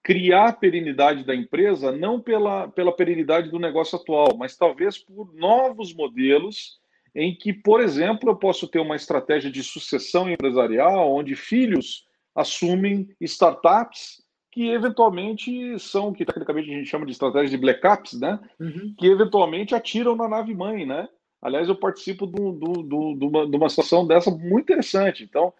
Criar 0.03 0.49
a 0.49 0.53
perenidade 0.53 1.23
da 1.23 1.33
empresa 1.33 1.91
não 1.91 2.19
pela, 2.19 2.67
pela 2.67 2.91
perenidade 2.91 3.49
do 3.49 3.57
negócio 3.57 3.97
atual, 3.97 4.35
mas 4.37 4.57
talvez 4.57 4.97
por 4.97 5.33
novos 5.33 5.93
modelos 5.93 6.79
em 7.15 7.33
que, 7.33 7.53
por 7.53 7.79
exemplo, 7.79 8.29
eu 8.29 8.35
posso 8.35 8.67
ter 8.67 8.79
uma 8.79 8.95
estratégia 8.95 9.49
de 9.49 9.63
sucessão 9.63 10.29
empresarial 10.29 11.13
onde 11.13 11.35
filhos 11.35 12.05
assumem 12.35 13.07
startups 13.21 14.21
que 14.51 14.69
eventualmente 14.69 15.79
são, 15.79 16.13
que 16.13 16.25
tecnicamente 16.25 16.69
a 16.69 16.75
gente 16.75 16.89
chama 16.89 17.05
de 17.05 17.11
estratégia 17.11 17.49
de 17.49 17.57
black 17.57 17.85
ops, 17.87 18.19
né? 18.19 18.39
Uhum. 18.59 18.93
Que 18.99 19.07
eventualmente 19.07 19.73
atiram 19.73 20.15
na 20.15 20.27
nave 20.27 20.53
mãe, 20.53 20.85
né? 20.85 21.07
Aliás, 21.41 21.67
eu 21.67 21.75
participo 21.75 22.27
de, 22.27 23.25
uma, 23.25 23.49
de 23.49 23.55
uma 23.55 23.69
situação 23.69 24.05
dessa 24.05 24.29
muito 24.29 24.63
interessante. 24.63 25.23
Então, 25.23 25.53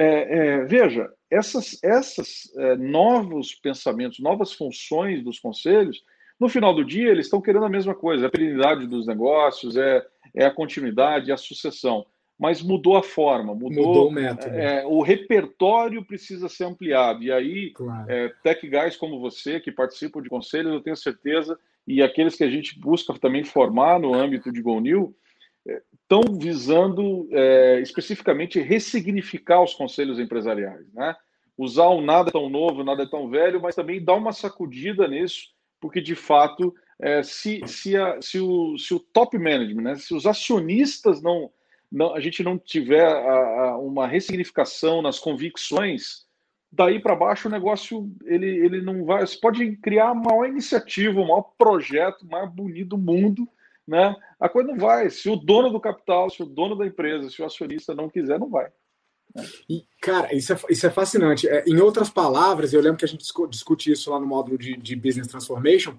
é, 0.00 0.38
é, 0.38 0.64
veja, 0.64 1.10
essas, 1.28 1.76
essas 1.82 2.54
é, 2.56 2.76
novos 2.76 3.52
pensamentos, 3.52 4.20
novas 4.20 4.52
funções 4.52 5.24
dos 5.24 5.40
conselhos, 5.40 6.04
no 6.38 6.48
final 6.48 6.72
do 6.72 6.84
dia, 6.84 7.10
eles 7.10 7.26
estão 7.26 7.40
querendo 7.40 7.64
a 7.64 7.68
mesma 7.68 7.96
coisa: 7.96 8.26
a 8.26 8.30
perenidade 8.30 8.86
dos 8.86 9.08
negócios, 9.08 9.76
é, 9.76 10.06
é 10.34 10.46
a 10.46 10.54
continuidade, 10.54 11.32
é 11.32 11.34
a 11.34 11.38
sucessão. 11.38 12.06
Mas 12.38 12.62
mudou 12.62 12.96
a 12.96 13.02
forma, 13.02 13.52
mudou, 13.52 13.88
mudou 13.88 14.08
o 14.08 14.12
método. 14.12 14.54
É, 14.54 14.86
o 14.86 15.02
repertório 15.02 16.04
precisa 16.04 16.48
ser 16.48 16.66
ampliado. 16.66 17.24
E 17.24 17.32
aí, 17.32 17.70
claro. 17.72 18.08
é, 18.08 18.32
tech 18.44 18.64
guys 18.68 18.96
como 18.96 19.18
você, 19.18 19.58
que 19.58 19.72
participam 19.72 20.22
de 20.22 20.28
conselhos, 20.28 20.72
eu 20.72 20.80
tenho 20.80 20.96
certeza, 20.96 21.58
e 21.84 22.00
aqueles 22.00 22.36
que 22.36 22.44
a 22.44 22.50
gente 22.50 22.78
busca 22.78 23.12
também 23.18 23.42
formar 23.42 23.98
no 23.98 24.14
âmbito 24.14 24.52
de 24.52 24.62
GoNew, 24.62 25.12
estão 25.92 26.22
visando 26.38 27.28
é, 27.32 27.80
especificamente 27.80 28.60
ressignificar 28.60 29.62
os 29.62 29.74
conselhos 29.74 30.18
empresariais, 30.18 30.92
né? 30.92 31.14
Usar 31.56 31.88
o 31.88 32.00
nada 32.00 32.30
tão 32.30 32.48
novo, 32.48 32.84
nada 32.84 33.08
tão 33.08 33.28
velho, 33.28 33.60
mas 33.60 33.74
também 33.74 34.02
dar 34.02 34.14
uma 34.14 34.32
sacudida 34.32 35.08
nisso, 35.08 35.48
porque 35.80 36.00
de 36.00 36.14
fato, 36.14 36.74
é, 37.00 37.22
se, 37.22 37.60
se, 37.66 37.96
a, 37.96 38.20
se, 38.22 38.38
o, 38.38 38.78
se 38.78 38.94
o 38.94 39.00
top 39.00 39.36
management, 39.38 39.82
né, 39.82 39.94
se 39.96 40.14
os 40.14 40.24
acionistas 40.24 41.20
não, 41.20 41.50
não 41.90 42.14
a 42.14 42.20
gente 42.20 42.42
não 42.42 42.56
tiver 42.56 43.04
a, 43.04 43.70
a 43.70 43.78
uma 43.78 44.06
ressignificação 44.06 45.02
nas 45.02 45.18
convicções, 45.18 46.26
daí 46.70 47.00
para 47.00 47.16
baixo 47.16 47.48
o 47.48 47.50
negócio 47.50 48.10
ele, 48.24 48.46
ele 48.46 48.80
não 48.80 49.04
vai. 49.04 49.26
Você 49.26 49.38
pode 49.38 49.76
criar 49.78 50.10
a 50.10 50.14
maior 50.14 50.46
iniciativa, 50.46 51.20
o 51.20 51.26
maior 51.26 51.42
projeto, 51.58 52.26
mais 52.26 52.48
bonito 52.50 52.90
do 52.90 52.98
mundo, 52.98 53.48
né? 53.88 54.14
A 54.38 54.50
coisa 54.50 54.68
não 54.70 54.78
vai. 54.78 55.08
Se 55.08 55.30
o 55.30 55.36
dono 55.36 55.70
do 55.70 55.80
capital, 55.80 56.28
se 56.28 56.42
o 56.42 56.46
dono 56.46 56.76
da 56.76 56.86
empresa, 56.86 57.30
se 57.30 57.40
o 57.40 57.46
acionista 57.46 57.94
não 57.94 58.10
quiser, 58.10 58.38
não 58.38 58.50
vai. 58.50 58.70
E, 59.68 59.84
cara, 60.00 60.34
isso 60.34 60.52
é, 60.52 60.58
isso 60.68 60.86
é 60.86 60.90
fascinante. 60.90 61.48
É, 61.48 61.64
em 61.66 61.80
outras 61.80 62.10
palavras, 62.10 62.72
eu 62.74 62.82
lembro 62.82 62.98
que 62.98 63.04
a 63.06 63.08
gente 63.08 63.24
discute 63.48 63.90
isso 63.90 64.10
lá 64.10 64.20
no 64.20 64.26
módulo 64.26 64.58
de, 64.58 64.76
de 64.76 64.94
Business 64.94 65.28
Transformation, 65.28 65.96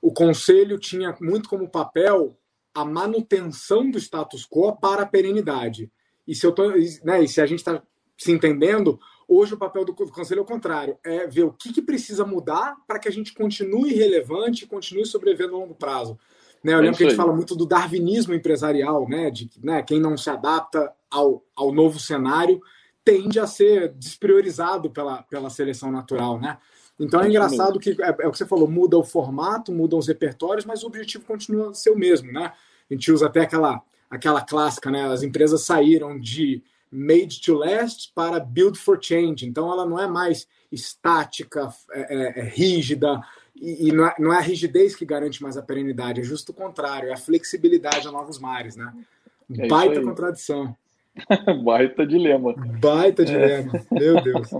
o 0.00 0.12
conselho 0.12 0.78
tinha 0.78 1.16
muito 1.20 1.48
como 1.48 1.68
papel 1.68 2.38
a 2.72 2.84
manutenção 2.84 3.90
do 3.90 3.98
status 3.98 4.46
quo 4.46 4.76
para 4.76 5.02
a 5.02 5.06
perenidade. 5.06 5.90
E 6.26 6.34
se, 6.34 6.46
eu 6.46 6.52
tô, 6.52 6.70
né, 7.02 7.22
e 7.22 7.28
se 7.28 7.40
a 7.40 7.46
gente 7.46 7.60
está 7.60 7.82
se 8.16 8.30
entendendo, 8.30 8.98
hoje 9.26 9.54
o 9.54 9.58
papel 9.58 9.84
do 9.84 9.94
conselho 9.94 10.40
é 10.40 10.42
o 10.42 10.46
contrário, 10.46 10.98
é 11.04 11.26
ver 11.26 11.44
o 11.44 11.52
que, 11.52 11.72
que 11.72 11.82
precisa 11.82 12.24
mudar 12.24 12.76
para 12.86 12.98
que 12.98 13.08
a 13.08 13.12
gente 13.12 13.34
continue 13.34 13.94
relevante 13.94 14.64
e 14.64 14.68
continue 14.68 15.06
sobrevivendo 15.06 15.56
a 15.56 15.58
longo 15.58 15.74
prazo. 15.74 16.18
Né? 16.64 16.72
Eu 16.72 16.78
é 16.78 16.80
lembro 16.80 16.96
que 16.96 17.04
a 17.04 17.08
gente 17.08 17.16
fala 17.16 17.34
muito 17.34 17.54
do 17.54 17.66
darwinismo 17.66 18.32
empresarial, 18.32 19.06
né? 19.06 19.30
de 19.30 19.50
né, 19.62 19.82
quem 19.82 20.00
não 20.00 20.16
se 20.16 20.30
adapta 20.30 20.90
ao, 21.10 21.44
ao 21.54 21.70
novo 21.70 22.00
cenário 22.00 22.60
tende 23.04 23.38
a 23.38 23.46
ser 23.46 23.92
despriorizado 23.92 24.90
pela, 24.90 25.22
pela 25.24 25.50
seleção 25.50 25.92
natural. 25.92 26.40
Né? 26.40 26.56
Então 26.98 27.20
é 27.20 27.28
engraçado 27.28 27.78
que 27.78 27.90
é, 28.00 28.16
é, 28.20 28.26
o 28.26 28.32
que 28.32 28.38
você 28.38 28.46
falou, 28.46 28.66
muda 28.66 28.96
o 28.96 29.04
formato, 29.04 29.70
mudam 29.70 29.98
os 29.98 30.08
repertórios, 30.08 30.64
mas 30.64 30.82
o 30.82 30.86
objetivo 30.86 31.26
continua 31.26 31.70
a 31.70 31.74
ser 31.74 31.90
o 31.90 31.98
mesmo. 31.98 32.32
Né? 32.32 32.50
A 32.90 32.94
gente 32.94 33.12
usa 33.12 33.26
até 33.26 33.42
aquela, 33.42 33.82
aquela 34.08 34.40
clássica, 34.40 34.90
né? 34.90 35.04
as 35.04 35.22
empresas 35.22 35.66
saíram 35.66 36.18
de 36.18 36.62
made 36.90 37.42
to 37.42 37.54
last 37.54 38.10
para 38.14 38.40
build 38.40 38.78
for 38.78 38.98
change. 38.98 39.44
Então 39.44 39.70
ela 39.70 39.84
não 39.84 39.98
é 39.98 40.06
mais 40.06 40.48
estática, 40.72 41.68
é, 41.92 42.40
é, 42.40 42.40
é 42.40 42.44
rígida, 42.44 43.20
e, 43.56 43.88
e 43.88 43.92
não, 43.92 44.06
é, 44.06 44.14
não, 44.18 44.32
é, 44.32 44.38
a 44.38 44.40
rigidez 44.40 44.94
que 44.96 45.04
garante 45.04 45.42
mais 45.42 45.56
a 45.56 45.62
perenidade, 45.62 46.20
é 46.20 46.24
justo 46.24 46.52
o 46.52 46.54
contrário, 46.54 47.08
é 47.08 47.12
a 47.12 47.16
flexibilidade 47.16 48.08
a 48.08 48.12
novos 48.12 48.38
mares, 48.38 48.76
né? 48.76 48.92
É 49.58 49.68
Baita 49.68 50.02
contradição. 50.02 50.76
Baita 51.64 52.06
dilema. 52.06 52.54
Baita 52.80 53.24
dilema, 53.24 53.72
meu 53.90 54.22
Deus. 54.22 54.50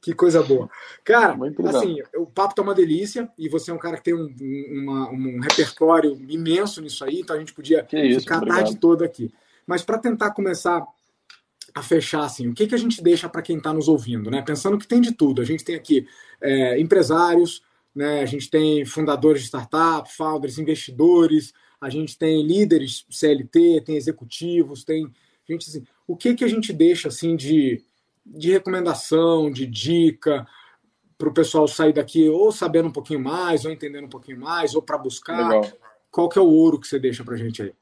Que 0.00 0.12
coisa 0.12 0.42
boa. 0.42 0.68
Cara, 1.02 1.34
assim, 1.66 1.96
o 2.14 2.26
papo 2.26 2.54
tá 2.54 2.60
uma 2.60 2.74
delícia 2.74 3.26
e 3.38 3.48
você 3.48 3.70
é 3.70 3.74
um 3.74 3.78
cara 3.78 3.96
que 3.96 4.04
tem 4.04 4.14
um, 4.14 4.28
uma, 4.70 5.10
um 5.10 5.40
repertório 5.40 6.14
imenso 6.28 6.82
nisso 6.82 7.04
aí, 7.04 7.20
então 7.20 7.34
a 7.34 7.38
gente 7.38 7.54
podia 7.54 7.86
isso, 7.90 8.20
ficar 8.20 8.36
obrigado. 8.36 8.58
a 8.58 8.62
tarde 8.64 8.76
toda 8.76 9.04
aqui. 9.06 9.32
Mas 9.66 9.82
para 9.82 9.96
tentar 9.96 10.32
começar 10.32 10.86
a 11.74 11.82
fechar, 11.82 12.24
assim, 12.24 12.48
o 12.48 12.54
que, 12.54 12.66
que 12.66 12.74
a 12.74 12.78
gente 12.78 13.02
deixa 13.02 13.28
para 13.30 13.42
quem 13.42 13.56
está 13.56 13.72
nos 13.72 13.88
ouvindo, 13.88 14.30
né? 14.30 14.42
Pensando 14.42 14.78
que 14.78 14.86
tem 14.86 15.00
de 15.00 15.12
tudo. 15.12 15.40
A 15.40 15.44
gente 15.44 15.64
tem 15.64 15.74
aqui 15.74 16.06
é, 16.40 16.78
empresários, 16.78 17.62
né? 17.94 18.20
A 18.20 18.26
gente 18.26 18.50
tem 18.50 18.84
fundadores 18.84 19.42
de 19.42 19.48
startup, 19.48 20.12
founders, 20.12 20.58
investidores, 20.58 21.52
a 21.80 21.88
gente 21.88 22.18
tem 22.18 22.42
líderes 22.46 23.04
CLT, 23.10 23.82
tem 23.82 23.96
executivos, 23.96 24.84
tem 24.84 25.10
gente 25.48 25.68
assim, 25.68 25.84
o 26.06 26.16
que 26.16 26.34
que 26.34 26.44
a 26.44 26.48
gente 26.48 26.72
deixa 26.72 27.08
assim 27.08 27.36
de, 27.36 27.82
de 28.24 28.50
recomendação, 28.50 29.50
de 29.50 29.66
dica 29.66 30.46
para 31.16 31.28
o 31.28 31.34
pessoal 31.34 31.68
sair 31.68 31.92
daqui 31.92 32.28
ou 32.28 32.50
sabendo 32.50 32.88
um 32.88 32.92
pouquinho 32.92 33.20
mais, 33.20 33.64
ou 33.64 33.70
entendendo 33.70 34.06
um 34.06 34.10
pouquinho 34.10 34.40
mais, 34.40 34.74
ou 34.74 34.82
para 34.82 34.98
buscar? 34.98 35.48
Legal. 35.48 35.72
Qual 36.10 36.28
que 36.28 36.38
é 36.38 36.42
o 36.42 36.48
ouro 36.48 36.80
que 36.80 36.86
você 36.86 36.98
deixa 36.98 37.24
para 37.24 37.34
a 37.34 37.38
gente 37.38 37.62
aí? 37.62 37.72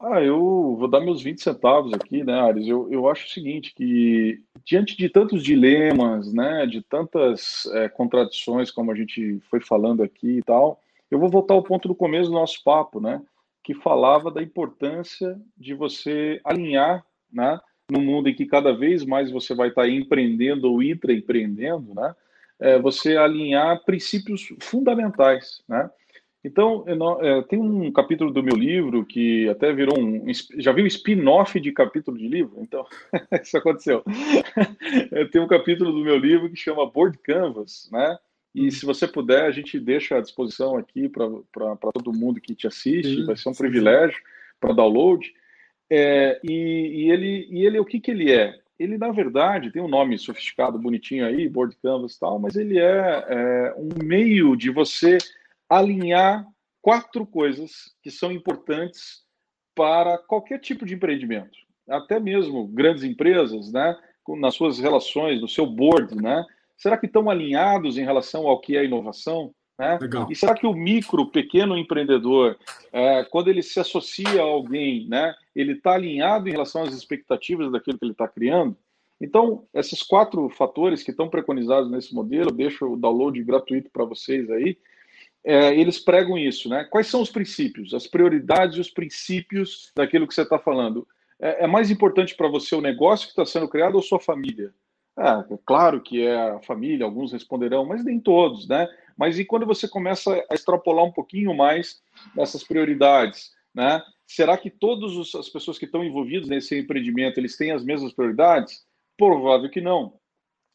Ah, 0.00 0.22
eu 0.22 0.76
vou 0.78 0.88
dar 0.88 1.00
meus 1.00 1.22
20 1.22 1.42
centavos 1.42 1.92
aqui, 1.92 2.24
né, 2.24 2.32
Ares? 2.40 2.66
Eu, 2.66 2.90
eu 2.90 3.08
acho 3.08 3.26
o 3.26 3.30
seguinte, 3.30 3.74
que 3.74 4.42
diante 4.64 4.96
de 4.96 5.08
tantos 5.08 5.42
dilemas, 5.42 6.32
né, 6.32 6.66
de 6.66 6.80
tantas 6.82 7.66
é, 7.74 7.88
contradições, 7.88 8.70
como 8.70 8.90
a 8.90 8.94
gente 8.94 9.38
foi 9.50 9.60
falando 9.60 10.02
aqui 10.02 10.38
e 10.38 10.42
tal, 10.42 10.80
eu 11.10 11.18
vou 11.18 11.28
voltar 11.28 11.54
ao 11.54 11.62
ponto 11.62 11.88
do 11.88 11.94
começo 11.94 12.30
do 12.30 12.34
nosso 12.34 12.62
papo, 12.64 13.00
né, 13.00 13.22
que 13.62 13.74
falava 13.74 14.30
da 14.30 14.42
importância 14.42 15.38
de 15.56 15.74
você 15.74 16.40
alinhar, 16.42 17.04
né, 17.30 17.60
no 17.90 18.00
mundo 18.00 18.28
em 18.28 18.34
que 18.34 18.46
cada 18.46 18.72
vez 18.72 19.04
mais 19.04 19.30
você 19.30 19.54
vai 19.54 19.68
estar 19.68 19.88
empreendendo 19.88 20.72
ou 20.72 20.82
intraempreendendo, 20.82 21.94
né, 21.94 22.14
é, 22.58 22.78
você 22.78 23.16
alinhar 23.16 23.84
princípios 23.84 24.48
fundamentais, 24.60 25.62
né, 25.68 25.90
então, 26.46 26.84
é, 27.20 27.42
tem 27.42 27.58
um 27.58 27.90
capítulo 27.90 28.30
do 28.30 28.40
meu 28.40 28.54
livro 28.54 29.04
que 29.04 29.48
até 29.48 29.72
virou 29.72 29.98
um. 29.98 30.24
Já 30.58 30.70
viu 30.70 30.86
spin-off 30.86 31.58
de 31.58 31.72
capítulo 31.72 32.16
de 32.16 32.28
livro? 32.28 32.58
Então, 32.60 32.86
isso 33.42 33.56
aconteceu. 33.56 34.04
tem 35.32 35.40
um 35.40 35.48
capítulo 35.48 35.90
do 35.90 36.04
meu 36.04 36.16
livro 36.16 36.48
que 36.48 36.54
chama 36.54 36.88
Board 36.88 37.18
Canvas, 37.18 37.88
né? 37.90 38.16
E 38.54 38.66
uhum. 38.66 38.70
se 38.70 38.86
você 38.86 39.08
puder, 39.08 39.42
a 39.42 39.50
gente 39.50 39.80
deixa 39.80 40.16
à 40.16 40.20
disposição 40.20 40.76
aqui 40.76 41.08
para 41.08 41.92
todo 41.92 42.16
mundo 42.16 42.40
que 42.40 42.54
te 42.54 42.68
assiste, 42.68 43.16
sim, 43.16 43.26
vai 43.26 43.36
ser 43.36 43.48
um 43.48 43.54
sim, 43.54 43.62
privilégio 43.62 44.18
para 44.60 44.72
download. 44.72 45.34
É, 45.90 46.40
e, 46.44 46.52
e, 46.52 47.10
ele, 47.10 47.48
e 47.50 47.66
ele, 47.66 47.80
o 47.80 47.84
que, 47.84 47.98
que 47.98 48.12
ele 48.12 48.30
é? 48.30 48.56
Ele, 48.78 48.96
na 48.96 49.10
verdade, 49.10 49.72
tem 49.72 49.82
um 49.82 49.88
nome 49.88 50.16
sofisticado, 50.16 50.78
bonitinho 50.78 51.26
aí, 51.26 51.48
Board 51.48 51.76
Canvas 51.82 52.14
e 52.14 52.20
tal, 52.20 52.38
mas 52.38 52.54
ele 52.54 52.78
é, 52.78 53.24
é 53.28 53.74
um 53.76 54.04
meio 54.04 54.54
de 54.54 54.70
você 54.70 55.18
alinhar 55.68 56.46
quatro 56.80 57.26
coisas 57.26 57.94
que 58.02 58.10
são 58.10 58.30
importantes 58.30 59.24
para 59.74 60.16
qualquer 60.18 60.58
tipo 60.60 60.86
de 60.86 60.94
empreendimento, 60.94 61.58
até 61.88 62.18
mesmo 62.18 62.66
grandes 62.68 63.04
empresas, 63.04 63.72
né, 63.72 63.96
nas 64.40 64.54
suas 64.54 64.78
relações, 64.78 65.40
no 65.40 65.48
seu 65.48 65.66
board, 65.66 66.16
né? 66.16 66.44
Será 66.76 66.96
que 66.96 67.06
estão 67.06 67.30
alinhados 67.30 67.96
em 67.96 68.04
relação 68.04 68.46
ao 68.46 68.60
que 68.60 68.76
é 68.76 68.84
inovação? 68.84 69.54
Né? 69.78 69.98
E 70.30 70.34
será 70.34 70.54
que 70.54 70.66
o 70.66 70.72
micro, 70.72 71.30
pequeno 71.30 71.76
empreendedor, 71.76 72.58
é, 72.92 73.24
quando 73.24 73.48
ele 73.48 73.62
se 73.62 73.78
associa 73.78 74.40
a 74.40 74.44
alguém, 74.44 75.06
né, 75.06 75.34
ele 75.54 75.72
está 75.72 75.92
alinhado 75.92 76.48
em 76.48 76.52
relação 76.52 76.82
às 76.82 76.94
expectativas 76.94 77.70
daquilo 77.70 77.98
que 77.98 78.04
ele 78.04 78.12
está 78.12 78.26
criando? 78.26 78.76
Então, 79.20 79.66
esses 79.72 80.02
quatro 80.02 80.48
fatores 80.50 81.02
que 81.02 81.10
estão 81.10 81.28
preconizados 81.28 81.90
nesse 81.90 82.14
modelo, 82.14 82.50
eu 82.50 82.54
deixo 82.54 82.86
o 82.86 82.96
download 82.96 83.42
gratuito 83.42 83.90
para 83.90 84.04
vocês 84.04 84.50
aí, 84.50 84.76
é, 85.46 85.78
eles 85.78 85.96
pregam 85.96 86.36
isso, 86.36 86.68
né? 86.68 86.82
Quais 86.90 87.06
são 87.06 87.22
os 87.22 87.30
princípios, 87.30 87.94
as 87.94 88.08
prioridades 88.08 88.76
e 88.76 88.80
os 88.80 88.90
princípios 88.90 89.92
daquilo 89.94 90.26
que 90.26 90.34
você 90.34 90.42
está 90.42 90.58
falando? 90.58 91.06
É, 91.40 91.64
é, 91.64 91.66
mais 91.68 91.88
importante 91.88 92.34
para 92.34 92.48
você 92.48 92.74
o 92.74 92.80
negócio 92.80 93.26
que 93.26 93.32
está 93.32 93.46
sendo 93.46 93.68
criado 93.68 93.94
ou 93.94 94.02
sua 94.02 94.18
família? 94.18 94.74
É 95.16 95.56
claro 95.64 96.02
que 96.02 96.26
é 96.26 96.50
a 96.50 96.60
família, 96.62 97.06
alguns 97.06 97.32
responderão, 97.32 97.86
mas 97.86 98.04
nem 98.04 98.18
todos, 98.18 98.66
né? 98.66 98.88
Mas 99.16 99.38
e 99.38 99.44
quando 99.44 99.64
você 99.64 99.86
começa 99.86 100.34
a 100.50 100.54
extrapolar 100.54 101.04
um 101.04 101.12
pouquinho 101.12 101.54
mais 101.54 102.02
essas 102.36 102.64
prioridades, 102.64 103.52
né? 103.72 104.02
Será 104.26 104.58
que 104.58 104.68
todas 104.68 105.32
as 105.36 105.48
pessoas 105.48 105.78
que 105.78 105.84
estão 105.84 106.04
envolvidas 106.04 106.48
nesse 106.48 106.76
empreendimento, 106.76 107.38
eles 107.38 107.56
têm 107.56 107.70
as 107.70 107.84
mesmas 107.84 108.12
prioridades? 108.12 108.84
Provável 109.16 109.70
que 109.70 109.80
não. 109.80 110.14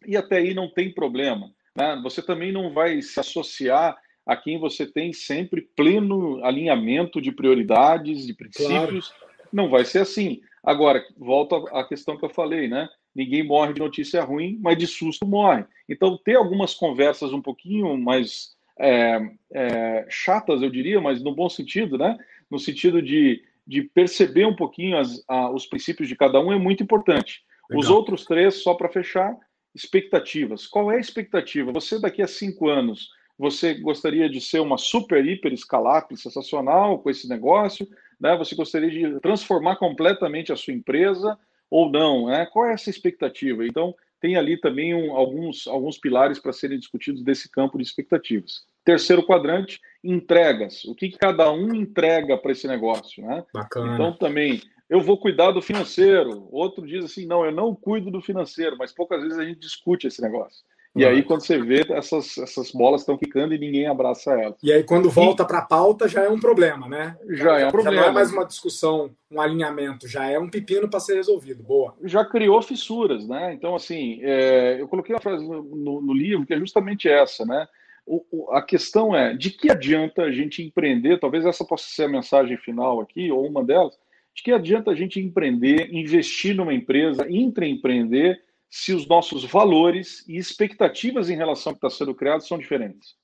E 0.08 0.16
até 0.16 0.38
aí 0.38 0.54
não 0.54 0.70
tem 0.70 0.94
problema. 0.94 1.52
Né? 1.76 2.00
Você 2.02 2.22
também 2.22 2.54
não 2.54 2.74
vai 2.74 3.02
se 3.02 3.20
associar 3.20 3.98
a 4.26 4.36
quem 4.36 4.60
você 4.60 4.86
tem 4.86 5.12
sempre 5.14 5.62
pleno 5.76 6.44
alinhamento 6.44 7.22
de 7.22 7.32
prioridades, 7.32 8.26
de 8.26 8.34
princípios. 8.34 9.10
Claro. 9.10 9.32
Não 9.52 9.70
vai 9.70 9.84
ser 9.84 10.00
assim. 10.00 10.42
Agora, 10.64 11.04
volta 11.18 11.56
à 11.72 11.84
questão 11.84 12.18
que 12.18 12.24
eu 12.24 12.30
falei, 12.30 12.68
né? 12.68 12.88
Ninguém 13.14 13.44
morre 13.44 13.74
de 13.74 13.82
notícia 13.82 14.24
ruim, 14.24 14.58
mas 14.62 14.78
de 14.78 14.88
susto 14.88 15.26
morre. 15.26 15.66
Então, 15.90 16.18
ter 16.18 16.36
algumas 16.36 16.74
conversas 16.74 17.34
um 17.34 17.42
pouquinho 17.42 17.98
mais 17.98 18.56
é, 18.80 19.20
é, 19.52 20.06
chatas, 20.10 20.62
eu 20.62 20.70
diria, 20.70 21.02
mas 21.02 21.22
no 21.22 21.36
bom 21.36 21.50
sentido, 21.50 21.98
né? 21.98 22.18
No 22.50 22.58
sentido 22.58 23.02
de, 23.02 23.44
de 23.68 23.82
perceber 23.82 24.46
um 24.46 24.56
pouquinho 24.56 24.98
as, 24.98 25.24
a, 25.28 25.52
os 25.52 25.66
princípios 25.66 26.08
de 26.08 26.16
cada 26.16 26.40
um 26.40 26.54
é 26.54 26.58
muito 26.58 26.84
importante. 26.84 27.44
Legal. 27.70 27.80
Os 27.80 27.90
outros 27.90 28.24
três, 28.24 28.56
só 28.64 28.74
para 28.76 28.90
fechar, 28.90 29.36
expectativas. 29.74 30.68
Qual 30.68 30.92
é 30.92 30.98
a 30.98 31.02
expectativa? 31.02 31.72
Você, 31.74 32.00
daqui 32.00 32.22
a 32.22 32.28
cinco 32.28 32.70
anos, 32.70 33.10
você 33.42 33.74
gostaria 33.74 34.30
de 34.30 34.40
ser 34.40 34.60
uma 34.60 34.78
super, 34.78 35.26
hiper 35.26 35.52
escalável 35.52 36.16
sensacional 36.16 37.00
com 37.00 37.10
esse 37.10 37.28
negócio? 37.28 37.88
Né? 38.20 38.38
Você 38.38 38.54
gostaria 38.54 38.92
de 38.92 39.20
transformar 39.20 39.78
completamente 39.78 40.54
a 40.54 40.56
sua 40.56 40.76
empresa 40.76 41.36
ou 41.68 41.90
não? 41.90 42.28
Né? 42.28 42.46
Qual 42.46 42.68
é 42.68 42.74
essa 42.74 42.92
expectativa? 42.92 43.66
Então, 43.66 43.96
tem 44.20 44.36
ali 44.36 44.62
também 44.62 44.94
um, 44.94 45.16
alguns, 45.16 45.66
alguns 45.66 45.98
pilares 45.98 46.38
para 46.38 46.54
serem 46.54 46.78
discutidos 46.78 47.24
desse 47.24 47.50
campo 47.50 47.80
de 47.80 47.84
expectativas. 47.84 48.64
Terceiro 48.86 49.26
quadrante, 49.26 49.82
entregas. 50.04 50.86
O 50.86 50.94
que, 50.94 51.10
que 51.10 51.18
cada 51.18 51.52
um 51.52 51.74
entrega 51.74 52.38
para 52.38 52.52
esse 52.52 52.68
negócio? 52.68 53.26
Né? 53.26 53.44
Bacana. 53.52 53.96
Então, 53.96 54.14
também, 54.14 54.62
eu 54.88 55.02
vou 55.02 55.18
cuidar 55.18 55.50
do 55.50 55.64
financeiro. 55.64 56.48
Outro 56.52 56.86
diz 56.86 57.04
assim, 57.04 57.26
não, 57.26 57.44
eu 57.44 57.52
não 57.52 57.74
cuido 57.74 58.12
do 58.12 58.22
financeiro, 58.22 58.78
mas 58.78 58.94
poucas 58.94 59.20
vezes 59.24 59.40
a 59.40 59.46
gente 59.46 59.60
discute 59.60 60.06
esse 60.06 60.22
negócio. 60.22 60.64
E 60.94 61.06
aí, 61.06 61.24
quando 61.24 61.42
você 61.42 61.58
vê, 61.58 61.86
essas, 61.90 62.38
essas 62.38 62.72
bolas 62.72 63.02
estão 63.02 63.18
ficando 63.18 63.54
e 63.54 63.58
ninguém 63.58 63.88
abraça 63.88 64.32
elas. 64.34 64.58
E 64.62 64.74
aí, 64.74 64.84
quando 64.84 65.10
volta 65.10 65.46
para 65.46 65.60
a 65.60 65.66
pauta, 65.66 66.08
já 66.08 66.24
é 66.24 66.30
um 66.30 66.40
problema, 66.40 66.88
né? 66.90 67.18
Já, 67.30 67.60
é 67.60 67.68
um 67.68 67.72
problema. 67.72 67.96
Já 67.96 68.02
não 68.02 68.10
é 68.10 68.12
mais 68.12 68.34
uma 68.34 68.46
discussão, 68.46 69.10
um 69.32 69.40
alinhamento, 69.40 70.06
já 70.06 70.26
é 70.26 70.38
um 70.38 70.50
pepino 70.50 70.90
para 70.90 71.00
ser 71.00 71.16
resolvido. 71.16 71.64
Boa. 71.64 71.96
Já 72.04 72.26
criou 72.26 72.62
fissuras, 72.62 73.26
né? 73.26 73.54
Então, 73.54 73.74
assim, 73.74 74.20
é, 74.22 74.82
eu 74.82 74.88
coloquei 74.88 75.16
uma 75.16 75.22
frase 75.22 75.48
no, 75.48 75.64
no, 75.64 76.02
no, 76.02 76.14
livro 76.14 76.46
que 76.46 76.54
é 76.54 76.60
justamente 76.60 77.08
essa, 77.08 77.46
né? 77.46 77.68
O, 78.06 78.26
o, 78.30 78.52
a 78.52 78.62
questão 78.62 79.16
é, 79.16 79.34
de 79.34 79.50
que 79.50 79.72
adianta 79.72 80.24
a 80.24 80.32
gente 80.32 80.62
empreender, 80.62 81.20
talvez 81.20 81.46
essa 81.46 81.64
possa 81.64 81.86
ser 81.88 82.04
a 82.04 82.10
mensagem 82.10 82.58
final 82.58 83.00
aqui, 83.00 83.32
ou 83.32 83.48
uma 83.48 83.64
delas, 83.64 83.98
de 84.36 84.44
que 84.44 84.52
adianta 84.52 84.92
a 84.92 84.96
gente 84.96 85.22
empreender, 85.22 85.90
investir 85.94 86.54
numa 86.54 86.74
empresa, 86.74 87.26
intraempreender, 87.30 88.42
se 88.72 88.94
os 88.94 89.06
nossos 89.06 89.44
valores 89.44 90.26
e 90.30 90.38
expectativas 90.38 91.30
em 91.30 91.36
relação 91.36 91.72
ao 91.72 91.76
que 91.78 91.86
está 91.86 91.98
sendo 91.98 92.16
criado 92.16 92.42
são 92.42 92.58
diferentes. 92.58 93.16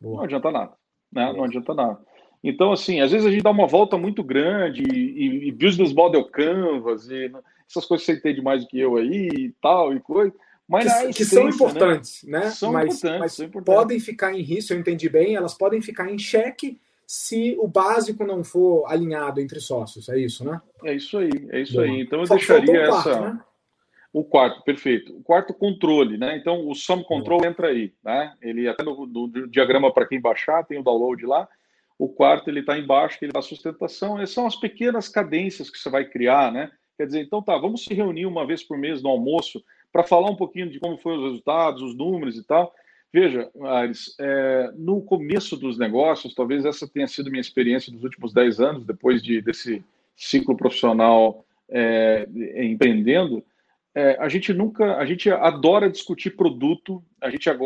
Boa. 0.00 0.16
Não 0.16 0.24
adianta 0.24 0.50
nada. 0.50 0.72
Né? 1.12 1.32
Não 1.34 1.44
adianta 1.44 1.74
nada. 1.74 2.00
Então, 2.42 2.72
assim, 2.72 3.02
às 3.02 3.12
vezes 3.12 3.26
a 3.26 3.30
gente 3.30 3.42
dá 3.42 3.50
uma 3.50 3.66
volta 3.66 3.98
muito 3.98 4.24
grande 4.24 4.82
e, 4.82 5.48
e 5.48 5.52
business 5.52 5.92
model 5.92 6.24
canvas 6.24 7.08
e 7.10 7.30
essas 7.68 7.84
coisas 7.84 8.06
que 8.06 8.12
você 8.12 8.18
entende 8.18 8.40
mais 8.40 8.62
do 8.62 8.68
que 8.68 8.80
eu 8.80 8.96
aí 8.96 9.28
e 9.28 9.54
tal 9.60 9.94
e 9.94 10.00
coisa. 10.00 10.34
Mas 10.66 10.90
que, 11.08 11.12
que 11.12 11.24
são 11.26 11.44
né? 11.44 11.50
importantes, 11.50 12.24
né? 12.24 12.40
né? 12.40 12.50
São, 12.50 12.72
mas, 12.72 12.84
importantes, 12.86 13.20
mas 13.20 13.32
são 13.34 13.46
importantes. 13.46 13.74
podem 13.74 14.00
ficar 14.00 14.32
em 14.32 14.40
risco, 14.40 14.72
eu 14.72 14.78
entendi 14.78 15.10
bem, 15.10 15.36
elas 15.36 15.52
podem 15.52 15.82
ficar 15.82 16.10
em 16.10 16.18
xeque 16.18 16.80
se 17.06 17.54
o 17.60 17.68
básico 17.68 18.24
não 18.24 18.42
for 18.42 18.86
alinhado 18.86 19.38
entre 19.38 19.60
sócios, 19.60 20.08
é 20.08 20.18
isso, 20.18 20.42
né? 20.44 20.58
É 20.82 20.94
isso 20.94 21.18
aí, 21.18 21.30
é 21.50 21.60
isso 21.60 21.74
Boa. 21.74 21.84
aí. 21.84 22.00
Então 22.00 22.22
eu 22.22 22.26
deixaria 22.26 22.72
um 22.72 22.88
quarto, 22.88 23.08
essa. 23.10 23.20
Né? 23.20 23.40
O 24.12 24.22
quarto, 24.22 24.62
perfeito. 24.62 25.16
O 25.16 25.22
quarto, 25.22 25.54
controle, 25.54 26.18
né? 26.18 26.36
Então, 26.36 26.68
o 26.68 26.74
sum 26.74 27.02
control 27.02 27.46
entra 27.46 27.68
aí, 27.68 27.92
né? 28.04 28.34
Ele 28.42 28.68
até 28.68 28.84
no, 28.84 29.06
no 29.06 29.48
diagrama 29.48 29.92
para 29.92 30.06
quem 30.06 30.20
baixar, 30.20 30.64
tem 30.64 30.78
o 30.78 30.82
download 30.82 31.24
lá. 31.24 31.48
O 31.98 32.08
quarto, 32.08 32.48
ele 32.48 32.60
está 32.60 32.78
embaixo, 32.78 33.18
que 33.18 33.24
ele 33.24 33.32
dá 33.32 33.40
sustentação. 33.40 34.20
Essas 34.20 34.34
são 34.34 34.46
as 34.46 34.56
pequenas 34.56 35.08
cadências 35.08 35.70
que 35.70 35.78
você 35.78 35.88
vai 35.88 36.04
criar, 36.04 36.52
né? 36.52 36.70
Quer 36.98 37.06
dizer, 37.06 37.20
então 37.22 37.40
tá, 37.40 37.56
vamos 37.56 37.84
se 37.84 37.94
reunir 37.94 38.26
uma 38.26 38.46
vez 38.46 38.62
por 38.62 38.76
mês 38.76 39.02
no 39.02 39.08
almoço 39.08 39.64
para 39.90 40.02
falar 40.02 40.30
um 40.30 40.36
pouquinho 40.36 40.68
de 40.68 40.78
como 40.78 40.98
foram 40.98 41.18
os 41.18 41.24
resultados, 41.24 41.82
os 41.82 41.96
números 41.96 42.36
e 42.36 42.44
tal. 42.44 42.74
Veja, 43.12 43.50
Ares, 43.62 44.14
é, 44.18 44.70
no 44.74 45.02
começo 45.02 45.56
dos 45.56 45.78
negócios, 45.78 46.34
talvez 46.34 46.64
essa 46.64 46.88
tenha 46.88 47.06
sido 47.06 47.30
minha 47.30 47.40
experiência 47.40 47.92
dos 47.92 48.02
últimos 48.02 48.32
10 48.32 48.60
anos, 48.60 48.84
depois 48.84 49.22
de, 49.22 49.42
desse 49.42 49.84
ciclo 50.16 50.56
profissional 50.56 51.44
é, 51.68 52.26
empreendendo, 52.56 53.44
é, 53.94 54.16
a 54.18 54.28
gente 54.28 54.52
nunca, 54.52 54.96
a 54.96 55.04
gente 55.04 55.30
adora 55.30 55.90
discutir 55.90 56.36
produto, 56.36 57.02
a 57.20 57.30
gente, 57.30 57.48
a, 57.50 57.56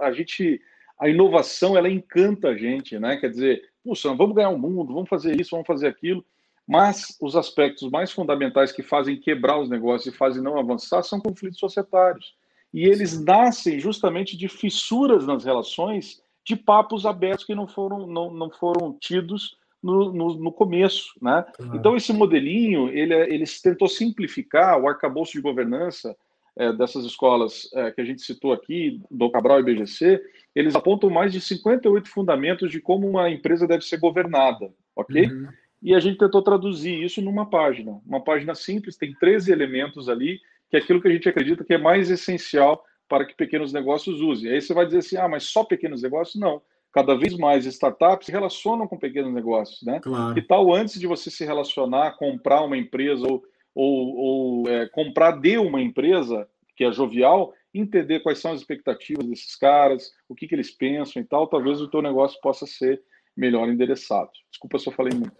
a, 0.00 0.12
gente, 0.12 0.60
a 0.98 1.08
inovação, 1.08 1.76
ela 1.76 1.88
encanta 1.88 2.48
a 2.48 2.56
gente, 2.56 2.98
né? 2.98 3.16
Quer 3.16 3.30
dizer, 3.30 3.62
puxa, 3.84 4.12
vamos 4.14 4.34
ganhar 4.34 4.50
o 4.50 4.58
mundo, 4.58 4.92
vamos 4.92 5.08
fazer 5.08 5.40
isso, 5.40 5.50
vamos 5.52 5.66
fazer 5.66 5.86
aquilo, 5.86 6.24
mas 6.66 7.16
os 7.20 7.36
aspectos 7.36 7.88
mais 7.90 8.10
fundamentais 8.10 8.72
que 8.72 8.82
fazem 8.82 9.20
quebrar 9.20 9.60
os 9.60 9.70
negócios 9.70 10.12
e 10.12 10.16
fazem 10.16 10.42
não 10.42 10.58
avançar 10.58 11.02
são 11.02 11.20
conflitos 11.20 11.60
societários. 11.60 12.34
E 12.74 12.84
eles 12.84 13.22
nascem 13.24 13.78
justamente 13.78 14.36
de 14.36 14.48
fissuras 14.48 15.24
nas 15.24 15.44
relações, 15.44 16.20
de 16.44 16.56
papos 16.56 17.06
abertos 17.06 17.44
que 17.44 17.54
não 17.54 17.68
foram, 17.68 18.06
não, 18.06 18.32
não 18.32 18.50
foram 18.50 18.92
tidos 19.00 19.56
no, 19.86 20.12
no, 20.12 20.34
no 20.34 20.52
começo, 20.52 21.12
né? 21.22 21.44
Então 21.72 21.96
esse 21.96 22.12
modelinho 22.12 22.88
ele, 22.88 23.14
é, 23.14 23.32
ele 23.32 23.44
tentou 23.62 23.88
simplificar 23.88 24.78
o 24.80 24.88
arcabouço 24.88 25.32
de 25.32 25.40
governança 25.40 26.16
é, 26.58 26.72
dessas 26.72 27.04
escolas 27.04 27.68
é, 27.74 27.90
que 27.92 28.00
a 28.00 28.04
gente 28.04 28.22
citou 28.22 28.52
aqui, 28.52 29.00
do 29.10 29.30
Cabral 29.30 29.60
e 29.60 29.62
BGC, 29.62 30.20
eles 30.54 30.74
apontam 30.74 31.08
mais 31.08 31.32
de 31.32 31.40
58 31.40 32.08
fundamentos 32.08 32.70
de 32.70 32.80
como 32.80 33.08
uma 33.08 33.30
empresa 33.30 33.66
deve 33.66 33.84
ser 33.84 33.98
governada, 33.98 34.72
ok? 34.94 35.26
Uhum. 35.26 35.48
E 35.82 35.94
a 35.94 36.00
gente 36.00 36.18
tentou 36.18 36.42
traduzir 36.42 37.02
isso 37.02 37.20
numa 37.20 37.48
página, 37.48 38.00
uma 38.06 38.22
página 38.24 38.54
simples, 38.54 38.96
tem 38.96 39.14
13 39.14 39.52
elementos 39.52 40.08
ali, 40.08 40.40
que 40.70 40.76
é 40.76 40.80
aquilo 40.80 41.00
que 41.00 41.08
a 41.08 41.12
gente 41.12 41.28
acredita 41.28 41.62
que 41.62 41.74
é 41.74 41.78
mais 41.78 42.10
essencial 42.10 42.82
para 43.08 43.24
que 43.24 43.36
pequenos 43.36 43.72
negócios 43.72 44.20
usem. 44.20 44.50
Aí 44.50 44.60
você 44.60 44.74
vai 44.74 44.86
dizer 44.86 44.98
assim, 44.98 45.16
ah, 45.16 45.28
mas 45.28 45.44
só 45.44 45.62
pequenos 45.62 46.02
negócios? 46.02 46.40
Não 46.40 46.60
cada 46.96 47.14
vez 47.14 47.36
mais 47.36 47.66
startups 47.66 48.24
se 48.24 48.32
relacionam 48.32 48.88
com 48.88 48.96
pequenos 48.96 49.30
negócios, 49.30 49.82
né? 49.82 50.00
Claro. 50.00 50.32
Que 50.32 50.40
tal 50.40 50.72
antes 50.72 50.98
de 50.98 51.06
você 51.06 51.30
se 51.30 51.44
relacionar, 51.44 52.16
comprar 52.16 52.62
uma 52.62 52.74
empresa 52.74 53.26
ou, 53.26 53.44
ou, 53.74 54.16
ou 54.16 54.68
é, 54.70 54.88
comprar 54.88 55.32
de 55.32 55.58
uma 55.58 55.78
empresa 55.82 56.48
que 56.74 56.82
é 56.84 56.90
jovial, 56.90 57.52
entender 57.74 58.20
quais 58.20 58.38
são 58.38 58.52
as 58.52 58.60
expectativas 58.60 59.26
desses 59.26 59.54
caras, 59.56 60.10
o 60.26 60.34
que, 60.34 60.48
que 60.48 60.54
eles 60.54 60.70
pensam 60.70 61.20
e 61.20 61.24
tal, 61.26 61.46
talvez 61.46 61.82
o 61.82 61.88
teu 61.88 62.00
negócio 62.00 62.40
possa 62.40 62.66
ser 62.66 63.02
melhor 63.36 63.68
endereçado. 63.68 64.30
Desculpa 64.50 64.78
se 64.78 64.88
eu 64.88 64.92
falei 64.94 65.12
muito. 65.12 65.36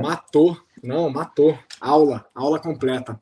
Matou, 0.00 0.56
não, 0.80 1.10
matou. 1.10 1.58
Aula, 1.80 2.24
aula 2.32 2.60
completa. 2.60 3.18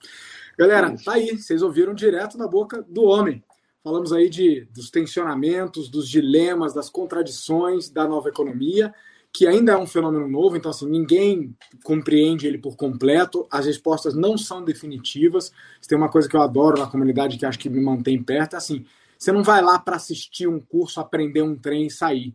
Galera, 0.59 0.95
tá 1.03 1.14
aí, 1.14 1.39
vocês 1.39 1.62
ouviram 1.62 1.95
direto 1.95 2.36
na 2.36 2.47
boca 2.47 2.84
do 2.86 3.05
homem. 3.05 3.43
Falamos 3.89 4.12
aí 4.12 4.28
de, 4.28 4.66
dos 4.66 4.91
tensionamentos, 4.91 5.89
dos 5.89 6.07
dilemas, 6.07 6.74
das 6.74 6.91
contradições 6.91 7.89
da 7.89 8.07
nova 8.07 8.28
economia, 8.28 8.95
que 9.32 9.47
ainda 9.47 9.72
é 9.72 9.78
um 9.78 9.86
fenômeno 9.86 10.28
novo, 10.28 10.59
então 10.59 10.70
assim, 10.70 10.86
ninguém 10.86 11.57
compreende 11.82 12.47
ele 12.47 12.59
por 12.59 12.76
completo, 12.76 13.49
as 13.51 13.64
respostas 13.64 14.14
não 14.14 14.36
são 14.36 14.62
definitivas. 14.62 15.51
Tem 15.89 15.97
uma 15.97 16.11
coisa 16.11 16.28
que 16.28 16.36
eu 16.36 16.43
adoro 16.43 16.78
na 16.78 16.86
comunidade 16.86 17.39
que 17.39 17.47
acho 17.47 17.59
que 17.59 17.70
me 17.70 17.80
mantém 17.80 18.22
perto, 18.22 18.53
é 18.53 18.57
assim, 18.59 18.84
você 19.18 19.32
não 19.32 19.43
vai 19.43 19.62
lá 19.62 19.78
para 19.78 19.97
assistir 19.97 20.47
um 20.47 20.61
curso, 20.61 21.01
aprender 21.01 21.41
um 21.41 21.57
trem 21.57 21.86
e 21.86 21.91
sair. 21.91 22.34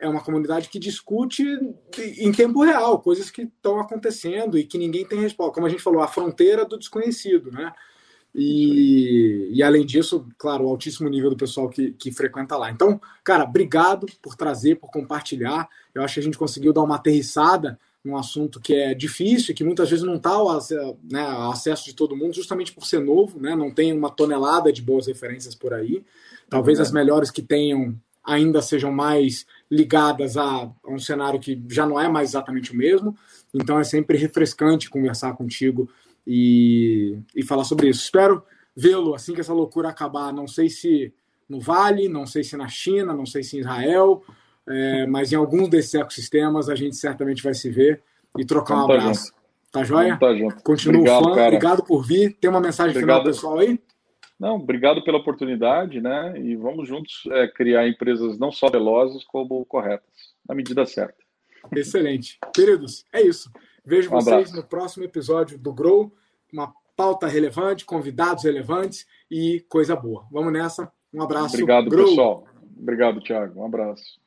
é 0.00 0.08
uma 0.08 0.20
comunidade 0.20 0.68
que 0.68 0.80
discute 0.80 1.44
em 2.18 2.32
tempo 2.32 2.64
real 2.64 2.98
coisas 2.98 3.30
que 3.30 3.42
estão 3.42 3.78
acontecendo 3.78 4.58
e 4.58 4.64
que 4.64 4.78
ninguém 4.78 5.06
tem 5.06 5.20
resposta. 5.20 5.54
Como 5.54 5.66
a 5.68 5.70
gente 5.70 5.82
falou, 5.82 6.02
a 6.02 6.08
fronteira 6.08 6.64
do 6.64 6.76
desconhecido, 6.76 7.52
né? 7.52 7.72
E, 8.40 9.50
e, 9.52 9.62
além 9.64 9.84
disso, 9.84 10.24
claro, 10.38 10.64
o 10.64 10.68
altíssimo 10.68 11.08
nível 11.08 11.28
do 11.28 11.36
pessoal 11.36 11.68
que, 11.68 11.90
que 11.90 12.12
frequenta 12.12 12.56
lá. 12.56 12.70
Então, 12.70 13.00
cara, 13.24 13.42
obrigado 13.42 14.06
por 14.22 14.36
trazer, 14.36 14.76
por 14.76 14.92
compartilhar. 14.92 15.68
Eu 15.92 16.04
acho 16.04 16.14
que 16.14 16.20
a 16.20 16.22
gente 16.22 16.38
conseguiu 16.38 16.72
dar 16.72 16.84
uma 16.84 16.94
aterrissada 16.94 17.76
num 18.04 18.16
assunto 18.16 18.60
que 18.60 18.74
é 18.74 18.94
difícil, 18.94 19.52
que 19.56 19.64
muitas 19.64 19.90
vezes 19.90 20.04
não 20.04 20.14
está 20.14 20.30
ao, 20.30 20.56
né, 21.10 21.26
acesso 21.50 21.84
de 21.86 21.94
todo 21.94 22.16
mundo, 22.16 22.32
justamente 22.32 22.72
por 22.72 22.86
ser 22.86 23.00
novo, 23.00 23.40
né? 23.40 23.56
Não 23.56 23.74
tem 23.74 23.92
uma 23.92 24.08
tonelada 24.08 24.72
de 24.72 24.82
boas 24.82 25.08
referências 25.08 25.56
por 25.56 25.74
aí. 25.74 26.04
Talvez 26.48 26.78
é. 26.78 26.82
as 26.82 26.92
melhores 26.92 27.32
que 27.32 27.42
tenham 27.42 28.00
ainda 28.24 28.62
sejam 28.62 28.92
mais 28.92 29.46
ligadas 29.68 30.36
a, 30.36 30.44
a 30.44 30.72
um 30.88 30.98
cenário 30.98 31.40
que 31.40 31.60
já 31.68 31.84
não 31.84 31.98
é 31.98 32.08
mais 32.08 32.30
exatamente 32.30 32.72
o 32.72 32.76
mesmo. 32.76 33.16
Então 33.52 33.80
é 33.80 33.84
sempre 33.84 34.16
refrescante 34.16 34.88
conversar 34.88 35.32
contigo 35.32 35.88
e, 36.30 37.18
e 37.34 37.42
falar 37.42 37.64
sobre 37.64 37.88
isso. 37.88 38.02
Espero 38.02 38.44
vê-lo 38.76 39.14
assim 39.14 39.32
que 39.32 39.40
essa 39.40 39.54
loucura 39.54 39.88
acabar. 39.88 40.30
Não 40.30 40.46
sei 40.46 40.68
se 40.68 41.12
no 41.48 41.58
Vale, 41.58 42.06
não 42.06 42.26
sei 42.26 42.44
se 42.44 42.54
na 42.54 42.68
China, 42.68 43.14
não 43.14 43.24
sei 43.24 43.42
se 43.42 43.56
em 43.56 43.60
Israel, 43.60 44.22
é, 44.68 45.06
mas 45.06 45.32
em 45.32 45.36
alguns 45.36 45.70
desses 45.70 45.94
ecossistemas 45.94 46.68
a 46.68 46.74
gente 46.74 46.94
certamente 46.96 47.42
vai 47.42 47.54
se 47.54 47.70
ver 47.70 48.02
e 48.36 48.44
trocar 48.44 48.76
um 48.76 48.84
abraço. 48.84 49.28
Junto. 49.28 49.38
Tá 49.72 49.82
joia? 49.82 50.16
Tá 50.18 50.34
junto. 50.34 50.62
Continuo 50.62 51.00
obrigado, 51.00 51.24
fã. 51.24 51.34
Cara. 51.34 51.46
Obrigado 51.46 51.84
por 51.84 52.06
vir. 52.06 52.36
Tem 52.38 52.50
uma 52.50 52.60
mensagem 52.60 52.90
obrigado. 52.90 53.20
final 53.20 53.32
pessoal 53.32 53.58
aí? 53.58 53.80
Não, 54.38 54.56
obrigado 54.56 55.02
pela 55.02 55.18
oportunidade, 55.18 56.00
né? 56.00 56.34
E 56.38 56.54
vamos 56.54 56.86
juntos 56.86 57.24
é, 57.32 57.48
criar 57.48 57.88
empresas 57.88 58.38
não 58.38 58.52
só 58.52 58.70
velozes, 58.70 59.24
como 59.24 59.64
corretas, 59.64 60.06
na 60.46 60.54
medida 60.54 60.84
certa. 60.84 61.16
Excelente. 61.74 62.38
Queridos, 62.54 63.04
é 63.12 63.22
isso. 63.22 63.50
Vejo 63.88 64.08
um 64.08 64.20
vocês 64.20 64.34
abraço. 64.34 64.56
no 64.56 64.62
próximo 64.62 65.04
episódio 65.04 65.58
do 65.58 65.72
Grow. 65.72 66.12
Uma 66.52 66.74
pauta 66.94 67.26
relevante, 67.26 67.86
convidados 67.86 68.44
relevantes 68.44 69.06
e 69.30 69.64
coisa 69.66 69.96
boa. 69.96 70.26
Vamos 70.30 70.52
nessa. 70.52 70.92
Um 71.12 71.22
abraço. 71.22 71.54
Obrigado, 71.54 71.88
Grow. 71.88 72.06
pessoal. 72.06 72.44
Obrigado, 72.78 73.20
Thiago. 73.22 73.58
Um 73.60 73.64
abraço. 73.64 74.20